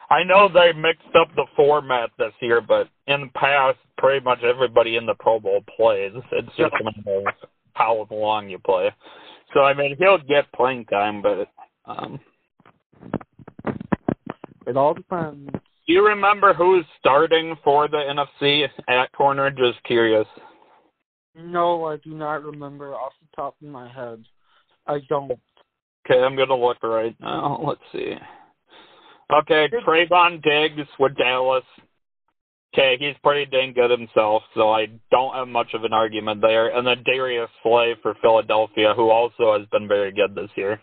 I 0.08 0.22
know 0.22 0.48
they 0.48 0.72
mixed 0.72 1.16
up 1.20 1.34
the 1.34 1.46
format 1.56 2.10
this 2.16 2.32
year, 2.40 2.60
but 2.60 2.88
in 3.08 3.22
the 3.22 3.30
past, 3.34 3.78
pretty 3.98 4.24
much 4.24 4.38
everybody 4.44 4.96
in 4.96 5.04
the 5.04 5.14
Pro 5.14 5.40
Bowl 5.40 5.64
plays. 5.76 6.12
It's 6.32 6.56
just 6.56 6.74
a 6.80 6.84
matter 6.84 7.28
of 7.28 7.34
how 7.74 8.06
long 8.10 8.48
you 8.48 8.58
play. 8.58 8.90
So 9.52 9.60
I 9.60 9.74
mean, 9.74 9.96
he'll 9.98 10.18
get 10.18 10.50
playing 10.52 10.84
time, 10.86 11.22
but 11.22 11.48
um, 11.86 12.20
it 14.66 14.76
all 14.76 14.94
depends. 14.94 15.50
do 15.52 15.92
you 15.92 16.06
remember 16.06 16.52
who's 16.52 16.84
starting 16.98 17.56
for 17.62 17.88
the 17.88 17.96
NFC 17.96 18.68
at 18.88 19.12
corner? 19.12 19.50
Just 19.50 19.82
curious. 19.84 20.26
No, 21.36 21.84
I 21.84 21.96
do 21.98 22.14
not 22.14 22.44
remember 22.44 22.94
off 22.94 23.12
the 23.20 23.28
top 23.36 23.56
of 23.62 23.68
my 23.68 23.90
head. 23.92 24.24
I 24.86 25.00
don't. 25.08 25.32
Okay, 25.32 26.22
I'm 26.22 26.36
gonna 26.36 26.56
look 26.56 26.82
right 26.82 27.14
now. 27.20 27.60
Let's 27.62 27.80
see. 27.92 28.14
Okay, 29.32 29.68
Trevon 29.86 30.42
Diggs 30.42 30.88
with 30.98 31.16
Dallas. 31.16 31.64
Okay, 32.72 32.96
he's 32.98 33.16
pretty 33.22 33.50
dang 33.50 33.72
good 33.72 33.90
himself, 33.90 34.42
so 34.54 34.70
I 34.70 34.86
don't 35.10 35.34
have 35.34 35.48
much 35.48 35.68
of 35.72 35.84
an 35.84 35.92
argument 35.92 36.40
there. 36.40 36.76
And 36.76 36.86
then 36.86 37.02
Darius 37.04 37.50
Slay 37.62 37.94
for 38.02 38.14
Philadelphia, 38.20 38.92
who 38.94 39.10
also 39.10 39.58
has 39.58 39.66
been 39.72 39.88
very 39.88 40.12
good 40.12 40.34
this 40.34 40.50
year. 40.56 40.80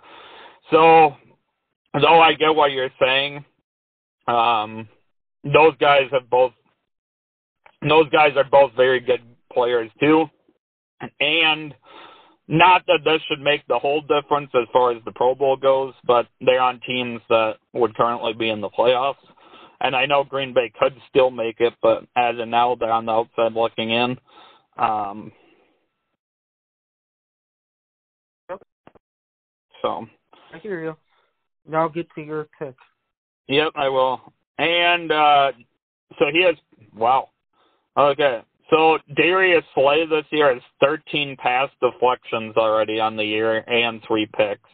So, 0.71 1.15
though 1.93 2.19
I 2.19 2.33
get 2.33 2.55
what 2.55 2.71
you're 2.71 2.89
saying, 2.99 3.45
um, 4.27 4.87
those 5.43 5.75
guys 5.79 6.07
have 6.11 6.29
both. 6.29 6.53
Those 7.87 8.09
guys 8.09 8.31
are 8.37 8.45
both 8.49 8.71
very 8.75 8.99
good 8.99 9.21
players 9.51 9.91
too, 9.99 10.25
and 11.19 11.73
not 12.47 12.83
that 12.87 12.99
this 13.05 13.21
should 13.27 13.41
make 13.41 13.65
the 13.67 13.79
whole 13.79 14.01
difference 14.01 14.49
as 14.53 14.67
far 14.73 14.91
as 14.91 15.03
the 15.05 15.11
Pro 15.11 15.33
Bowl 15.33 15.55
goes, 15.55 15.93
but 16.05 16.27
they're 16.41 16.61
on 16.61 16.79
teams 16.85 17.21
that 17.29 17.55
would 17.73 17.95
currently 17.95 18.33
be 18.33 18.49
in 18.49 18.61
the 18.61 18.69
playoffs. 18.69 19.15
And 19.79 19.95
I 19.95 20.05
know 20.05 20.23
Green 20.23 20.53
Bay 20.53 20.71
could 20.77 20.93
still 21.09 21.29
make 21.29 21.59
it, 21.59 21.73
but 21.81 22.05
as 22.15 22.37
of 22.39 22.47
now, 22.47 22.75
they're 22.75 22.91
on 22.91 23.05
the 23.05 23.11
outside 23.11 23.53
looking 23.53 23.91
in. 23.91 24.17
Um, 24.77 25.31
so, 29.81 30.07
I 30.53 30.59
hear 30.59 30.83
you. 30.83 30.95
Now 31.67 31.87
get 31.87 32.07
to 32.15 32.21
your 32.21 32.47
pick. 32.59 32.75
Yep, 33.47 33.73
I 33.75 33.89
will. 33.89 34.21
And 34.57 35.11
uh, 35.11 35.51
so 36.19 36.25
he 36.31 36.43
has, 36.43 36.55
wow. 36.95 37.29
Okay, 37.97 38.41
so 38.69 38.97
Darius 39.15 39.63
Slay 39.75 40.05
this 40.05 40.25
year 40.31 40.53
has 40.53 40.63
13 40.81 41.35
pass 41.37 41.69
deflections 41.81 42.55
already 42.57 42.99
on 42.99 43.15
the 43.15 43.23
year 43.23 43.57
and 43.69 44.01
three 44.07 44.27
picks. 44.35 44.69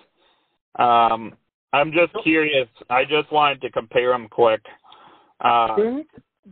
Um, 0.77 1.33
I'm 1.73 1.91
just 1.91 2.13
curious. 2.23 2.67
I 2.89 3.03
just 3.03 3.31
wanted 3.31 3.61
to 3.61 3.71
compare 3.71 4.11
them 4.11 4.27
quick. 4.29 4.61
Uh, 5.41 5.75
Didn't 5.75 6.07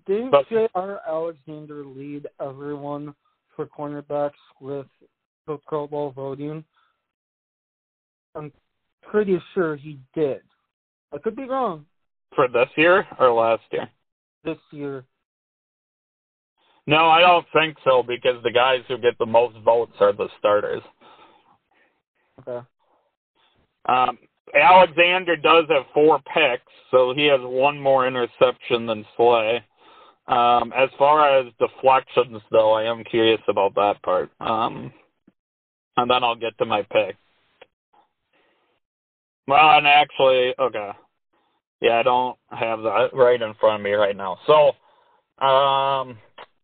didn't 0.06 0.32
but- 0.32 0.48
Jaire 0.50 1.00
Alexander 1.08 1.86
lead 1.86 2.28
everyone 2.42 3.16
for 3.56 3.66
cornerbacks 3.66 4.32
with 4.60 4.86
the 5.48 5.58
Pro 5.66 5.88
Bowl 5.88 6.12
voting? 6.12 6.64
I'm 8.36 8.52
pretty 9.02 9.42
sure 9.54 9.76
he 9.76 10.00
did. 10.14 10.42
I 11.14 11.18
could 11.18 11.36
be 11.36 11.44
wrong 11.46 11.86
for 12.38 12.48
this 12.48 12.70
year 12.78 13.06
or 13.20 13.34
last 13.34 13.64
year? 13.74 13.90
this 14.48 14.58
year. 14.72 15.04
No, 16.88 17.08
I 17.08 17.20
don't 17.20 17.46
think 17.52 17.76
so 17.84 18.02
because 18.02 18.42
the 18.44 18.52
guys 18.52 18.82
who 18.88 18.98
get 18.98 19.18
the 19.20 19.26
most 19.26 19.58
votes 19.64 19.92
are 20.00 20.14
the 20.14 20.30
starters. 20.40 20.82
Okay. 22.40 22.66
Um, 23.88 24.18
Alexander 24.58 25.36
does 25.36 25.66
have 25.70 25.84
four 25.94 26.20
picks, 26.34 26.72
so 26.90 27.14
he 27.14 27.26
has 27.26 27.42
one 27.44 27.78
more 27.78 28.08
interception 28.08 28.86
than 28.86 29.06
Slay. 29.18 29.62
Um, 30.30 30.72
as 30.76 30.90
far 30.98 31.38
as 31.38 31.52
deflections, 31.60 32.42
though, 32.52 32.72
I 32.72 32.84
am 32.84 33.04
curious 33.04 33.42
about 33.50 33.76
that 33.76 34.02
part. 34.04 34.32
Um, 34.40 34.94
and 35.98 36.10
then 36.10 36.24
I'll 36.24 36.36
get 36.36 36.58
to 36.60 36.66
my 36.66 36.84
pick. 36.84 37.18
Well, 39.48 39.78
and 39.78 39.88
actually, 39.88 40.54
okay. 40.58 40.92
Yeah, 41.82 42.00
I 42.00 42.04
don't 42.04 42.38
have 42.50 42.82
that 42.82 43.10
right 43.14 43.42
in 43.42 43.54
front 43.56 43.82
of 43.82 43.84
me 43.84 43.92
right 43.92 44.16
now. 44.16 44.38
So, 44.48 45.46
um, 45.46 46.18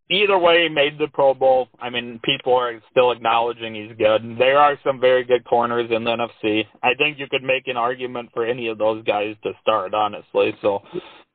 either 0.10 0.38
way, 0.40 0.64
he 0.64 0.70
made 0.70 0.98
the 0.98 1.08
Pro 1.14 1.34
Bowl. 1.34 1.68
I 1.80 1.90
mean, 1.90 2.20
people 2.24 2.56
are 2.56 2.82
still 2.90 3.12
acknowledging 3.12 3.76
he's 3.76 3.96
good. 3.98 4.38
There 4.40 4.58
are 4.58 4.78
some 4.84 5.00
very 5.00 5.24
good 5.24 5.46
corners 5.46 5.92
in 5.92 6.04
the 6.04 6.12
NFC. 6.12 6.66
I 6.82 6.96
think 6.96 7.20
you 7.20 7.28
could 7.28 7.44
make 7.44 7.68
an 7.68 7.78
argument 7.78 8.30
for 8.34 8.46
any 8.46 8.68
of 8.70 8.80
those 8.80 9.04
guys 9.04 9.36
to 9.44 9.52
start, 9.62 9.94
honestly. 9.94 10.56
So, 10.62 10.82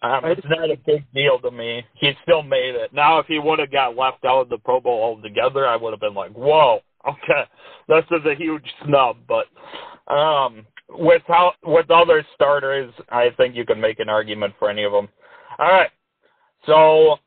um, 0.03 0.25
it's 0.25 0.47
not 0.49 0.71
a 0.71 0.77
big 0.87 1.05
deal 1.13 1.39
to 1.41 1.51
me. 1.51 1.85
He 1.95 2.13
still 2.23 2.43
made 2.43 2.75
it. 2.75 2.93
Now, 2.93 3.19
if 3.19 3.27
he 3.27 3.39
would 3.39 3.59
have 3.59 3.73
got 3.73 3.97
left 3.97 4.25
out 4.25 4.43
of 4.43 4.49
the 4.49 4.59
Pro 4.59 4.81
Bowl 4.81 5.03
altogether, 5.03 5.67
I 5.67 5.77
would 5.77 5.93
have 5.93 6.01
been 6.01 6.15
like, 6.15 6.33
"Whoa, 6.33 6.81
okay, 7.09 7.45
this 7.89 8.05
is 8.11 8.25
a 8.27 8.35
huge 8.37 8.65
snub." 8.85 9.19
But 9.27 9.47
um, 10.13 10.67
with 10.91 11.23
how 11.27 11.53
with 11.65 11.91
other 11.91 12.25
starters, 12.35 12.93
I 13.11 13.31
think 13.37 13.55
you 13.55 13.65
can 13.65 13.81
make 13.81 14.01
an 14.01 14.09
argument 14.09 14.55
for 14.59 14.71
any 14.71 14.85
of 14.85 14.93
them. 14.93 15.09
All 15.59 15.69
right. 15.69 15.91
So 16.67 17.19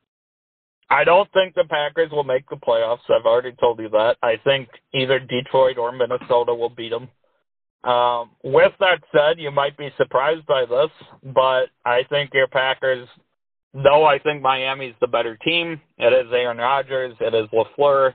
I 0.89 1.03
don't 1.03 1.31
think 1.31 1.55
the 1.55 1.63
Packers 1.69 2.11
will 2.11 2.23
make 2.23 2.49
the 2.49 2.57
playoffs. 2.57 3.09
I've 3.09 3.25
already 3.25 3.53
told 3.59 3.79
you 3.79 3.89
that. 3.89 4.17
I 4.21 4.37
think 4.43 4.67
either 4.93 5.19
Detroit 5.19 5.77
or 5.77 5.91
Minnesota 5.91 6.53
will 6.53 6.69
beat 6.69 6.91
them. 6.91 7.07
Um, 7.89 8.31
with 8.43 8.73
that 8.79 9.01
said, 9.11 9.39
you 9.39 9.51
might 9.51 9.77
be 9.77 9.89
surprised 9.97 10.45
by 10.45 10.65
this, 10.65 10.89
but 11.33 11.69
I 11.85 12.03
think 12.09 12.31
your 12.33 12.47
Packers, 12.47 13.07
though 13.73 14.05
I 14.05 14.19
think 14.19 14.41
Miami's 14.41 14.93
the 15.01 15.07
better 15.07 15.37
team, 15.37 15.81
it 15.97 16.13
is 16.13 16.31
Aaron 16.31 16.57
Rodgers, 16.57 17.15
it 17.19 17.33
is 17.33 17.47
LaFleur. 17.51 18.13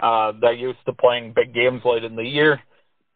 Uh, 0.00 0.32
they're 0.40 0.52
used 0.52 0.84
to 0.86 0.92
playing 0.92 1.32
big 1.34 1.54
games 1.54 1.82
late 1.84 2.04
in 2.04 2.16
the 2.16 2.22
year. 2.22 2.60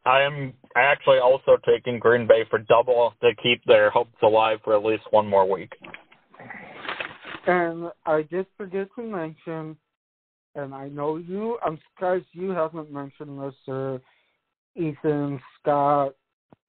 I 0.06 0.22
am 0.22 0.54
actually 0.76 1.18
also 1.18 1.56
taking 1.66 1.98
Green 1.98 2.26
Bay 2.26 2.44
for 2.48 2.58
double 2.58 3.14
to 3.20 3.30
keep 3.42 3.64
their 3.64 3.90
hopes 3.90 4.16
alive 4.22 4.58
for 4.64 4.76
at 4.76 4.84
least 4.84 5.04
one 5.10 5.26
more 5.26 5.48
week. 5.48 5.72
And 7.46 7.90
I 8.06 8.22
did 8.22 8.46
forget 8.56 8.88
to 8.96 9.02
mention, 9.02 9.76
and 10.54 10.74
I 10.74 10.88
know 10.88 11.16
you, 11.16 11.58
I'm 11.64 11.78
surprised 11.90 12.26
you 12.32 12.50
haven't 12.50 12.92
mentioned 12.92 13.40
this, 13.40 13.54
or 13.66 14.00
Ethan, 14.76 15.40
Scott, 15.60 16.14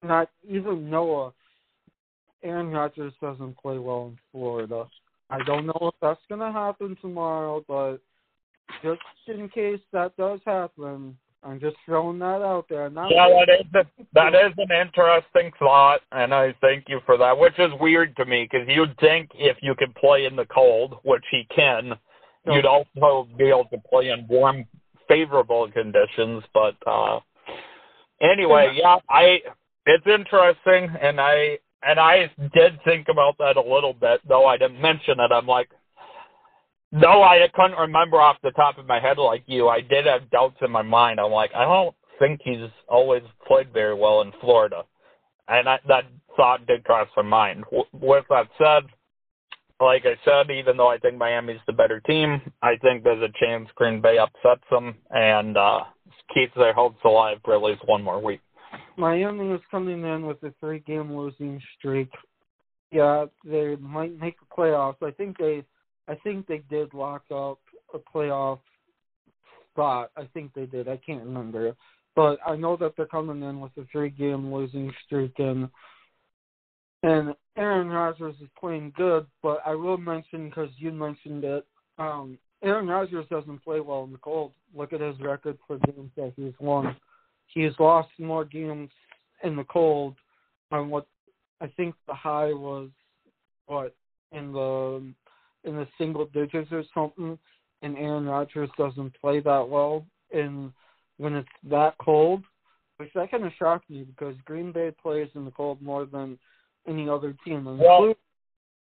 not 0.02 0.30
even 0.48 0.90
Noah. 0.90 1.32
Aaron 2.42 2.70
Rodgers 2.70 3.14
doesn't 3.22 3.56
play 3.58 3.78
well 3.78 4.08
in 4.08 4.18
Florida. 4.30 4.86
I 5.30 5.42
don't 5.44 5.66
know 5.66 5.78
if 5.80 5.94
that's 6.02 6.20
going 6.28 6.40
to 6.40 6.52
happen 6.52 6.96
tomorrow, 7.00 7.64
but 7.66 7.98
just 8.82 9.00
in 9.26 9.48
case 9.48 9.80
that 9.92 10.16
does 10.16 10.40
happen, 10.44 11.16
I'm 11.44 11.60
just 11.60 11.76
throwing 11.84 12.18
that 12.20 12.42
out 12.42 12.66
there. 12.70 12.88
Not 12.88 13.10
yeah, 13.10 13.28
that 13.28 13.60
is 13.60 13.66
a, 13.74 14.04
that 14.14 14.34
is 14.34 14.52
an 14.56 14.86
interesting 14.86 15.52
thought, 15.58 16.00
and 16.10 16.32
I 16.32 16.54
thank 16.60 16.84
you 16.88 17.00
for 17.04 17.18
that. 17.18 17.38
Which 17.38 17.58
is 17.58 17.70
weird 17.80 18.16
to 18.16 18.24
me 18.24 18.48
because 18.50 18.66
you'd 18.68 18.98
think 18.98 19.30
if 19.34 19.58
you 19.60 19.74
could 19.74 19.94
play 19.94 20.24
in 20.24 20.36
the 20.36 20.46
cold, 20.46 20.96
which 21.02 21.24
he 21.30 21.46
can, 21.54 21.92
no. 22.46 22.54
you'd 22.54 22.66
also 22.66 23.28
be 23.36 23.48
able 23.48 23.66
to 23.72 23.78
play 23.90 24.08
in 24.08 24.26
warm, 24.28 24.64
favorable 25.06 25.70
conditions. 25.70 26.42
But 26.54 26.76
uh 26.86 27.20
anyway, 28.22 28.78
yeah, 28.80 28.96
I 29.10 29.40
it's 29.86 30.06
interesting, 30.06 30.88
and 31.00 31.20
I 31.20 31.58
and 31.86 32.00
I 32.00 32.30
did 32.54 32.78
think 32.84 33.08
about 33.10 33.36
that 33.38 33.58
a 33.58 33.62
little 33.62 33.92
bit, 33.92 34.20
though 34.26 34.46
I 34.46 34.56
didn't 34.56 34.80
mention 34.80 35.20
it. 35.20 35.30
I'm 35.30 35.46
like, 35.46 35.68
no, 36.94 37.22
I 37.22 37.46
couldn't 37.52 37.76
remember 37.76 38.20
off 38.20 38.36
the 38.42 38.52
top 38.52 38.78
of 38.78 38.86
my 38.86 39.00
head 39.00 39.18
like 39.18 39.42
you. 39.46 39.68
I 39.68 39.80
did 39.80 40.06
have 40.06 40.30
doubts 40.30 40.56
in 40.62 40.70
my 40.70 40.82
mind. 40.82 41.18
I'm 41.18 41.32
like, 41.32 41.50
I 41.54 41.64
don't 41.64 41.94
think 42.20 42.40
he's 42.44 42.70
always 42.88 43.22
played 43.46 43.72
very 43.72 43.94
well 43.94 44.20
in 44.20 44.32
Florida, 44.40 44.84
and 45.48 45.68
I, 45.68 45.80
that 45.88 46.04
thought 46.36 46.66
did 46.68 46.84
cross 46.84 47.08
my 47.16 47.22
mind. 47.22 47.64
With 47.92 48.24
that 48.30 48.48
said, 48.58 48.84
like 49.80 50.04
I 50.06 50.16
said, 50.24 50.52
even 50.52 50.76
though 50.76 50.88
I 50.88 50.98
think 50.98 51.18
Miami's 51.18 51.60
the 51.66 51.72
better 51.72 51.98
team, 52.00 52.40
I 52.62 52.76
think 52.76 53.02
there's 53.02 53.22
a 53.22 53.44
chance 53.44 53.68
Green 53.74 54.00
Bay 54.00 54.18
upsets 54.18 54.62
them 54.70 54.94
and 55.10 55.56
uh, 55.56 55.80
keeps 56.32 56.54
their 56.54 56.72
hopes 56.72 57.00
alive 57.04 57.38
for 57.44 57.54
at 57.54 57.62
least 57.62 57.82
one 57.86 58.02
more 58.02 58.22
week. 58.22 58.40
Miami 58.96 59.50
is 59.50 59.60
coming 59.70 60.04
in 60.04 60.26
with 60.26 60.42
a 60.44 60.54
three-game 60.60 61.16
losing 61.16 61.60
streak. 61.76 62.08
Yeah, 62.92 63.26
they 63.44 63.74
might 63.76 64.18
make 64.20 64.36
the 64.38 64.46
playoffs. 64.56 65.02
I 65.02 65.10
think 65.10 65.36
they 65.38 65.64
I 66.08 66.14
think 66.16 66.46
they 66.46 66.62
did 66.70 66.92
lock 66.94 67.22
up 67.30 67.58
a 67.92 67.98
playoff 67.98 68.58
spot. 69.72 70.10
I 70.16 70.28
think 70.34 70.52
they 70.54 70.66
did. 70.66 70.88
I 70.88 70.98
can't 71.04 71.24
remember. 71.24 71.74
But 72.16 72.38
I 72.46 72.56
know 72.56 72.76
that 72.76 72.94
they're 72.96 73.06
coming 73.06 73.42
in 73.42 73.60
with 73.60 73.72
a 73.76 73.84
three 73.90 74.10
game 74.10 74.52
losing 74.52 74.92
streak 75.06 75.34
and 75.38 75.68
and 77.02 77.34
Aaron 77.58 77.88
Rodgers 77.88 78.34
is 78.40 78.48
playing 78.58 78.94
good, 78.96 79.26
but 79.42 79.60
I 79.66 79.74
will 79.74 79.98
mention 79.98 80.48
because 80.48 80.70
you 80.78 80.90
mentioned 80.90 81.44
it, 81.44 81.66
um, 81.98 82.38
Aaron 82.62 82.88
Rodgers 82.88 83.26
doesn't 83.30 83.62
play 83.62 83.80
well 83.80 84.04
in 84.04 84.12
the 84.12 84.18
cold. 84.18 84.52
Look 84.74 84.94
at 84.94 85.02
his 85.02 85.20
record 85.20 85.58
for 85.66 85.78
games 85.80 86.10
that 86.16 86.32
he's 86.34 86.54
won. 86.58 86.96
He's 87.48 87.72
lost 87.78 88.08
more 88.18 88.46
games 88.46 88.88
in 89.42 89.54
the 89.54 89.64
cold 89.64 90.14
on 90.72 90.88
what 90.88 91.06
I 91.60 91.66
think 91.76 91.94
the 92.08 92.14
high 92.14 92.54
was 92.54 92.88
what 93.66 93.94
in 94.32 94.52
the 94.52 95.12
in 95.64 95.76
the 95.76 95.88
single 95.98 96.26
digits 96.26 96.70
or 96.72 96.84
something, 96.94 97.38
and 97.82 97.98
Aaron 97.98 98.26
Rodgers 98.26 98.70
doesn't 98.78 99.18
play 99.20 99.40
that 99.40 99.68
well 99.68 100.06
in 100.30 100.72
when 101.18 101.34
it's 101.34 101.48
that 101.70 101.94
cold, 101.98 102.42
which 102.96 103.10
that 103.14 103.30
kind 103.30 103.44
of 103.44 103.52
shocked 103.58 103.88
me 103.90 104.02
because 104.02 104.34
Green 104.44 104.72
Bay 104.72 104.92
plays 105.02 105.28
in 105.34 105.44
the 105.44 105.50
cold 105.50 105.80
more 105.80 106.06
than 106.06 106.38
any 106.88 107.08
other 107.08 107.34
team, 107.44 107.78
well, 107.78 108.14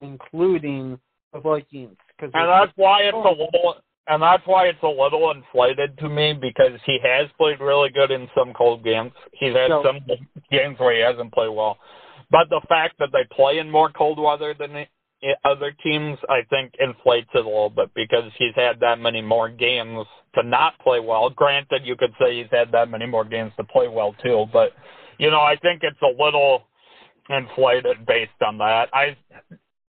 including 0.02 1.00
the 1.34 1.40
Vikings. 1.40 1.98
Cause 2.20 2.30
and 2.34 2.50
that's 2.50 2.72
why 2.76 3.02
it's 3.02 3.16
a 3.16 3.30
little, 3.30 3.76
and 4.08 4.22
that's 4.22 4.44
why 4.46 4.68
it's 4.68 4.82
a 4.84 4.88
little 4.88 5.32
inflated 5.32 5.98
to 6.00 6.10
me 6.10 6.34
because 6.34 6.80
he 6.86 7.00
has 7.04 7.28
played 7.38 7.60
really 7.60 7.90
good 7.90 8.12
in 8.12 8.28
some 8.36 8.54
cold 8.54 8.84
games. 8.84 9.12
He's 9.34 9.54
had 9.54 9.70
some 9.84 10.00
games 10.52 10.80
where 10.80 10.96
he 10.96 11.02
hasn't 11.02 11.34
played 11.34 11.50
well, 11.50 11.78
but 12.30 12.50
the 12.50 12.62
fact 12.68 12.96
that 13.00 13.10
they 13.12 13.26
play 13.36 13.60
in 13.60 13.70
more 13.70 13.92
cold 13.92 14.20
weather 14.20 14.56
than 14.58 14.86
other 15.44 15.72
teams, 15.84 16.18
I 16.30 16.42
think, 16.50 16.74
inflates 16.80 17.30
it 17.34 17.46
a 17.46 17.48
little 17.48 17.70
bit 17.70 17.92
because 17.96 18.32
he's 18.38 18.56
had 18.56 18.80
that 18.80 19.00
many 19.00 19.22
more 19.22 19.50
games 19.50 20.06
to 20.36 20.44
not 20.44 20.78
play 20.80 21.00
well. 21.00 21.30
Granted, 21.30 21.82
you 21.86 21.96
could 21.96 22.14
say 22.20 22.38
he's 22.38 22.52
had 22.52 22.72
that 22.72 22.90
many 22.90 23.06
more 23.06 23.26
games 23.26 23.52
to 23.58 23.64
play 23.64 23.88
well 23.88 24.16
too, 24.24 24.46
but 24.52 24.72
you 25.18 25.30
know, 25.30 25.42
I 25.42 25.56
think 25.62 25.82
it's 25.84 26.02
a 26.02 26.24
little 26.24 26.64
inflated 27.30 28.06
based 28.06 28.32
on 28.46 28.58
that. 28.58 28.90
I 28.94 29.16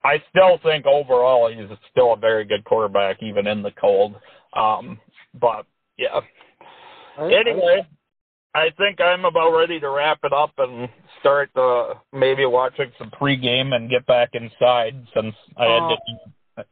I 0.02 0.22
still 0.30 0.58
think 0.62 0.86
overall 0.86 1.52
he's 1.52 1.68
still 1.90 2.14
a 2.14 2.16
very 2.16 2.44
good 2.44 2.64
quarterback 2.64 3.22
even 3.22 3.46
in 3.46 3.62
the 3.62 3.70
cold. 3.72 4.16
Um, 4.54 4.98
but 5.40 5.66
yeah. 5.98 6.20
Anyway, 7.18 7.82
I 7.82 7.86
think 8.76 9.00
I'm 9.00 9.24
about 9.24 9.56
ready 9.56 9.78
to 9.80 9.90
wrap 9.90 10.18
it 10.24 10.32
up 10.32 10.52
and 10.58 10.88
start 11.20 11.50
uh, 11.56 11.94
maybe 12.12 12.44
watching 12.46 12.90
some 12.98 13.10
pregame 13.10 13.74
and 13.74 13.88
get 13.88 14.04
back 14.06 14.30
inside 14.32 14.94
since 15.14 15.34
I 15.56 15.64
had 15.64 15.82
uh, 15.82 15.96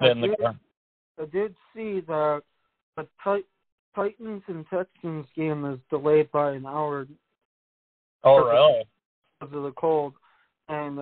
to 0.00 0.10
in 0.10 0.20
the 0.20 0.36
car. 0.36 0.58
I 1.20 1.24
did 1.26 1.54
see 1.74 2.00
that 2.00 2.42
the 2.96 3.06
Titans 3.94 4.42
and 4.48 4.64
Texans 4.70 5.26
game 5.36 5.64
is 5.64 5.78
delayed 5.90 6.30
by 6.32 6.52
an 6.52 6.66
hour. 6.66 7.06
Oh, 8.24 8.44
really? 8.44 8.84
Because 9.40 9.56
of 9.56 9.62
the 9.62 9.72
cold. 9.72 10.14
And 10.68 11.00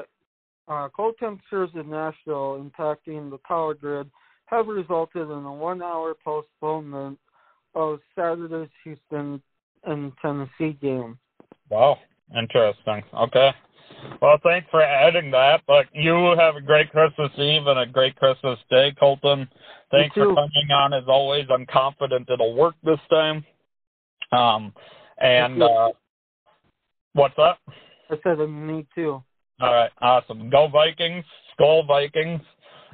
uh, 0.69 0.89
cold 0.95 1.15
temperatures 1.19 1.71
in 1.75 1.91
Nashville 1.91 2.63
impacting 2.63 3.31
the 3.31 3.39
power 3.47 3.75
grid 3.75 4.11
have 4.47 4.67
resulted 4.69 5.23
in 5.23 5.45
a 5.45 5.53
one 5.53 5.83
hour 5.83 6.15
postponement 6.25 7.19
of 7.75 8.01
Saturday's 8.15 8.69
Houston 8.85 9.43
and 9.87 10.13
Tennessee 10.21 10.77
game. 10.81 11.19
Wow, 11.71 11.99
interesting. 12.37 13.03
Okay. 13.15 13.53
Well, 14.21 14.39
thanks 14.43 14.67
for 14.71 14.83
adding 14.83 15.31
that. 15.31 15.63
But 15.67 15.87
you 15.93 16.35
have 16.39 16.57
a 16.57 16.61
great 16.61 16.91
Christmas 16.91 17.31
Eve 17.39 17.67
and 17.67 17.79
a 17.79 17.87
great 17.87 18.17
Christmas 18.17 18.59
Day, 18.71 18.95
Colton. 18.99 19.49
Thanks 19.91 20.15
for 20.15 20.27
coming 20.27 20.71
on 20.75 20.93
as 20.93 21.05
always. 21.07 21.47
I'm 21.51 21.67
confident 21.67 22.29
it'll 22.29 22.55
work 22.55 22.75
this 22.83 22.99
time. 23.09 23.45
Um, 24.33 24.73
and 25.19 25.63
uh, 25.63 25.91
what's 27.15 27.39
up? 27.39 27.59
I 28.11 28.17
said 28.23 28.39
me 28.39 28.87
too. 28.95 29.23
All 29.61 29.73
right, 29.73 29.91
awesome. 30.01 30.51
Go 30.51 30.69
Vikings, 30.69 31.25
Skol 31.59 31.87
Vikings, 31.87 32.41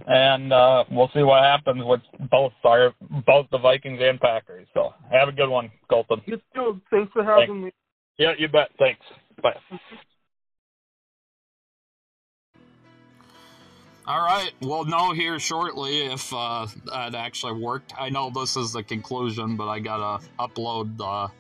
and 0.07 0.53
uh, 0.53 0.84
we'll 0.90 1.11
see 1.14 1.22
what 1.22 1.43
happens 1.43 1.82
with 1.84 2.01
both 2.30 2.53
our 2.64 2.95
both 3.26 3.47
the 3.51 3.59
Vikings 3.59 4.01
and 4.03 4.20
Packers. 4.20 4.66
So 4.74 4.95
have 5.11 5.28
a 5.28 5.32
good 5.32 5.49
one, 5.49 5.70
Colton. 5.90 6.20
You 6.26 6.40
too. 6.55 6.80
Thanks 6.90 7.12
for 7.12 7.24
having 7.24 7.62
Thanks. 7.62 7.64
me. 7.64 7.72
Yeah, 8.18 8.32
you 8.38 8.49
bet. 8.49 8.70
Thanks. 8.78 9.01
Bye. 9.43 9.55
All 14.05 14.20
right, 14.20 14.51
we'll 14.61 14.84
know 14.84 15.12
here 15.12 15.38
shortly 15.38 16.07
if 16.07 16.32
uh, 16.34 16.66
that 16.86 17.14
actually 17.14 17.61
worked. 17.61 17.95
I 17.97 18.09
know 18.09 18.30
this 18.30 18.57
is 18.57 18.72
the 18.72 18.82
conclusion, 18.82 19.57
but 19.57 19.68
I 19.68 19.78
gotta 19.78 20.24
upload 20.40 20.97
the 20.97 21.30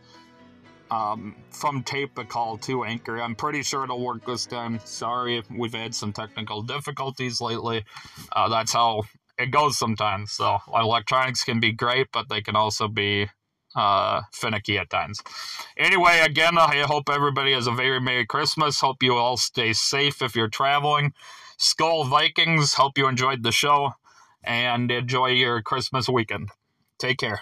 um, 0.92 1.34
from 1.50 1.82
tape 1.82 2.18
a 2.18 2.24
call 2.24 2.58
to 2.58 2.84
Anchor. 2.84 3.20
I'm 3.20 3.34
pretty 3.34 3.62
sure 3.62 3.84
it'll 3.84 4.04
work 4.04 4.26
this 4.26 4.44
time. 4.44 4.78
Sorry, 4.84 5.38
if 5.38 5.50
we've 5.50 5.72
had 5.72 5.94
some 5.94 6.12
technical 6.12 6.62
difficulties 6.62 7.40
lately. 7.40 7.84
Uh, 8.30 8.50
that's 8.50 8.72
how 8.74 9.02
it 9.38 9.50
goes 9.50 9.78
sometimes. 9.78 10.32
So 10.32 10.58
electronics 10.74 11.44
can 11.44 11.60
be 11.60 11.72
great, 11.72 12.08
but 12.12 12.28
they 12.28 12.42
can 12.42 12.56
also 12.56 12.88
be 12.88 13.28
uh, 13.74 14.20
finicky 14.32 14.76
at 14.76 14.90
times. 14.90 15.22
Anyway, 15.78 16.20
again, 16.20 16.58
I 16.58 16.84
hope 16.86 17.08
everybody 17.10 17.54
has 17.54 17.66
a 17.66 17.72
very 17.72 17.98
Merry 17.98 18.26
Christmas. 18.26 18.80
Hope 18.80 19.02
you 19.02 19.14
all 19.14 19.38
stay 19.38 19.72
safe 19.72 20.20
if 20.20 20.36
you're 20.36 20.48
traveling. 20.48 21.14
Skol 21.58 22.06
Vikings, 22.06 22.74
hope 22.74 22.98
you 22.98 23.08
enjoyed 23.08 23.42
the 23.42 23.52
show 23.52 23.92
and 24.44 24.90
enjoy 24.90 25.28
your 25.28 25.62
Christmas 25.62 26.06
weekend. 26.06 26.50
Take 26.98 27.18
care. 27.18 27.40